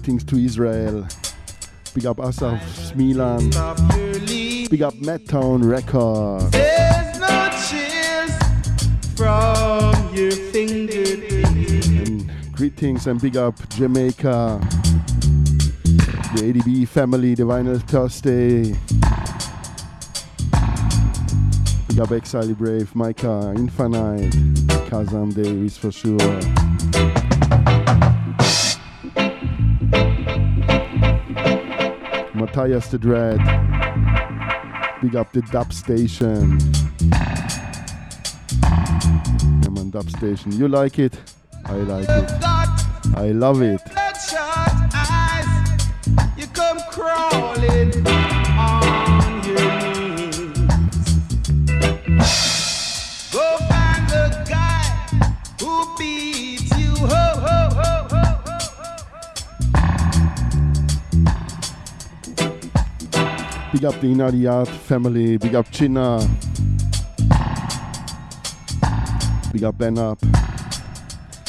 Greetings 0.06 0.22
to 0.22 0.36
Israel. 0.36 1.08
Big 1.96 2.04
up 2.04 2.20
Asaf 2.20 2.60
Smilan. 2.76 3.50
Big 4.68 4.82
up 4.82 4.92
Madtown 4.96 5.66
Records. 5.66 6.50
There's 6.50 7.18
no 7.18 7.48
chills 7.70 8.36
from 9.16 10.14
your 10.14 10.30
fingertips. 10.30 11.48
And 11.48 12.30
greetings 12.52 13.06
and 13.06 13.18
big 13.18 13.38
up 13.38 13.56
Jamaica. 13.70 14.60
The 16.34 16.52
ADB 16.52 16.86
family, 16.86 17.34
the 17.34 17.44
Vinyl 17.44 17.80
Thursday. 17.88 18.76
Big 21.88 21.98
up 21.98 22.12
Exile 22.12 22.52
Brave, 22.52 22.94
Micah, 22.94 23.54
Infinite, 23.56 24.32
Kazam 24.90 25.34
Davis 25.34 25.78
for 25.78 25.90
sure. 25.90 26.18
Matthias 32.56 32.86
the 32.86 32.96
Dread. 32.96 33.36
Big 35.02 35.14
up 35.14 35.30
the 35.32 35.42
Dub 35.52 35.74
Station. 35.74 36.58
Come 39.62 39.76
on, 39.76 39.90
Dub 39.90 40.08
Station. 40.08 40.52
You 40.52 40.66
like 40.66 40.98
it? 40.98 41.20
I 41.66 41.74
like 41.74 42.08
it. 42.08 42.30
I 43.14 43.32
love 43.32 43.60
it. 43.60 43.95
Up 63.86 64.00
the 64.00 64.10
Inna 64.10 64.32
de 64.32 64.38
Yard 64.38 64.68
family. 64.68 65.36
Big 65.36 65.54
up 65.54 65.66
Chinna. 65.66 66.18
Big 69.52 69.62
up 69.62 69.78
Ben 69.78 69.96
Up. 69.96 70.18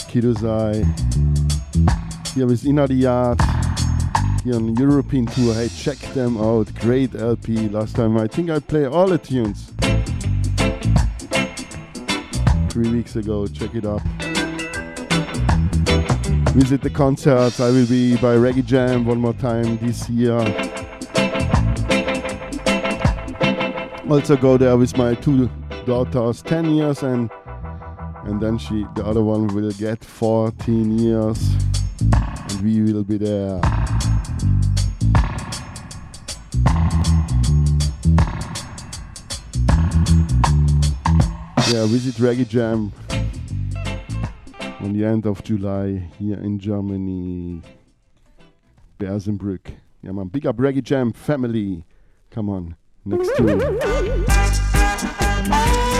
Kiddus 0.07 0.43
I. 0.43 0.85
Here 2.35 2.45
with 2.45 2.63
Inna 2.63 2.87
de 2.87 2.93
Yard. 2.93 3.41
Here 4.43 4.55
on 4.55 4.75
European 4.75 5.25
tour. 5.25 5.55
Hey, 5.55 5.67
check 5.69 5.97
them 6.13 6.37
out. 6.37 6.71
Great 6.75 7.15
LP. 7.15 7.69
Last 7.69 7.95
time 7.95 8.15
I 8.17 8.27
think 8.27 8.51
I 8.51 8.59
play 8.59 8.85
all 8.85 9.07
the 9.07 9.17
tunes. 9.17 9.71
Three 12.71 12.91
weeks 12.91 13.15
ago. 13.15 13.47
Check 13.47 13.73
it 13.73 13.85
out. 13.85 14.03
Visit 16.53 16.81
the 16.81 16.91
concerts. 16.91 17.59
I 17.59 17.71
will 17.71 17.87
be 17.87 18.15
by 18.17 18.35
Reggae 18.35 18.63
Jam 18.63 19.05
one 19.05 19.19
more 19.19 19.33
time 19.33 19.79
this 19.79 20.07
year. 20.07 20.66
Also 24.09 24.37
go 24.37 24.57
there 24.57 24.77
with 24.77 24.97
my 24.97 25.15
two 25.15 25.49
daughters 25.85 26.41
10 26.41 26.75
years 26.75 27.03
and 27.03 27.29
and 28.23 28.41
then 28.41 28.57
she 28.57 28.85
the 28.95 29.05
other 29.05 29.21
one 29.21 29.47
will 29.47 29.71
get 29.73 30.03
14 30.03 30.97
years 30.97 31.37
and 32.11 32.61
we 32.61 32.81
will 32.81 33.03
be 33.03 33.17
there. 33.17 33.59
Yeah 41.69 41.85
visit 41.85 42.15
reggae 42.15 42.47
jam 42.47 42.93
on 44.79 44.93
the 44.93 45.03
end 45.03 45.25
of 45.25 45.43
july 45.43 46.09
here 46.17 46.39
in 46.39 46.59
germany. 46.59 47.61
Bersenbrück 48.97 49.75
yeah 50.01 50.13
man. 50.13 50.27
Big 50.29 50.45
up 50.45 50.55
reggae 50.55 50.81
jam 50.81 51.11
family. 51.11 51.83
Come 52.31 52.49
on 52.49 52.75
next 53.07 53.37
time. 55.49 55.93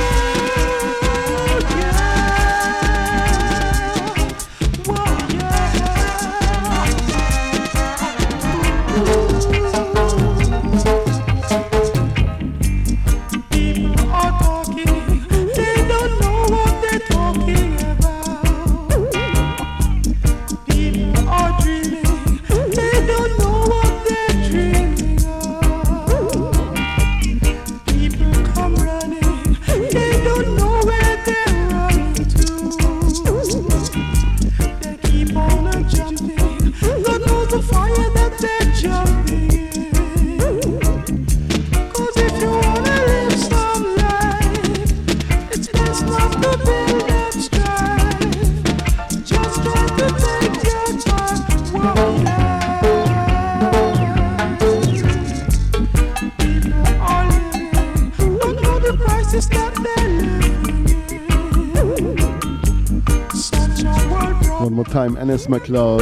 Dennis 65.37 65.69
McLeod. 65.69 66.01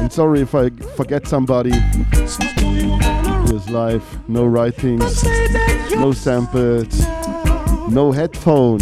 And 0.00 0.12
sorry 0.12 0.40
if 0.40 0.52
I 0.52 0.70
forget 0.96 1.28
somebody. 1.28 1.70
Here's 1.70 3.70
live, 3.70 4.02
no 4.28 4.46
writings, 4.46 5.22
no 5.92 6.10
samples, 6.12 6.98
no 7.88 8.10
headphone. 8.10 8.80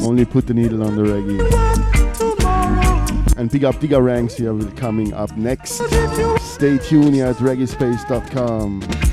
Only 0.00 0.24
put 0.24 0.46
the 0.46 0.54
needle 0.54 0.82
on 0.84 0.96
the 0.96 1.02
reggae. 1.02 1.38
And 3.36 3.50
big 3.50 3.64
up 3.64 3.74
Diga 3.76 4.02
Ranks 4.02 4.34
here 4.34 4.54
will 4.54 4.72
coming 4.72 5.12
up 5.12 5.36
next. 5.36 5.82
Stay 6.40 6.78
tuned 6.78 7.14
here 7.14 7.26
at 7.26 7.36
reggaespace.com. 7.36 9.07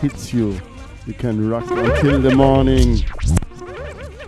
hits 0.00 0.32
you, 0.32 0.60
you 1.06 1.14
can 1.14 1.48
rock 1.48 1.70
until 1.70 2.20
the 2.20 2.34
morning 2.34 2.98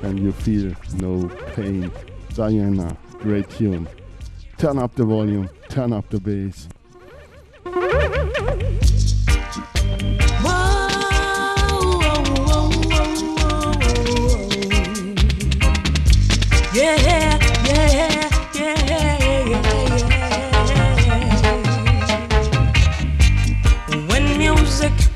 and 0.02 0.18
you 0.18 0.32
feel 0.32 0.74
no 0.94 1.28
pain. 1.54 1.90
Diana, 2.34 2.96
great 3.20 3.48
tune. 3.50 3.88
Turn 4.56 4.78
up 4.78 4.94
the 4.94 5.04
volume, 5.04 5.48
turn 5.68 5.92
up 5.92 6.08
the 6.08 6.20
bass. 6.20 6.68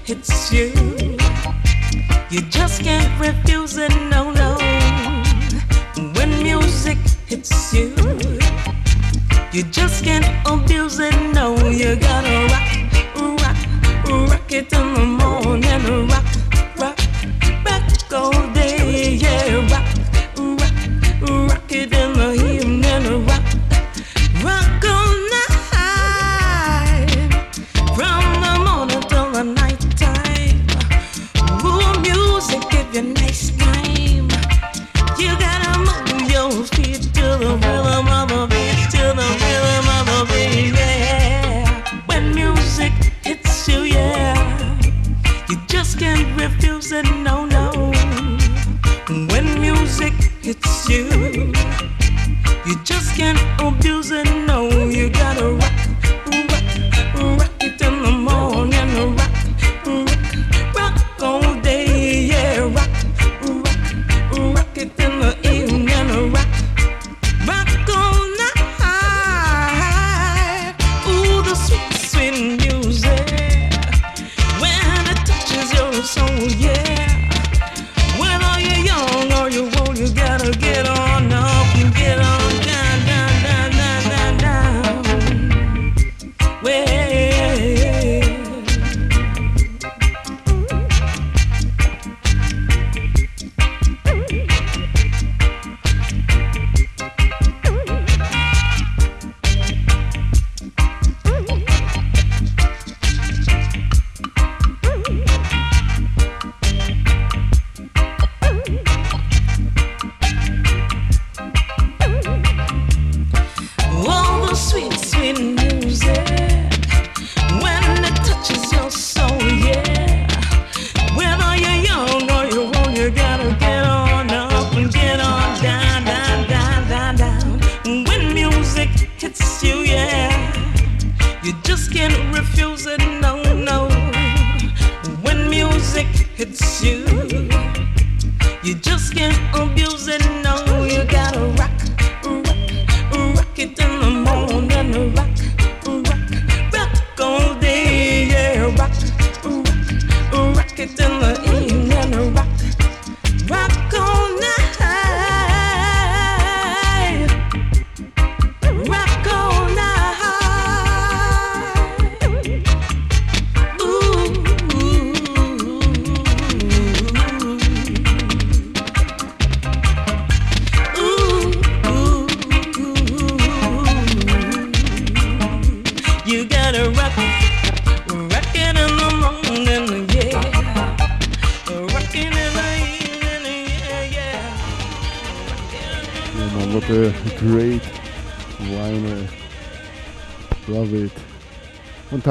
hits 0.04 0.52
you. 0.52 0.72
You 2.30 2.40
just 2.50 2.82
can't 2.82 3.08
refuse 3.20 3.76
it, 3.76 3.92
no, 4.10 4.32
no. 4.32 4.56
When 6.14 6.42
music 6.42 6.98
hits 7.26 7.72
you, 7.72 7.94
you 9.52 9.62
just 9.64 10.04
can't 10.04 10.26
abuse 10.46 10.98
it, 10.98 11.14
no. 11.32 11.56
You 11.68 11.96
gotta 11.96 12.36
rock, 12.52 12.68
rock, 13.42 14.30
rock 14.30 14.52
it 14.52 14.72
in 14.72 14.94
the 14.94 15.06
morning, 15.06 16.08
rock, 16.08 16.24
rock, 16.78 16.98
rock, 17.64 17.82
go 18.08 18.51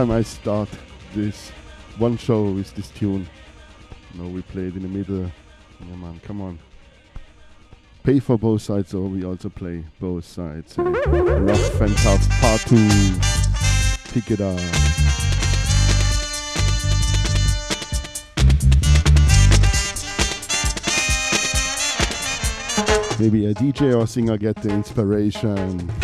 time 0.08 0.18
I 0.18 0.24
start 0.24 0.68
this 1.14 1.52
one 2.00 2.18
show 2.18 2.46
with 2.46 2.74
this 2.74 2.90
tune. 2.90 3.28
No, 4.16 4.28
we 4.30 4.42
play 4.42 4.64
it 4.64 4.76
in 4.76 4.82
the 4.82 4.88
middle. 4.88 5.32
Yeah, 5.80 5.96
man, 5.96 6.20
come 6.24 6.42
on. 6.42 6.58
Pay 8.02 8.20
for 8.20 8.36
both 8.36 8.64
sides, 8.64 8.96
or 8.96 9.08
we 9.08 9.24
also 9.24 9.50
play 9.50 9.86
both 10.00 10.26
sides. 10.26 10.76
Rough 10.80 11.82
and 11.82 11.96
part 11.98 12.62
two. 12.62 12.90
Pick 14.12 14.32
it 14.32 14.42
up. 14.42 14.60
maybe 23.20 23.46
a 23.46 23.54
DJ 23.54 23.96
or 23.96 24.08
singer 24.08 24.36
get 24.36 24.56
the 24.64 24.70
inspiration. 24.72 26.01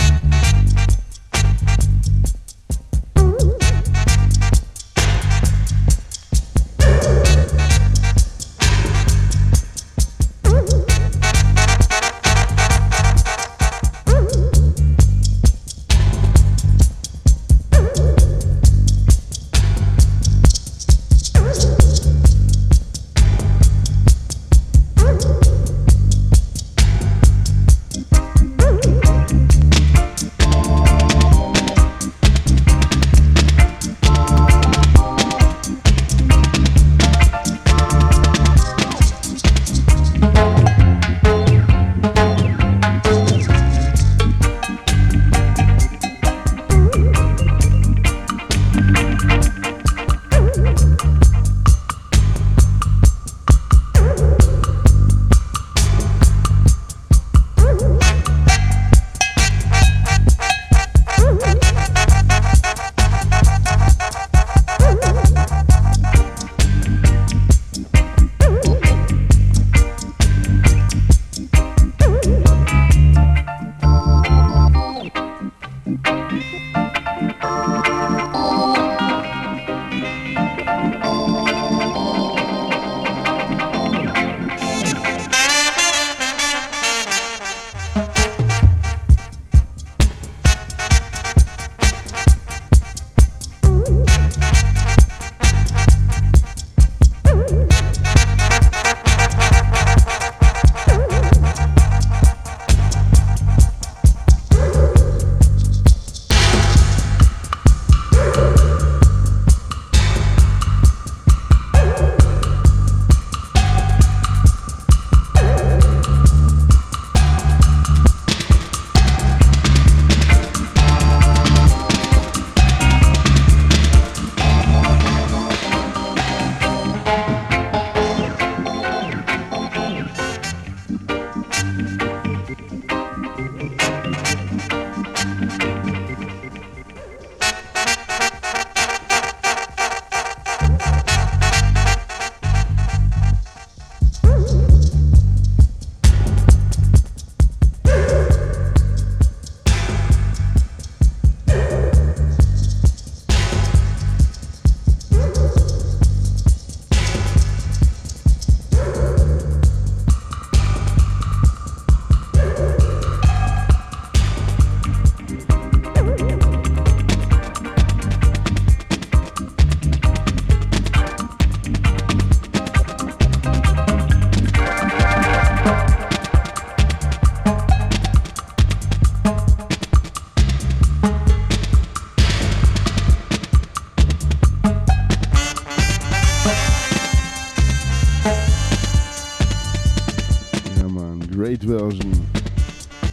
version. 191.67 192.13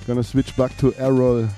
Gonna 0.07 0.23
switch 0.23 0.57
back 0.57 0.77
to 0.79 0.95
Errol. 0.95 1.49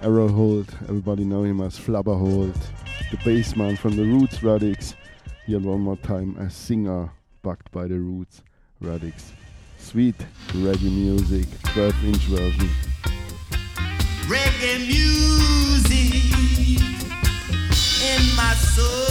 Errol 0.00 0.28
Holt, 0.28 0.72
everybody 0.84 1.24
know 1.24 1.42
him 1.44 1.60
as 1.60 1.78
Flabba 1.78 2.18
Holt, 2.18 2.56
the 3.10 3.18
bassman 3.18 3.76
from 3.76 3.96
the 3.96 4.04
Roots 4.04 4.38
Radics. 4.38 4.94
Here 5.46 5.58
one 5.58 5.80
more 5.80 5.96
time, 5.96 6.36
a 6.38 6.48
singer 6.48 7.10
backed 7.42 7.70
by 7.72 7.86
the 7.88 7.98
Roots 7.98 8.42
Radics. 8.82 9.32
Sweet 9.78 10.16
reggae 10.52 10.90
music, 10.90 11.46
12 11.74 12.04
inch 12.06 12.22
version. 12.22 12.68
Reggae 14.28 14.86
music 14.86 16.14
in 18.02 18.36
my 18.36 18.54
soul. 18.54 19.07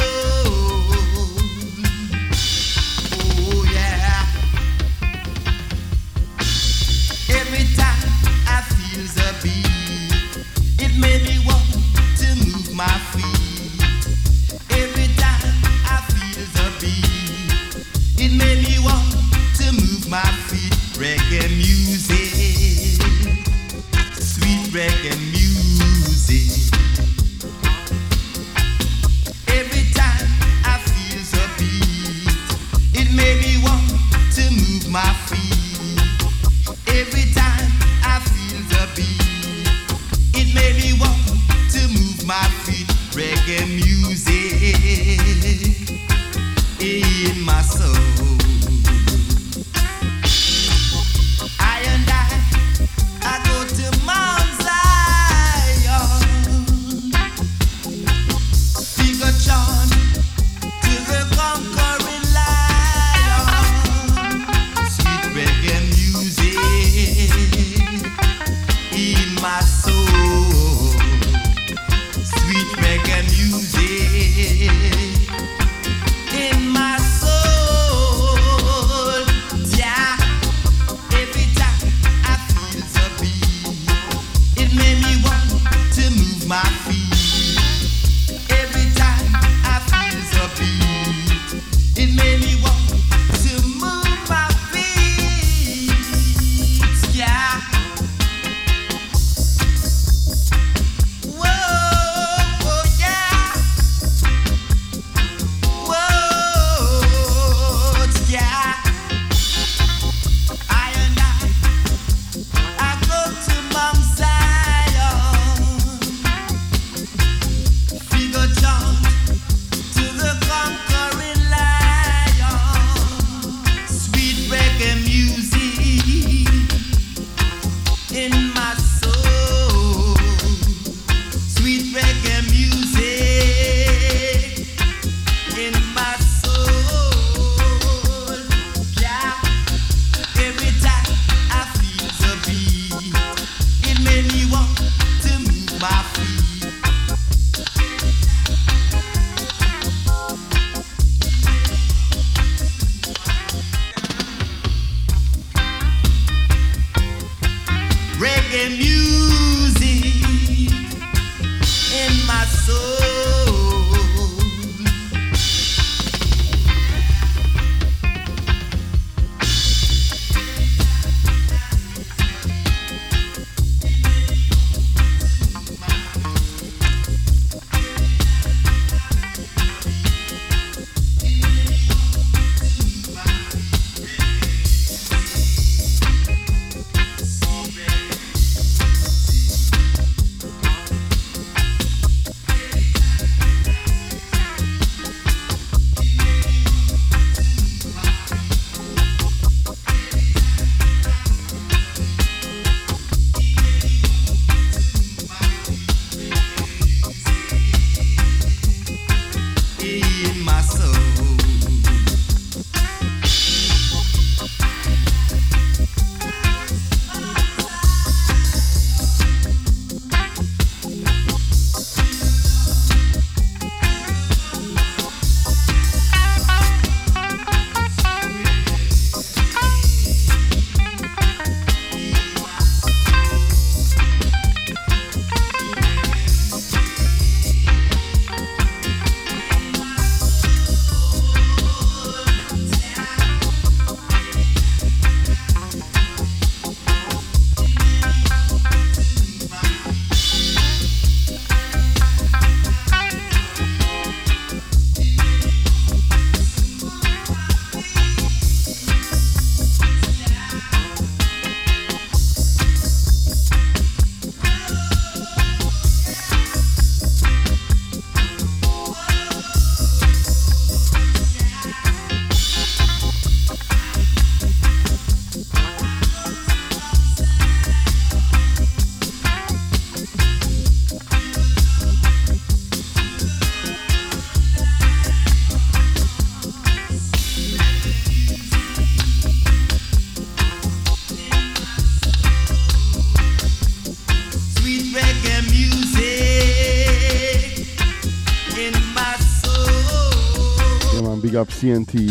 CNT. 301.58 302.08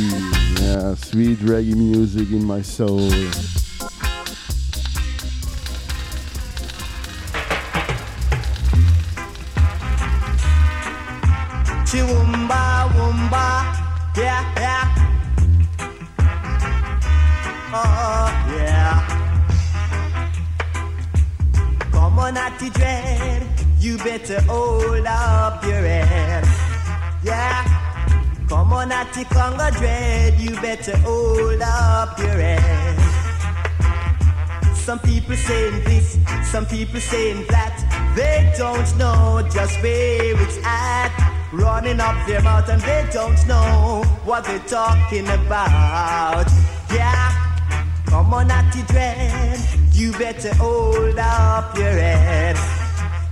Yeah, 0.61 0.97
sweet 0.97 1.39
reggae 1.39 1.77
music 1.77 2.31
in 2.33 2.45
my 2.45 2.63
soul. 2.63 3.09
Mouth 42.67 42.69
and 42.69 42.83
they 42.83 43.09
don't 43.13 43.47
know 43.47 44.03
what 44.25 44.45
they're 44.45 44.59
talking 44.61 45.27
about. 45.29 46.47
Yeah, 46.93 47.63
come 48.07 48.33
on, 48.35 48.49
Natty 48.49 48.83
Dread, 48.83 49.59
you 49.93 50.13
better 50.13 50.55
hold 50.55 51.19
up 51.19 51.77
your 51.77 51.91
head. 51.91 52.57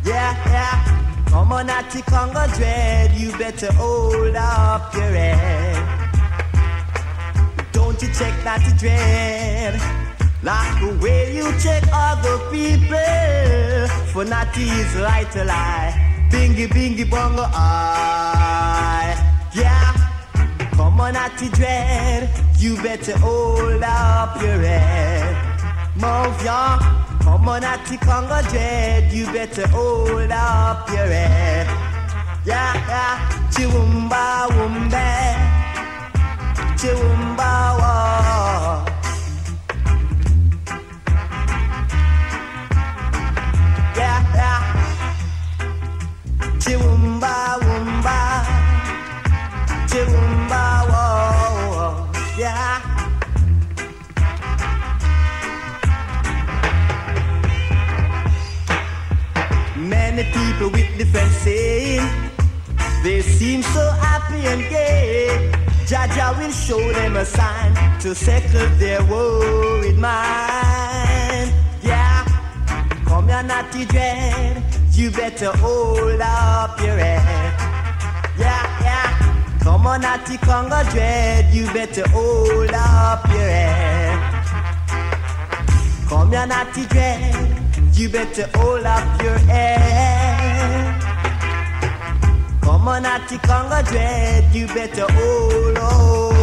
Yeah, 0.05 0.35
yeah, 0.47 1.25
come 1.27 1.53
on, 1.53 1.67
Natty 1.67 2.03
Congo 2.03 2.47
Dread, 2.55 3.13
you 3.13 3.33
better 3.33 3.73
hold 3.73 4.37
up 4.37 4.95
your 4.95 5.03
head. 5.03 6.01
Don't 7.73 8.01
you 8.03 8.09
check 8.13 8.45
Natty 8.45 8.77
Dread? 8.77 9.81
Like 10.43 10.81
the 10.81 10.99
way 11.03 11.35
you 11.35 11.51
check 11.59 11.83
other 11.91 12.37
people 12.51 12.99
For 14.13 14.27
Natty 14.27 14.65
is 14.65 14.95
right 14.97 15.27
to 15.33 15.43
lie 15.43 16.29
Bingy 16.31 16.67
bingy 16.67 17.09
bongo 17.09 17.45
I 17.47 18.14
Natty 21.35 21.49
Dread. 21.49 22.31
You 22.59 22.77
better 22.81 23.19
hold 23.19 23.83
up 23.83 24.41
your 24.41 24.59
head. 24.59 25.35
Move 25.97 26.45
ya 26.45 26.79
Come 27.23 27.49
on 27.49 27.61
Natty 27.63 27.97
Congo 27.97 28.41
Dread. 28.51 29.13
You 29.13 29.27
better 29.33 29.67
hold 29.69 30.31
up 30.31 30.89
your 30.91 31.07
head. 31.07 31.67
Yeah, 32.47 32.75
yeah. 32.87 33.51
Chiwumba 33.51 34.47
wumbe. 34.55 35.11
Chiwumba 36.79 37.79
wa 37.81 38.54
saying, 61.45 62.09
they 63.03 63.21
seem 63.21 63.63
so 63.63 63.91
happy 64.01 64.47
and 64.47 64.63
gay. 64.71 65.53
Jaja 65.85 66.37
will 66.39 66.51
show 66.51 66.81
them 66.95 67.17
a 67.17 67.25
sign 67.25 67.73
to 68.01 68.15
settle 68.15 68.67
their 68.79 69.05
worried 69.05 69.99
mind. 69.99 71.53
Yeah. 71.83 72.25
Come 73.05 73.29
here, 73.29 73.43
Natty 73.43 73.85
dread. 73.85 74.65
You 74.93 75.11
better 75.11 75.53
hold 75.59 76.21
up 76.23 76.81
your 76.81 76.97
head. 76.97 77.53
Yeah, 78.39 78.65
yeah. 78.87 79.59
Come 79.63 79.87
on, 79.87 80.01
Natty 80.01 80.39
Congo 80.39 80.83
dread. 80.93 81.53
You 81.53 81.67
better 81.67 82.09
hold 82.09 82.71
up 82.73 83.29
your 83.29 83.51
head. 83.59 84.17
Come 86.09 86.31
here, 86.31 86.47
Natty 86.47 86.87
dread. 86.87 87.35
You 87.93 88.09
better 88.09 88.49
hold 88.55 88.87
up 88.87 89.23
your 89.23 89.39
head. 89.51 90.14
Come 92.85 92.97
on, 92.97 93.03
Natty 93.05 93.39
Congo 93.39 93.81
dread. 93.81 94.55
You 94.55 94.67
better 94.67 95.07
hold, 95.11 95.79
hold 95.79 96.37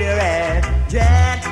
your 0.00 0.14
head. 0.14 0.62
Dread. 0.88 1.42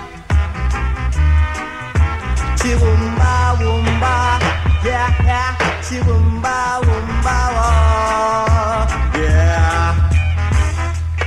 Chiwumba, 2.58 3.58
wumba, 3.58 4.38
yeah, 4.84 5.10
yeah. 5.26 5.56
Chiwumba, 5.82 6.78
wumba, 6.86 7.36
oh, 7.58 8.86
yeah. 9.18 9.98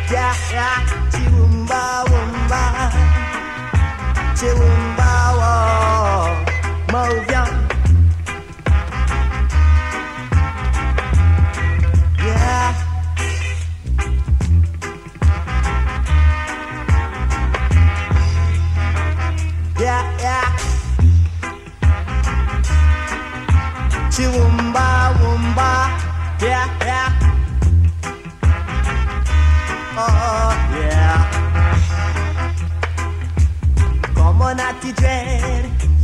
Yeah, 0.10 0.36
yeah. 0.54 0.80
Chiwumba, 1.12 1.82
wumba, 2.08 2.62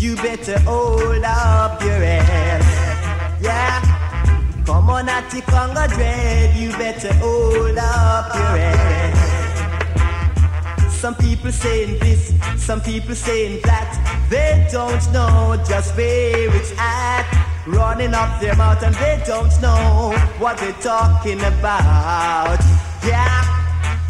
you 0.08 0.16
better 0.16 0.58
hold 0.60 1.22
up 1.26 1.82
your 1.82 1.92
head. 1.92 2.62
Yeah. 3.42 3.82
Come 4.66 4.90
on, 4.90 5.06
Natty 5.08 5.42
Congo 5.42 5.86
Dread, 5.88 6.56
you 6.56 6.72
better 6.72 7.14
hold 7.16 7.78
up 7.78 8.34
your 8.34 8.58
head. 8.58 9.14
Some 10.90 11.16
people 11.16 11.52
saying 11.52 12.00
this, 12.00 12.34
some 12.56 12.80
people 12.80 13.16
saying 13.16 13.60
that. 13.64 13.90
They 14.30 14.66
don't 14.72 15.04
know 15.12 15.62
just 15.68 15.94
where 15.98 16.56
it's 16.56 16.72
at. 16.78 17.26
Running 17.68 18.14
up 18.14 18.40
their 18.40 18.56
mouth 18.56 18.82
and 18.84 18.96
they 18.96 19.22
don't 19.26 19.52
know 19.62 20.14
what 20.40 20.58
they're 20.58 20.72
talking 20.92 21.40
about. 21.42 22.60
Yeah, 23.04 23.44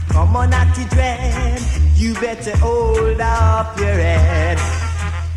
come 0.10 0.36
on, 0.36 0.52
Natty 0.52 0.86
Dread, 0.94 1.60
you 1.96 2.14
better 2.16 2.56
hold 2.58 3.20
up 3.20 3.80
your 3.80 3.96
head. 3.96 4.87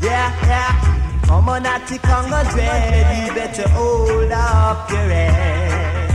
Yeah, 0.03 0.33
yeah, 0.47 1.21
come 1.27 1.49
on, 1.49 1.63
Natty 1.63 1.99
Congo 1.99 2.43
Dread, 2.51 3.29
you 3.29 3.35
better. 3.35 3.69
Hold 3.71 4.33
up 4.33 4.91
your 4.91 4.99
head. 4.99 6.11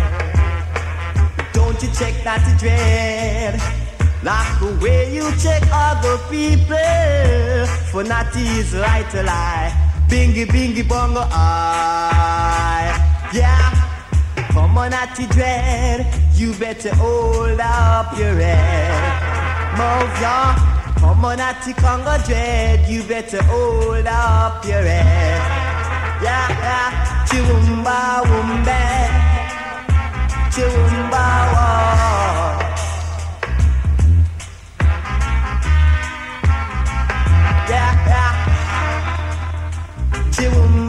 Don't 1.53 1.81
you 1.83 1.89
check 1.93 2.13
Natty 2.25 2.57
Dread? 2.57 3.61
Like 4.23 4.59
the 4.59 4.77
way 4.83 5.13
you 5.13 5.29
check 5.37 5.61
other 5.71 6.17
people. 6.29 6.77
For 7.91 8.03
Natty 8.03 8.41
is 8.59 8.73
right 8.73 9.07
to 9.11 9.21
lie. 9.23 9.71
Bingy 10.09 10.45
bingy 10.45 10.87
bongo 10.87 11.21
I 11.31 13.29
Yeah. 13.33 13.71
Come 14.51 14.77
on 14.77 14.89
Natty 14.91 15.27
Dread. 15.27 16.07
You 16.33 16.53
better 16.55 16.93
hold 16.95 17.59
up 17.59 18.17
your 18.17 18.33
head. 18.33 19.77
Move 19.77 20.21
ya 20.21 20.74
Come 20.99 21.25
on 21.25 21.37
Natty 21.37 21.73
Congo 21.73 22.17
Dread 22.25 22.87
You 22.89 23.03
better 23.03 23.41
hold 23.43 24.07
up 24.07 24.65
your 24.65 24.81
head. 24.81 25.41
Yeah, 26.23 26.47
yeah. 26.49 27.25
Chiwumba 27.27 28.21
wumbe. 28.29 28.81
Chiwumba 30.53 31.25
wah 31.53 32.61
yeah, 37.69 37.91
yeah. 38.07 38.33
Chiwumba, 40.31 40.84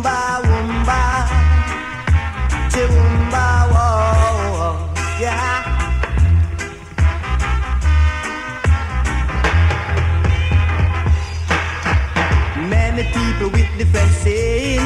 people 13.38 13.50
with 13.50 13.68
different 13.78 14.10
saying, 14.22 14.80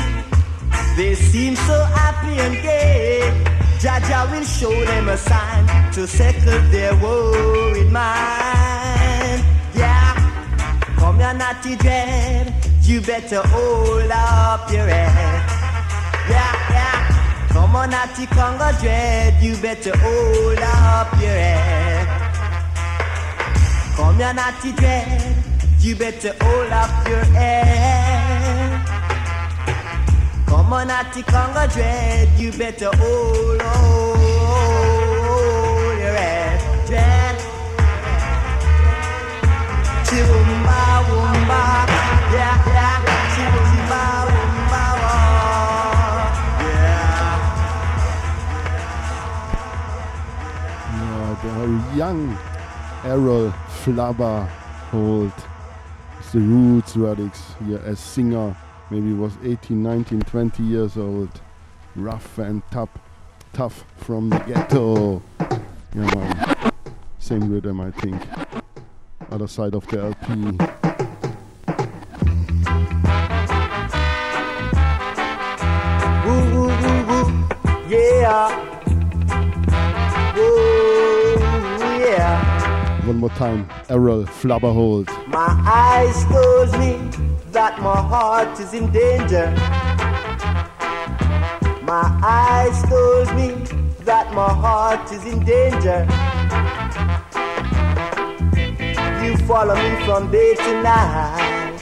they 0.96 1.14
seem 1.14 1.54
so 1.54 1.84
happy 1.84 2.40
and 2.40 2.54
gay. 2.62 3.20
Jaja 3.78 4.30
will 4.30 4.44
show 4.44 4.74
them 4.84 5.08
a 5.08 5.16
sign 5.16 5.92
to 5.92 6.06
settle 6.06 6.60
their 6.70 6.94
worried 6.96 7.90
mind. 7.90 9.44
Yeah, 9.74 10.14
come 10.96 11.18
here, 11.18 11.34
Natty 11.34 11.76
dread. 11.76 12.52
You 12.82 13.00
better 13.00 13.40
hold 13.46 14.10
up 14.10 14.70
your 14.70 14.86
head. 14.86 15.50
Yeah, 16.28 16.52
yeah. 16.70 17.48
Come 17.52 17.76
on, 17.76 17.90
Natty 17.90 18.26
Congo 18.26 18.72
dread. 18.80 19.42
You 19.42 19.56
better 19.58 19.96
hold 19.96 20.58
up 20.58 21.12
your 21.20 21.30
head. 21.30 22.06
Come 23.96 24.16
here, 24.16 24.34
Natty 24.34 24.72
dread. 24.72 25.36
You 25.80 25.94
better 25.96 26.34
hold 26.40 26.72
up 26.72 27.08
your 27.08 27.24
head. 27.24 28.19
On, 30.72 30.86
Congo 31.26 31.66
dread. 31.66 32.28
You 32.38 32.52
better 32.52 32.90
hold, 32.94 33.60
hold 33.60 34.18
your 35.98 36.14
head. 36.14 36.86
Dread. 36.86 37.36
Yeah, 42.32 42.54
yeah. 42.66 43.02
Wah. 43.90 44.14
Oh, 51.42 51.74
yeah. 51.90 51.96
Young 51.96 52.38
Errol 53.04 53.52
Flabba 53.82 54.46
Holt 54.90 55.46
the 56.32 56.38
Roots 56.38 56.94
Radics 56.94 57.58
here 57.66 57.82
as 57.84 57.98
singer. 57.98 58.54
Maybe 58.90 59.12
was 59.12 59.32
18, 59.44 59.82
19, 59.82 60.20
20 60.22 60.62
years 60.64 60.96
old. 60.96 61.40
Rough 61.94 62.38
and 62.38 62.62
tough, 62.72 62.90
tough 63.52 63.84
from 63.96 64.30
the 64.30 64.38
ghetto. 64.40 65.22
Yeah, 65.94 66.14
man. 66.14 66.56
Same 67.20 67.52
rhythm, 67.52 67.80
I 67.80 67.92
think. 67.92 68.20
Other 69.30 69.46
side 69.46 69.74
of 69.74 69.86
the 69.86 70.00
LP. 70.00 70.56
Yeah. 77.88 78.69
One 83.10 83.18
more 83.18 83.30
time. 83.30 83.68
Errol 83.88 84.22
Flabba 84.22 84.72
Holt. 84.72 85.08
My 85.26 85.50
eyes 85.66 86.14
told 86.26 86.70
me 86.78 86.92
that 87.50 87.76
my 87.80 87.96
heart 87.96 88.60
is 88.60 88.72
in 88.72 88.92
danger. 88.92 89.50
My 91.82 92.06
eyes 92.22 92.80
told 92.88 93.34
me 93.34 93.48
that 94.04 94.32
my 94.32 94.52
heart 94.54 95.10
is 95.10 95.24
in 95.24 95.44
danger. 95.44 96.06
You 99.24 99.36
follow 99.44 99.74
me 99.74 100.04
from 100.04 100.30
day 100.30 100.54
to 100.54 100.80
night, 100.80 101.80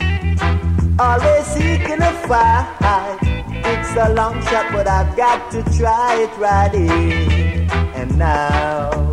always 0.99 1.45
seeking 1.45 2.01
a 2.01 2.13
fight. 2.27 3.19
It's 3.21 3.95
a 3.99 4.15
long 4.15 4.41
shot, 4.45 4.73
but 4.73 4.89
I've 4.89 5.15
got 5.15 5.51
to 5.51 5.63
try 5.77 6.23
it 6.23 6.35
right 6.39 6.73
in. 6.73 7.71
And 7.95 8.17
now 8.17 9.08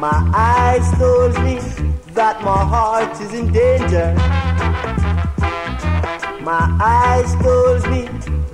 my 0.00 0.30
eyes 0.32 0.88
told 0.96 1.34
me 1.42 1.58
that 2.14 2.40
my 2.42 2.64
heart 2.64 3.20
is 3.20 3.34
in 3.34 3.52
danger. 3.52 4.14
My 6.40 6.64
eyes 6.80 7.34
told 7.42 7.82
me 7.90 8.02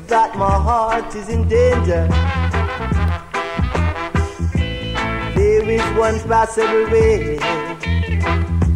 that 0.07 0.35
my 0.37 0.57
heart 0.69 1.15
is 1.15 1.29
in 1.29 1.47
danger. 1.47 2.09
There 5.35 5.69
is 5.69 5.85
one 5.99 6.19
possible 6.21 6.91
way. 6.91 7.39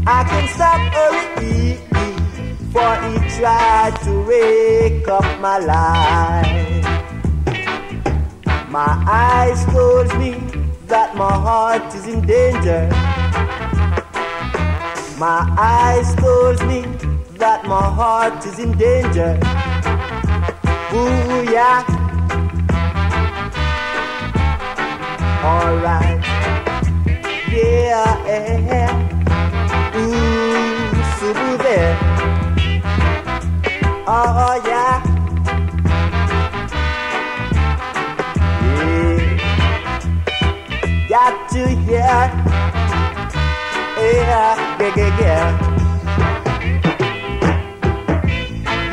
I 0.06 0.24
can 0.28 0.48
stop 0.48 0.80
hurry, 0.92 1.76
for 2.72 2.92
he 3.08 3.40
tried 3.40 3.98
to 4.04 4.12
wake 4.28 5.08
up 5.08 5.40
my 5.40 5.58
life. 5.58 6.84
My 8.68 9.02
eyes 9.08 9.64
told 9.72 10.08
me 10.18 10.67
that 10.88 11.14
my 11.14 11.30
heart 11.30 11.94
is 11.94 12.06
in 12.06 12.26
danger. 12.26 12.88
My 15.18 15.44
eyes 15.58 16.14
told 16.14 16.66
me 16.66 16.80
that 17.36 17.64
my 17.66 17.82
heart 17.82 18.44
is 18.46 18.58
in 18.58 18.72
danger. 18.78 19.38
Ooh, 20.94 21.44
yeah. 21.52 21.84
Alright. 25.44 26.24
Yeah, 27.52 28.14
yeah. 28.26 28.92
Ooh, 29.94 30.88
so 31.18 31.56
there. 31.58 31.98
Oh, 34.06 34.46
oh 34.46 34.62
yeah. 34.66 35.07
Got 41.18 41.50
to 41.50 41.66
hear. 41.66 41.98
Yeah, 43.98 44.54
yeah, 44.78 44.94
yeah, 44.96 45.20
yeah. 45.20 45.46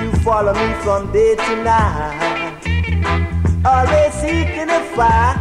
You 0.01 0.09
follow 0.23 0.53
me 0.55 0.73
from 0.81 1.11
day 1.13 1.35
to 1.35 1.55
night. 1.63 2.65
Always 3.63 4.13
seeking 4.15 4.71
a 4.71 4.81
fight. 4.95 5.37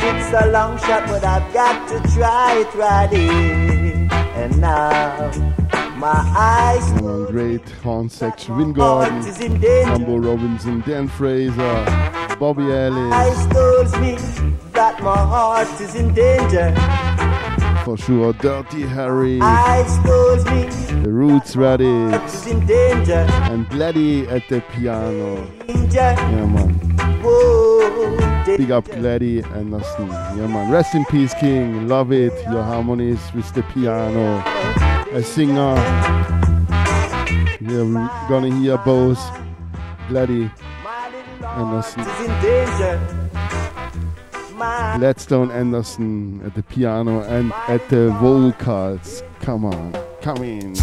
It's 0.00 0.32
a 0.32 0.46
long 0.50 0.78
shot, 0.78 1.06
but 1.08 1.24
I've 1.24 1.52
got 1.52 1.86
to 1.90 2.00
try 2.14 2.60
it 2.60 2.74
right 2.74 3.12
in. 3.12 4.10
And 4.40 4.58
now 4.62 5.30
my 5.98 6.24
eyes 6.34 6.90
Yeah, 7.02 7.26
great 7.28 7.68
horn 7.84 8.08
section. 8.08 8.56
Vin 8.56 8.72
Gordon, 8.72 9.18
is 9.18 9.42
in 9.42 9.60
danger. 9.60 9.90
Nambo 9.90 10.24
Robinson, 10.24 10.80
Dean 10.80 11.06
Fraser, 11.06 11.84
Bobby 12.40 12.72
Ellis. 12.72 13.12
Eyes 14.74 14.96
told 14.96 14.96
me 14.96 14.96
that 14.96 15.02
my 15.02 15.16
heart 15.16 15.80
is 15.80 15.94
in 15.94 16.14
danger. 16.14 16.74
For 17.84 17.96
sure, 17.96 18.32
Dirty 18.34 18.82
Harry, 18.82 19.38
me 19.38 20.66
The 21.02 21.10
Roots 21.10 21.56
Radics, 21.56 22.24
it's 22.24 22.46
in 22.46 22.64
danger. 22.66 23.26
and 23.50 23.68
Gladdy 23.68 24.28
at 24.28 24.48
the 24.48 24.60
piano. 24.72 25.44
Danger. 25.66 26.14
Yeah, 26.16 26.46
man. 26.46 26.70
Whoa, 27.22 28.44
Big 28.56 28.70
up 28.70 28.84
Gladdy 28.86 29.42
Anderson. 29.54 30.08
Yeah, 30.08 30.46
man. 30.46 30.70
Rest 30.70 30.94
in 30.94 31.04
peace, 31.06 31.34
King. 31.40 31.88
Love 31.88 32.12
it. 32.12 32.32
Your 32.50 32.62
harmonies 32.62 33.20
with 33.34 33.52
the 33.54 33.62
piano. 33.64 34.42
A 35.12 35.22
singer. 35.22 35.74
We're 37.60 38.10
gonna 38.28 38.54
hear 38.60 38.78
both 38.78 39.18
Gladdy 40.08 40.50
Anderson, 41.44 42.00
is 42.00 42.20
in 42.20 42.42
danger. 42.42 43.00
My 43.14 43.21
Gladstone 44.98 45.50
Anderson 45.50 46.40
at 46.44 46.54
the 46.54 46.62
piano 46.62 47.22
and 47.22 47.52
at 47.68 47.88
the 47.88 48.10
vocals. 48.20 49.22
Come 49.40 49.64
on. 49.64 49.92
Come 50.20 50.42
in. 50.44 50.74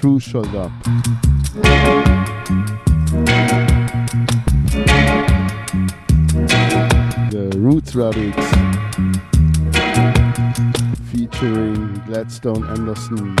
Crucial 0.00 0.46
up. 0.56 0.70
The 7.30 7.52
Roots 7.56 7.94
Radics 7.94 8.48
featuring 11.10 11.94
Gladstone 12.06 12.64
Anderson. 12.68 13.34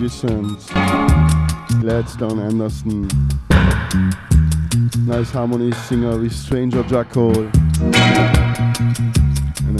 musicians. 0.00 0.66
Gladstone 1.80 2.40
Anderson. 2.40 3.08
Nice 5.06 5.30
harmony 5.30 5.72
singer 5.72 6.18
with 6.18 6.32
Stranger 6.32 6.82
Jack 6.84 7.16
And 7.16 7.54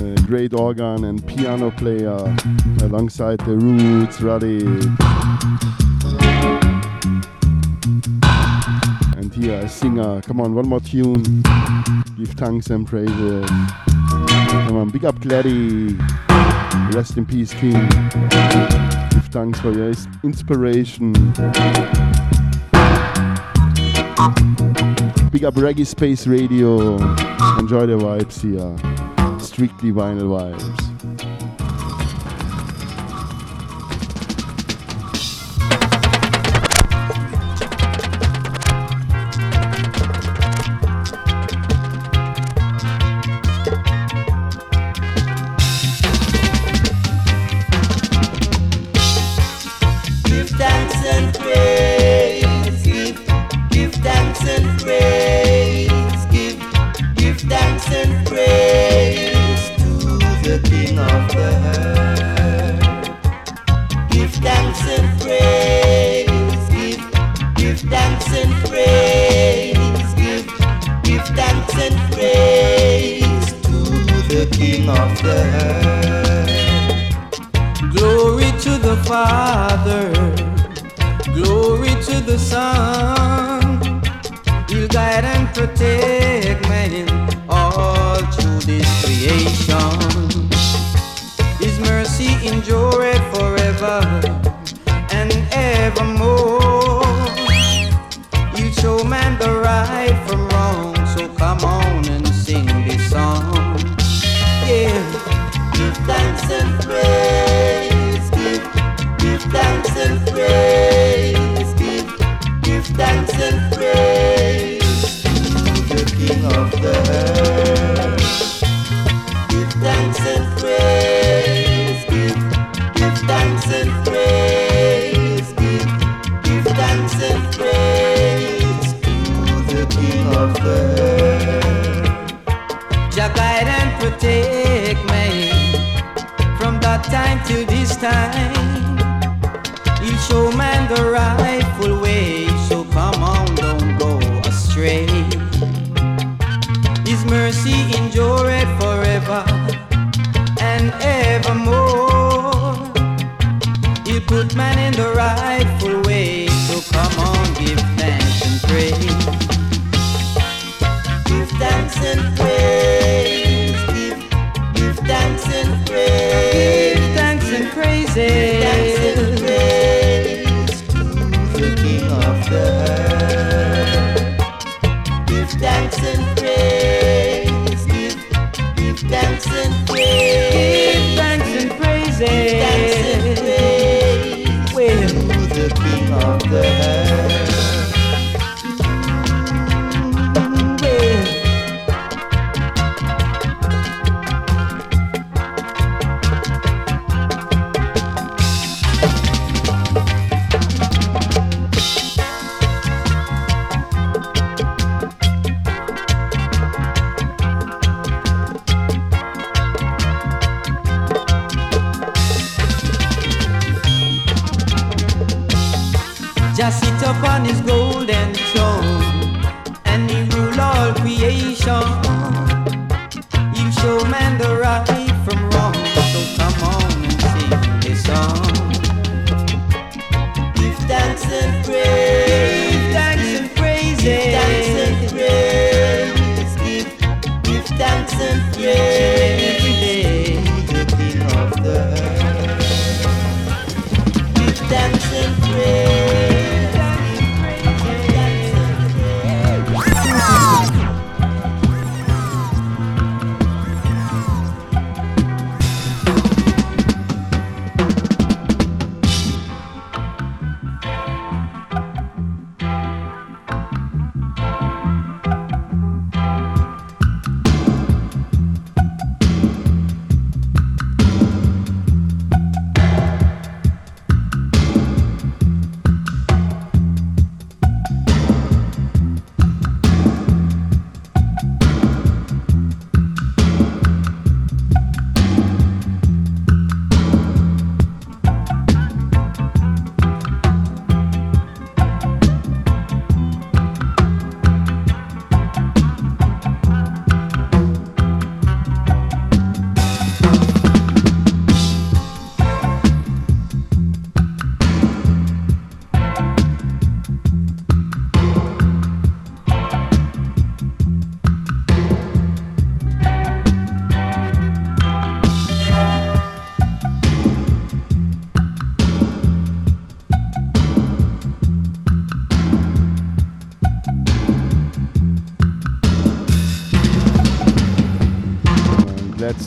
a 0.00 0.14
great 0.22 0.54
organ 0.54 1.04
and 1.04 1.24
piano 1.26 1.70
player 1.70 2.18
alongside 2.82 3.38
the 3.40 3.56
Roots, 3.56 4.20
Ruddy. 4.20 4.64
And 9.16 9.32
here 9.34 9.60
a 9.60 9.68
singer. 9.68 10.20
Come 10.22 10.40
on, 10.40 10.54
one 10.54 10.68
more 10.68 10.80
tune. 10.80 11.42
Give 12.16 12.30
thanks 12.30 12.70
and 12.70 12.86
praises. 12.86 13.48
Come 13.48 14.76
on, 14.76 14.90
big 14.90 15.04
up 15.04 15.20
Gladdy. 15.20 15.96
Rest 16.92 17.16
in 17.16 17.26
peace, 17.26 17.52
King 17.54 17.88
thanks 19.30 19.60
for 19.60 19.72
your 19.72 19.92
inspiration. 20.22 21.12
Big 25.30 25.44
up 25.44 25.54
Reggae 25.54 25.86
Space 25.86 26.26
Radio. 26.26 26.96
Enjoy 27.58 27.86
the 27.86 27.96
vibes 27.98 28.40
here. 28.40 29.38
Strictly 29.40 29.92
vinyl 29.92 30.28
vibes. 30.28 30.87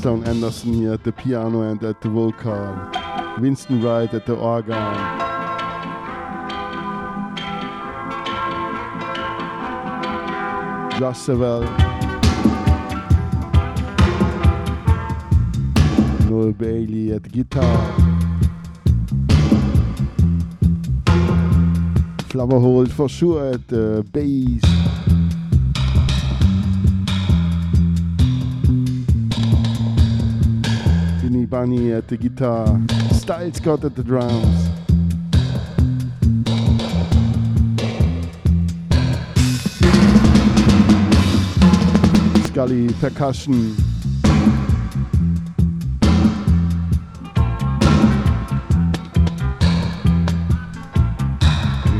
Gladstone 0.01 0.27
Anderson 0.27 0.73
here 0.73 0.93
at 0.93 1.03
the 1.03 1.11
piano 1.11 1.61
and 1.61 1.83
at 1.83 2.01
the 2.01 2.09
vocal. 2.09 2.75
Winston 3.39 3.83
Wright 3.83 4.11
at 4.11 4.25
the 4.25 4.35
organ. 4.35 4.73
Josh 10.97 11.19
Savell. 11.19 11.61
Noel 16.27 16.53
Bailey 16.53 17.13
at 17.13 17.31
guitar. 17.31 17.93
Flabba 22.29 22.59
Holt 22.59 22.91
for 22.91 23.07
sure 23.07 23.53
at 23.53 23.67
the 23.67 24.03
bass. 24.11 24.80
Bunny 31.61 31.93
at 31.93 32.07
the 32.07 32.17
guitar. 32.17 32.65
Style 33.11 33.53
Scott 33.53 33.85
at 33.85 33.95
the 33.95 34.01
drums. 34.03 34.69
Scully 42.47 42.91
percussion. 42.93 43.75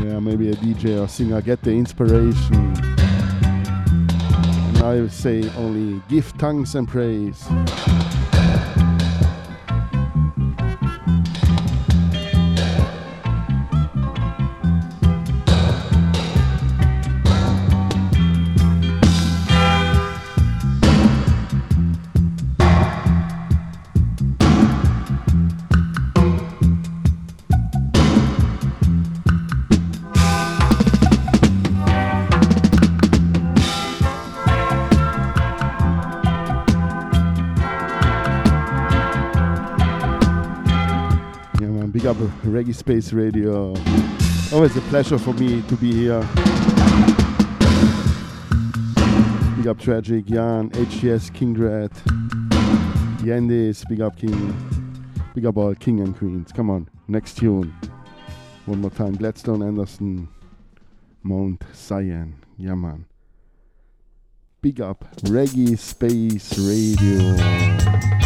Yeah, 0.02 0.18
maybe 0.18 0.50
a 0.50 0.56
DJ 0.56 1.00
or 1.00 1.06
singer 1.06 1.40
get 1.40 1.62
the 1.62 1.70
inspiration. 1.70 2.74
And 4.66 4.78
I 4.78 5.06
say 5.06 5.48
only 5.50 6.02
give 6.08 6.26
thanks 6.36 6.74
and 6.74 6.88
praise. 6.88 7.46
Reggae 42.52 42.74
Space 42.74 43.14
Radio. 43.14 43.74
Always 44.52 44.76
a 44.76 44.82
pleasure 44.82 45.16
for 45.18 45.32
me 45.32 45.62
to 45.62 45.76
be 45.76 45.90
here. 45.90 46.20
Big 49.56 49.66
up 49.66 49.78
Tragic, 49.78 50.26
Jan, 50.26 50.68
HGS, 50.70 51.32
King 51.32 51.54
Dread, 51.54 51.90
Yandis, 53.22 53.88
big 53.88 54.02
up 54.02 54.18
King, 54.18 54.54
big 55.34 55.46
up 55.46 55.56
all 55.56 55.74
King 55.74 56.00
and 56.00 56.14
Queens. 56.14 56.52
Come 56.52 56.68
on, 56.68 56.90
next 57.08 57.38
tune. 57.38 57.74
One 58.66 58.82
more 58.82 58.90
time, 58.90 59.14
Gladstone 59.16 59.62
Anderson, 59.62 60.28
Mount 61.22 61.62
Zion. 61.74 62.34
Yeah, 62.58 62.74
man. 62.74 63.06
Big 64.60 64.78
up 64.82 65.06
Reggae 65.22 65.78
Space 65.78 66.58
Radio. 66.58 68.21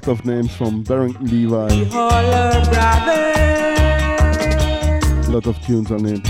Lot 0.00 0.18
of 0.18 0.24
names 0.24 0.56
from 0.56 0.82
Barrington 0.82 1.26
Levy. 1.26 1.50
All 1.94 2.10
our 2.10 2.64
brothers. 2.70 3.38
A 5.28 5.30
lot 5.30 5.46
of 5.46 5.60
tunes 5.66 5.90
on 5.90 6.06
it. 6.06 6.26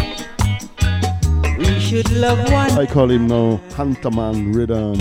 We 1.56 1.78
should 1.78 2.10
love 2.10 2.40
one. 2.50 2.72
I 2.72 2.84
call 2.84 3.08
him 3.08 3.28
now 3.28 3.60
Hunterman 3.70 4.52
Rhythm. 4.52 4.98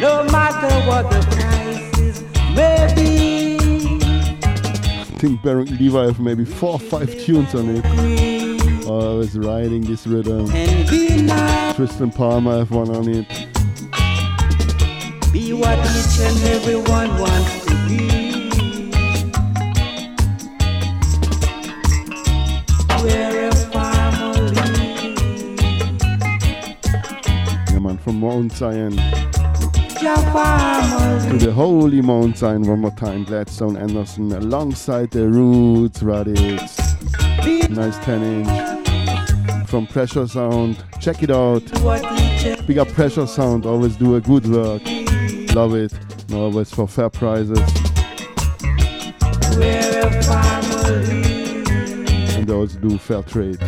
No 0.00 0.24
matter 0.32 0.68
what 0.88 1.08
the 1.12 1.20
crisis 1.30 2.22
may 2.56 2.92
be. 2.96 3.56
I 4.02 5.04
think 5.20 5.42
Barrington 5.44 5.78
Levy 5.78 6.06
have 6.06 6.18
maybe 6.18 6.44
four 6.44 6.72
or 6.72 6.80
five 6.80 7.16
tunes 7.20 7.54
on 7.54 7.68
it. 7.68 7.84
Oh, 8.88 9.12
I 9.12 9.14
was 9.18 9.38
riding 9.38 9.82
this 9.82 10.08
rhythm. 10.08 10.50
And 10.50 10.90
be 10.90 11.22
nice. 11.22 11.76
Tristan 11.76 12.10
Palmer 12.10 12.58
have 12.58 12.72
one 12.72 12.90
on 12.90 13.08
it. 13.08 13.39
What 15.70 15.78
each 15.78 16.18
and 16.18 16.42
everyone 16.48 17.10
wants 17.20 17.52
to 17.66 17.74
be. 17.86 18.02
We're 23.04 23.48
a 23.48 23.50
family. 23.70 24.58
Yeah, 27.70 27.78
man, 27.78 27.98
from 27.98 28.18
Mount 28.18 28.50
Zion 28.50 28.96
to 28.96 29.02
the 31.38 31.52
holy 31.54 32.02
Mount 32.02 32.36
Zion 32.36 32.66
one 32.66 32.80
more 32.80 32.90
time. 32.90 33.22
Gladstone 33.22 33.76
Anderson 33.76 34.32
alongside 34.32 35.12
the 35.12 35.28
Roots 35.28 36.00
Radics. 36.00 36.80
Nice 37.70 37.96
10 37.98 38.22
inch 38.24 38.48
from 39.68 39.86
Pressure 39.86 40.26
Sound. 40.26 40.82
Check 41.00 41.22
it 41.22 41.30
out. 41.30 41.62
Big 42.66 42.78
up 42.78 42.88
Pressure 42.88 43.28
Sound, 43.28 43.66
always 43.66 43.94
do 43.94 44.16
a 44.16 44.20
good 44.20 44.48
work. 44.48 44.82
Love 45.54 45.74
it. 45.74 45.92
Always 46.32 46.72
for 46.72 46.86
fair 46.86 47.10
prices. 47.10 47.58
And 52.36 52.46
they 52.46 52.54
also 52.54 52.78
do 52.78 52.98
fair 52.98 53.22
trade. 53.22 53.58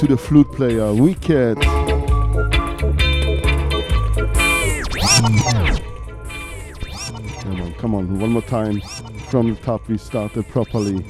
To 0.00 0.06
the 0.06 0.16
flute 0.16 0.50
player. 0.52 0.94
Wicked. 0.94 1.62
Yeah, 1.62 1.72
man. 7.44 7.74
Come 7.74 7.94
on. 7.94 8.18
One 8.18 8.30
more 8.30 8.40
time. 8.40 8.80
From 9.28 9.50
the 9.50 9.60
top, 9.60 9.86
we 9.88 9.98
started 9.98 10.48
properly. 10.48 11.04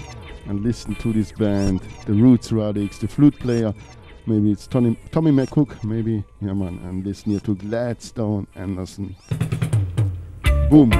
And 0.46 0.64
listen 0.64 0.96
to 0.96 1.12
this 1.12 1.30
band. 1.30 1.82
The 2.06 2.14
Roots 2.14 2.50
Radics, 2.50 2.98
the 2.98 3.06
flute 3.06 3.38
player. 3.38 3.72
Maybe 4.26 4.50
it's 4.50 4.66
Tommy, 4.66 4.98
Tommy 5.12 5.30
McCook. 5.30 5.84
Maybe. 5.84 6.24
Yeah, 6.40 6.54
man. 6.54 6.80
And 6.84 7.06
listen 7.06 7.30
here 7.30 7.40
to 7.42 7.54
Gladstone 7.54 8.48
Anderson. 8.56 9.14
Boom. 10.68 10.90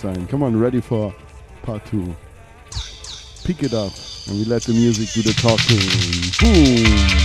Come 0.00 0.42
on, 0.42 0.58
ready 0.58 0.80
for 0.80 1.14
part 1.60 1.84
two. 1.84 2.16
Pick 3.44 3.62
it 3.62 3.74
up 3.74 3.92
and 4.28 4.38
we 4.38 4.46
let 4.46 4.62
the 4.62 4.72
music 4.72 5.10
do 5.12 5.20
the 5.20 5.34
talking. 5.34 5.76
Boom. 6.40 7.19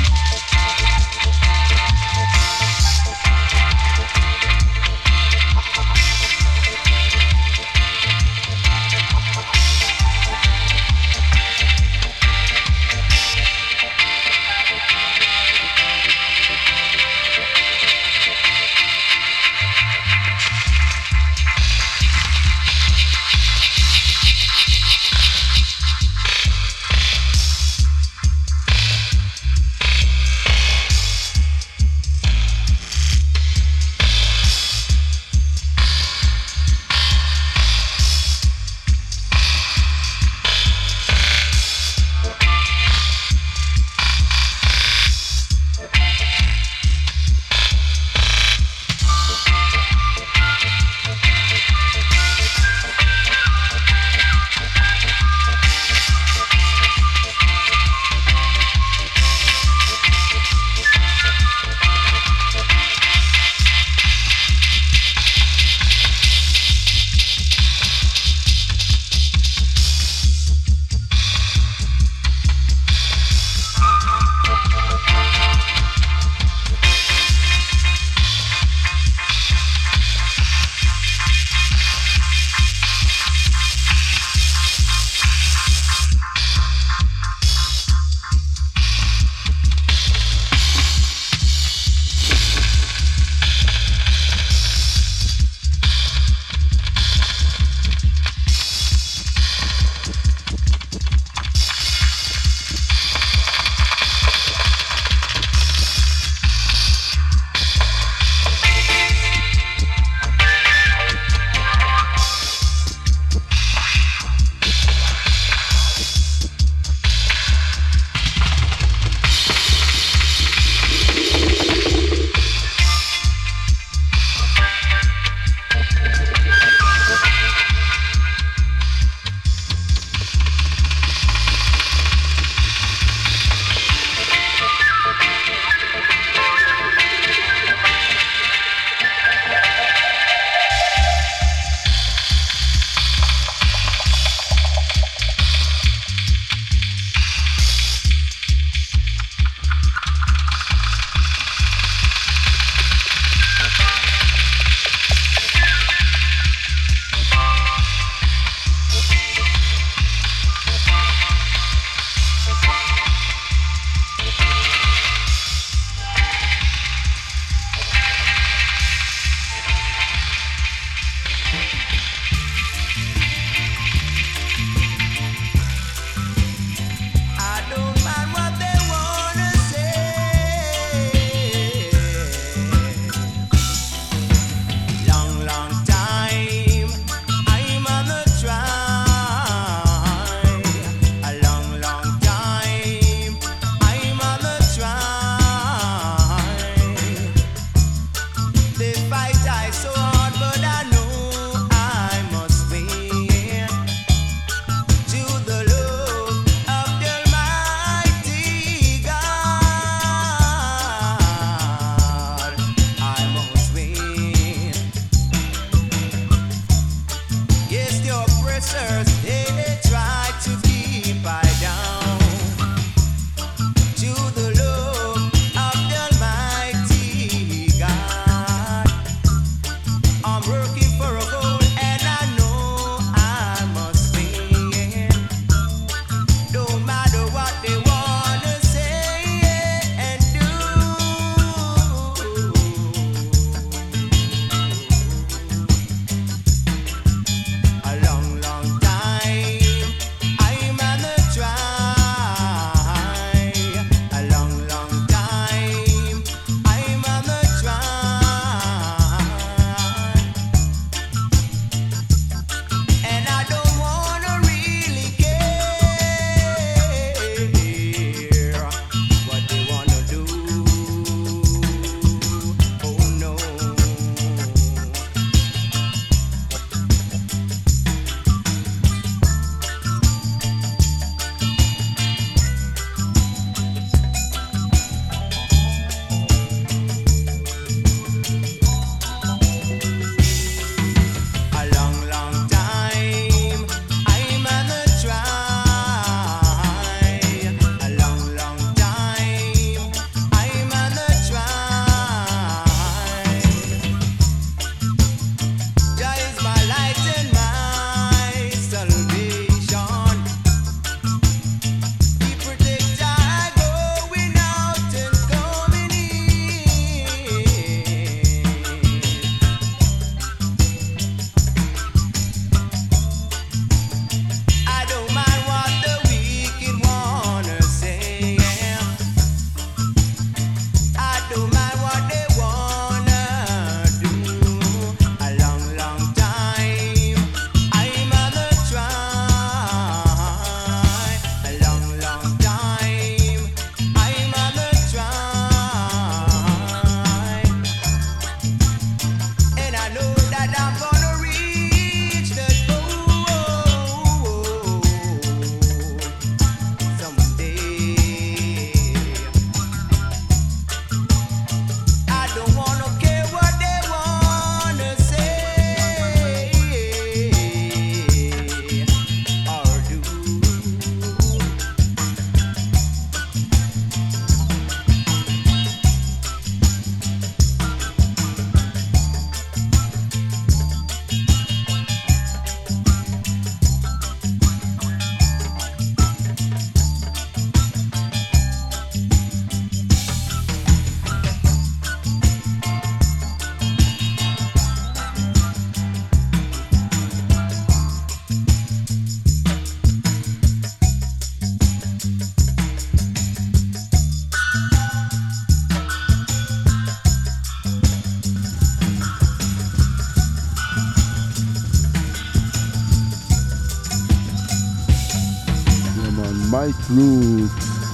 Mike 416.65 416.87
Brooks 416.87 417.85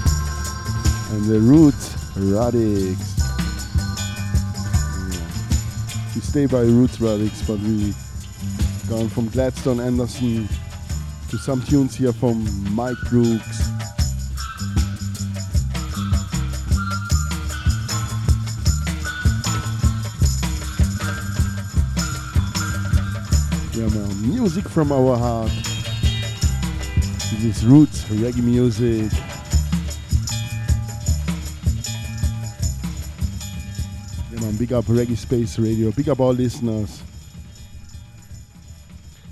and 1.12 1.26
the 1.26 1.40
Roots 1.42 1.94
Radics. 2.16 3.20
Yeah. 5.12 6.16
We 6.16 6.22
stay 6.22 6.46
by 6.46 6.62
Roots 6.62 6.96
Radics, 6.96 7.46
but 7.46 7.60
we 7.60 7.94
gone 8.88 9.10
from 9.10 9.28
Gladstone 9.28 9.82
Anderson 9.82 10.48
to 11.32 11.38
some 11.38 11.62
tunes 11.64 11.98
here 11.98 12.14
from 12.14 12.46
Mike 12.74 12.96
Brooks. 13.10 13.68
Yeah, 23.76 23.90
man, 23.90 24.32
music 24.32 24.70
from 24.70 24.94
our 24.94 25.18
heart. 25.18 25.52
This 27.42 27.58
is 27.58 27.66
roots 27.66 28.04
reggae 28.04 28.44
music. 28.44 29.12
Yeah, 34.32 34.42
man, 34.42 34.56
big 34.58 34.72
up 34.74 34.86
Reggae 34.86 35.18
Space 35.18 35.58
Radio. 35.58 35.90
Big 35.90 36.08
up 36.10 36.20
all 36.20 36.34
listeners. 36.34 37.02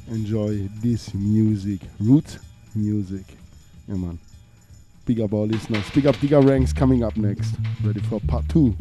Enjoy 0.10 0.68
this 0.82 1.14
music, 1.14 1.82
root 2.00 2.40
music. 2.74 3.26
Yeah, 3.88 3.98
man. 3.98 4.18
Big 5.06 5.22
up 5.22 5.32
all 5.32 5.46
listeners. 5.46 5.88
Big 5.92 6.08
up 6.08 6.20
Digger 6.20 6.42
Ranks 6.42 6.74
coming 6.74 7.04
up 7.04 7.16
next. 7.16 7.54
Ready 7.84 8.00
for 8.00 8.20
part 8.22 8.50
two. 8.50 8.76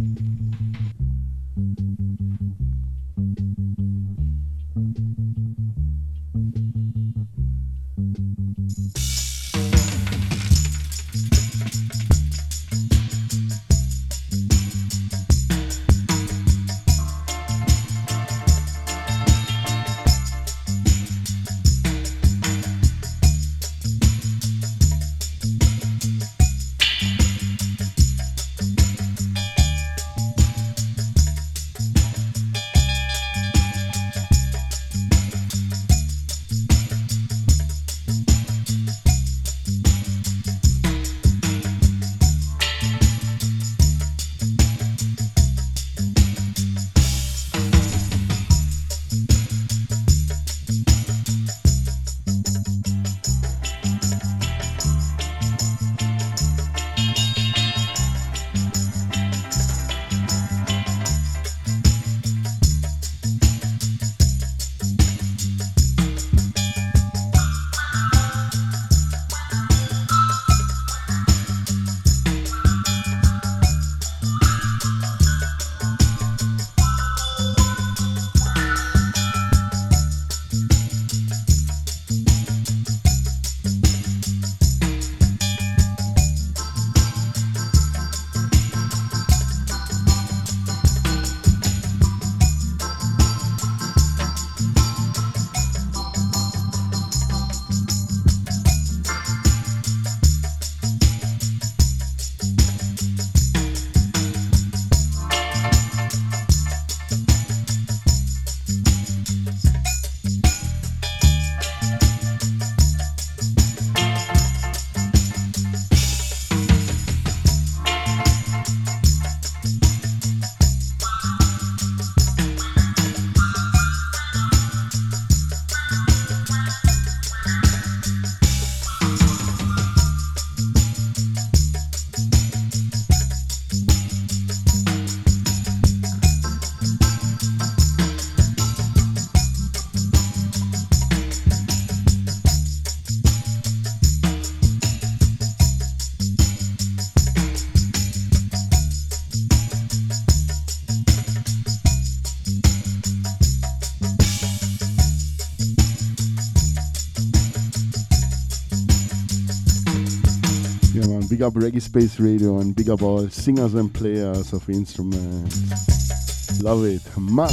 Big 161.39 161.47
up 161.47 161.55
Reggae 161.55 161.81
Space 161.81 162.18
Radio 162.18 162.58
and 162.58 162.75
big 162.75 162.91
up 162.91 163.00
all 163.00 163.28
singers 163.28 163.75
and 163.75 163.94
players 163.94 164.52
of 164.52 164.68
instruments. 164.68 166.60
Love 166.60 166.84
it. 166.84 167.00
Matt. 167.17 167.52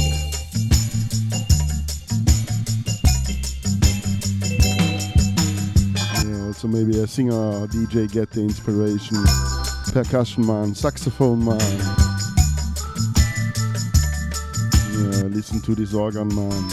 Yeah, 6.24 6.46
also 6.46 6.66
maybe 6.66 6.98
a 6.98 7.06
singer 7.06 7.32
or 7.32 7.68
DJ 7.68 8.10
get 8.10 8.32
the 8.32 8.40
inspiration. 8.40 9.18
Percussion 9.92 10.44
man, 10.44 10.74
saxophone 10.74 11.44
man. 11.44 11.60
Yeah, 14.90 15.28
listen 15.28 15.60
to 15.60 15.76
this 15.76 15.94
organ 15.94 16.26
man. 16.34 16.70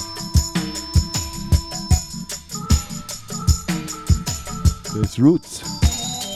There's 4.95 5.19
roots 5.19 5.62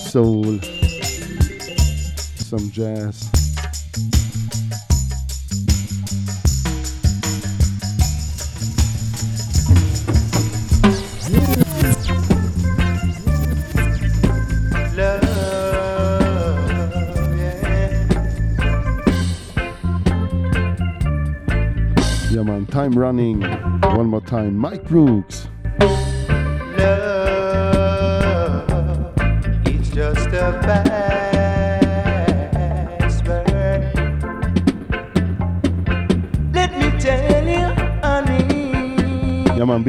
soul, 0.07 0.59
some 2.37 2.71
jazz. 2.71 3.29
Yeah, 22.29 22.43
man, 22.43 22.65
time 22.67 22.97
running. 22.97 23.41
One 23.81 24.07
more 24.07 24.21
time. 24.21 24.55
Mike 24.55 24.85
Brooks. 24.87 25.47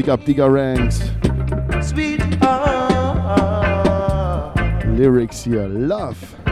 Big 0.09 0.21
up 0.21 0.25
Digger 0.25 0.51
Ranks. 0.51 1.01
sweetheart, 1.87 2.41
ah, 2.43 3.35
ah, 3.37 4.53
ah. 4.57 4.83
Lyrics 4.87 5.45
here. 5.45 5.69
Love. 5.69 6.48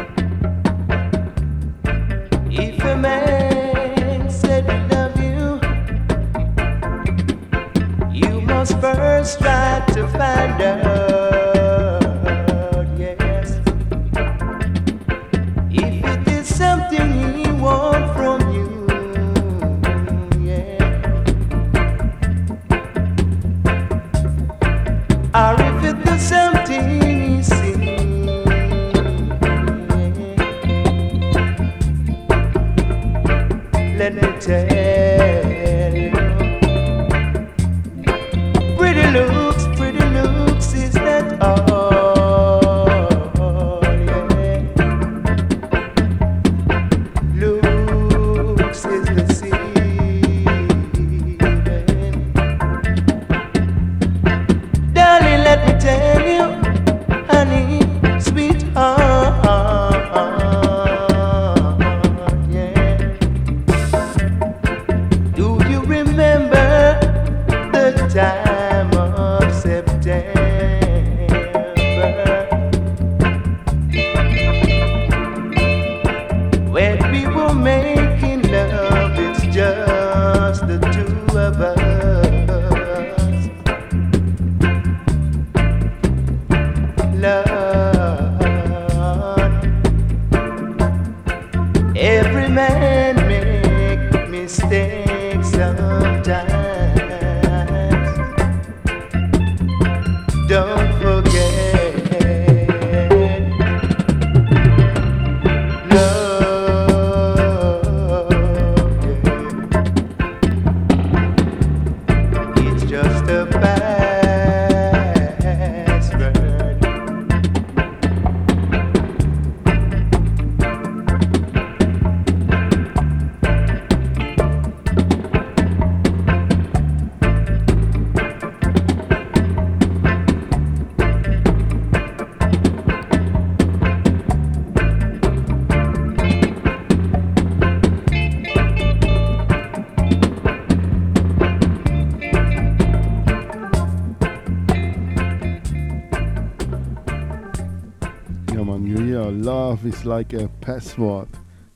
Is 149.87 150.05
like 150.05 150.33
a 150.33 150.49
password. 150.61 151.29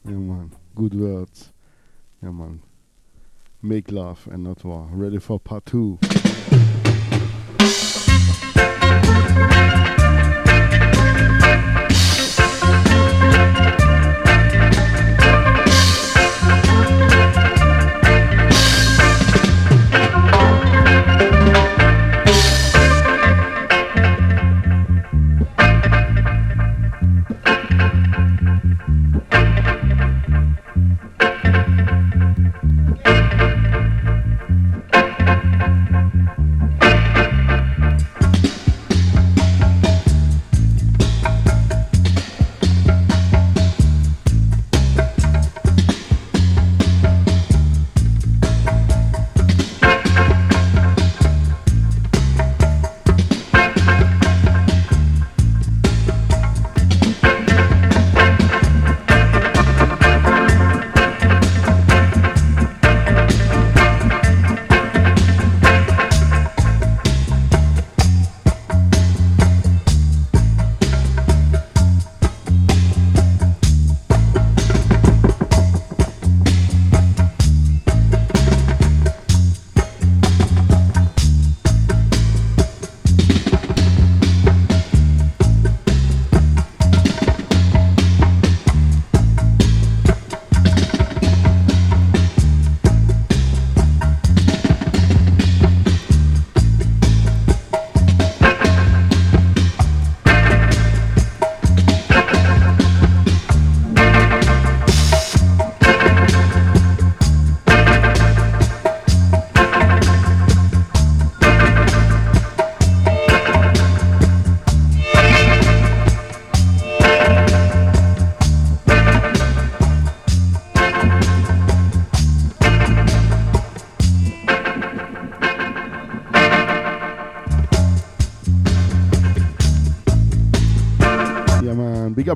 Yeah, 0.04 0.12
man, 0.12 0.50
good 0.74 0.94
words. 0.94 1.52
Yeah, 2.22 2.30
man. 2.30 2.60
Make 3.62 3.92
love 3.92 4.26
and 4.30 4.44
not 4.44 4.64
war. 4.64 4.88
Ready 4.90 5.18
for 5.18 5.38
part 5.38 5.66
two. 5.66 5.98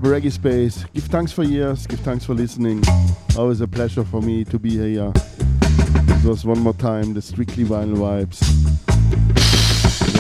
Reggae 0.04 0.30
Space. 0.30 0.84
Give 0.92 1.04
thanks 1.04 1.32
for 1.32 1.44
years. 1.44 1.86
Give 1.86 1.98
thanks 2.00 2.24
for 2.24 2.34
listening. 2.34 2.82
Always 3.38 3.60
a 3.60 3.66
pleasure 3.66 4.04
for 4.04 4.20
me 4.20 4.44
to 4.44 4.58
be 4.58 4.70
here. 4.70 5.10
This 6.06 6.24
was 6.24 6.44
one 6.44 6.60
more 6.60 6.74
time 6.74 7.14
the 7.14 7.22
Strictly 7.22 7.64
Vinyl 7.64 7.96
Vibes. 7.96 8.40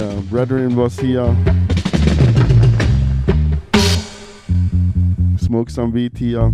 Yeah, 0.00 0.20
Brethren 0.30 0.74
was 0.74 0.98
here. 0.98 1.36
Smoke 5.38 5.68
some 5.68 5.92
weed 5.92 6.16
here, 6.16 6.52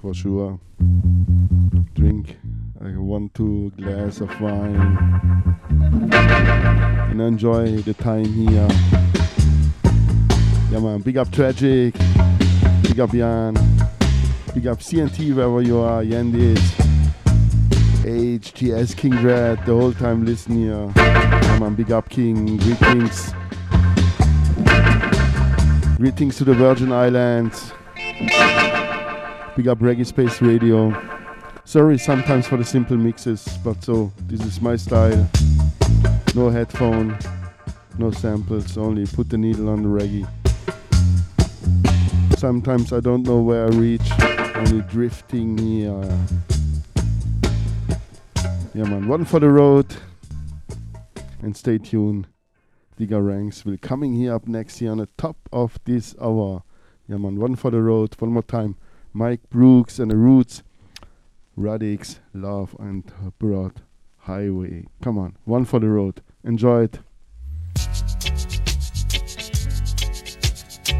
for 0.00 0.14
sure. 0.14 0.60
Drink 1.94 2.36
like 2.80 2.94
one, 2.96 3.30
two 3.34 3.72
glass 3.76 4.20
of 4.20 4.40
wine. 4.40 4.98
And 7.10 7.20
enjoy 7.20 7.78
the 7.78 7.94
time 7.94 8.32
here. 8.32 8.68
Yeah, 10.70 10.80
man. 10.80 11.00
Big 11.00 11.16
up 11.16 11.30
Tragic. 11.32 11.94
Big 12.88 13.00
up 13.00 13.10
Jan. 13.10 13.54
Big 14.54 14.66
up 14.68 14.78
CNT 14.78 15.34
wherever 15.34 15.60
you 15.60 15.78
are, 15.78 16.02
Yandis. 16.04 16.56
HTS 18.04 18.96
King 18.96 19.22
Red, 19.24 19.58
the 19.66 19.74
whole 19.74 19.92
time 19.92 20.24
listen 20.24 20.56
here. 20.56 20.92
Come 20.94 21.64
on, 21.64 21.74
big 21.74 21.90
up 21.90 22.08
King, 22.08 22.56
greetings. 22.56 23.32
Greetings 25.96 26.36
to 26.36 26.44
the 26.44 26.54
Virgin 26.54 26.92
Islands. 26.92 27.72
Big 29.56 29.68
up 29.68 29.80
Reggae 29.80 30.06
Space 30.06 30.40
Radio. 30.40 30.94
Sorry 31.64 31.98
sometimes 31.98 32.46
for 32.46 32.56
the 32.56 32.64
simple 32.64 32.96
mixes, 32.96 33.58
but 33.64 33.82
so 33.82 34.12
this 34.28 34.40
is 34.42 34.60
my 34.60 34.76
style. 34.76 35.28
No 36.36 36.50
headphone, 36.50 37.18
no 37.98 38.12
samples, 38.12 38.78
only 38.78 39.06
put 39.06 39.28
the 39.28 39.36
needle 39.36 39.68
on 39.70 39.82
the 39.82 39.88
reggae. 39.88 40.45
Sometimes 42.36 42.92
I 42.92 43.00
don't 43.00 43.22
know 43.22 43.40
where 43.40 43.64
I 43.64 43.68
reach. 43.68 44.08
Only 44.54 44.82
drifting 44.82 45.56
here. 45.56 46.02
Yeah, 48.74 48.84
man. 48.84 49.08
One 49.08 49.24
for 49.24 49.40
the 49.40 49.48
road. 49.48 49.86
And 51.40 51.56
stay 51.56 51.78
tuned. 51.78 52.26
Digger 52.98 53.22
Ranks 53.22 53.64
will 53.64 53.78
coming 53.78 54.14
here 54.14 54.34
up 54.34 54.46
next 54.46 54.78
here 54.78 54.90
on 54.90 54.98
the 54.98 55.08
top 55.16 55.36
of 55.50 55.78
this 55.86 56.14
hour. 56.20 56.62
Yeah, 57.08 57.16
man. 57.16 57.40
One 57.40 57.56
for 57.56 57.70
the 57.70 57.80
road. 57.80 58.14
One 58.18 58.32
more 58.32 58.42
time. 58.42 58.76
Mike 59.14 59.48
Brooks 59.48 59.98
and 59.98 60.10
the 60.10 60.16
Roots. 60.16 60.62
Radics, 61.58 62.18
Love 62.34 62.76
and 62.78 63.10
Broad 63.38 63.80
Highway. 64.18 64.86
Come 65.02 65.16
on. 65.16 65.36
One 65.46 65.64
for 65.64 65.80
the 65.80 65.88
road. 65.88 66.20
Enjoy 66.44 66.82
it. 66.82 66.98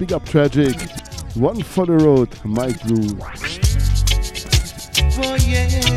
Big 0.00 0.14
Up 0.14 0.24
Tragic, 0.24 0.80
One 1.34 1.62
for 1.62 1.84
the 1.84 1.92
Road, 1.92 2.30
My 2.42 2.72
Blue. 2.72 3.18
Oh, 5.22 5.36
yeah. 5.46 5.89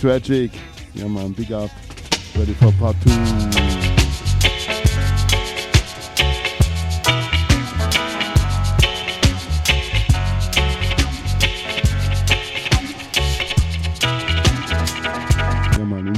Tragic. 0.00 0.50
Yeah, 0.94 1.08
man, 1.08 1.32
big 1.32 1.52
up. 1.52 1.70
Ready 2.34 2.54
for 2.54 2.72
part 2.72 2.96
two. 3.02 3.10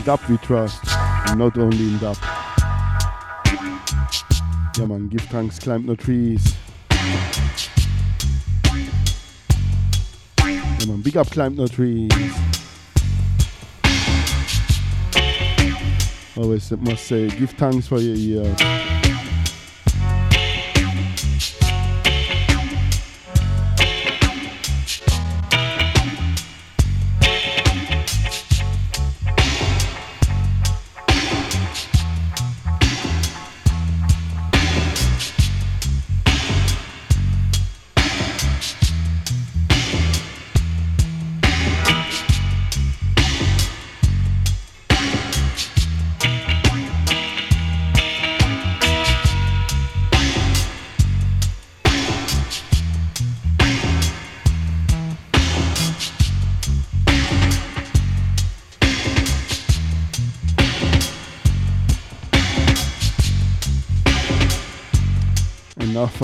dub 0.05 0.21
we 0.29 0.37
trust, 0.39 0.81
and 1.29 1.39
not 1.39 1.57
only 1.59 1.77
in 1.77 1.99
dub. 1.99 2.17
Yeah 4.79 4.87
man, 4.87 5.09
give 5.09 5.23
thanks, 5.23 5.59
climb 5.59 5.87
no 5.87 5.97
trees. 5.97 6.55
Yeah 6.91 7.19
man, 10.87 11.03
big 11.03 11.17
up, 11.17 11.31
climb 11.31 11.57
no 11.57 11.67
trees. 11.67 12.11
Always 16.43 16.73
must 16.73 17.07
say, 17.07 17.29
give 17.29 17.51
thanks 17.51 17.87
for 17.87 18.01
your 18.01 18.17
ears. 18.17 18.92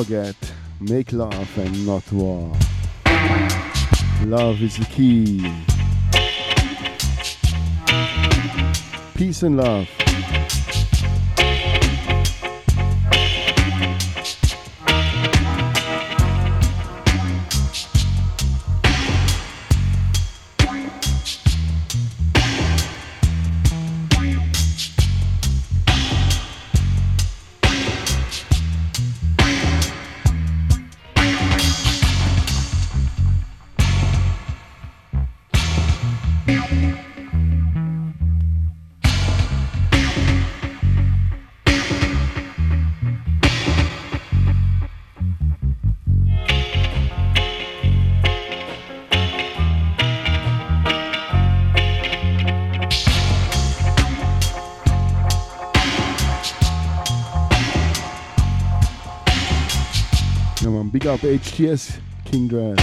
Forget, 0.08 0.36
make 0.80 1.12
love 1.12 1.58
and 1.58 1.86
not 1.86 2.10
war. 2.12 2.50
Love 4.24 4.62
is 4.62 4.78
the 4.78 4.86
key. 4.86 5.52
Peace 9.14 9.42
and 9.42 9.58
love. 9.58 9.97
HTS 61.28 62.00
King 62.24 62.48
Drive. 62.48 62.78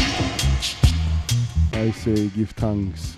I 1.74 1.90
say 1.90 2.28
give 2.28 2.52
thanks. 2.52 3.18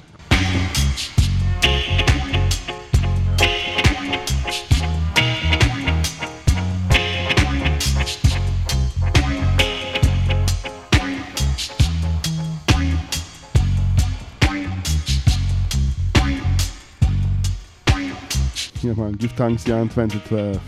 Yeah, 18.82 18.94
man, 18.94 19.12
give 19.14 19.34
thanks, 19.34 19.66
Jan 19.66 19.90
2012. 19.90 20.62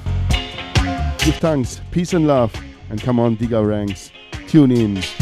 Give 1.20 1.36
thanks, 1.36 1.80
peace 1.92 2.12
and 2.12 2.28
love, 2.28 2.54
and 2.90 3.02
come 3.02 3.22
on, 3.22 3.36
dig 3.36 3.54
our 3.54 3.66
ranks. 3.66 4.12
Tune 4.50 4.72
in. 4.72 5.18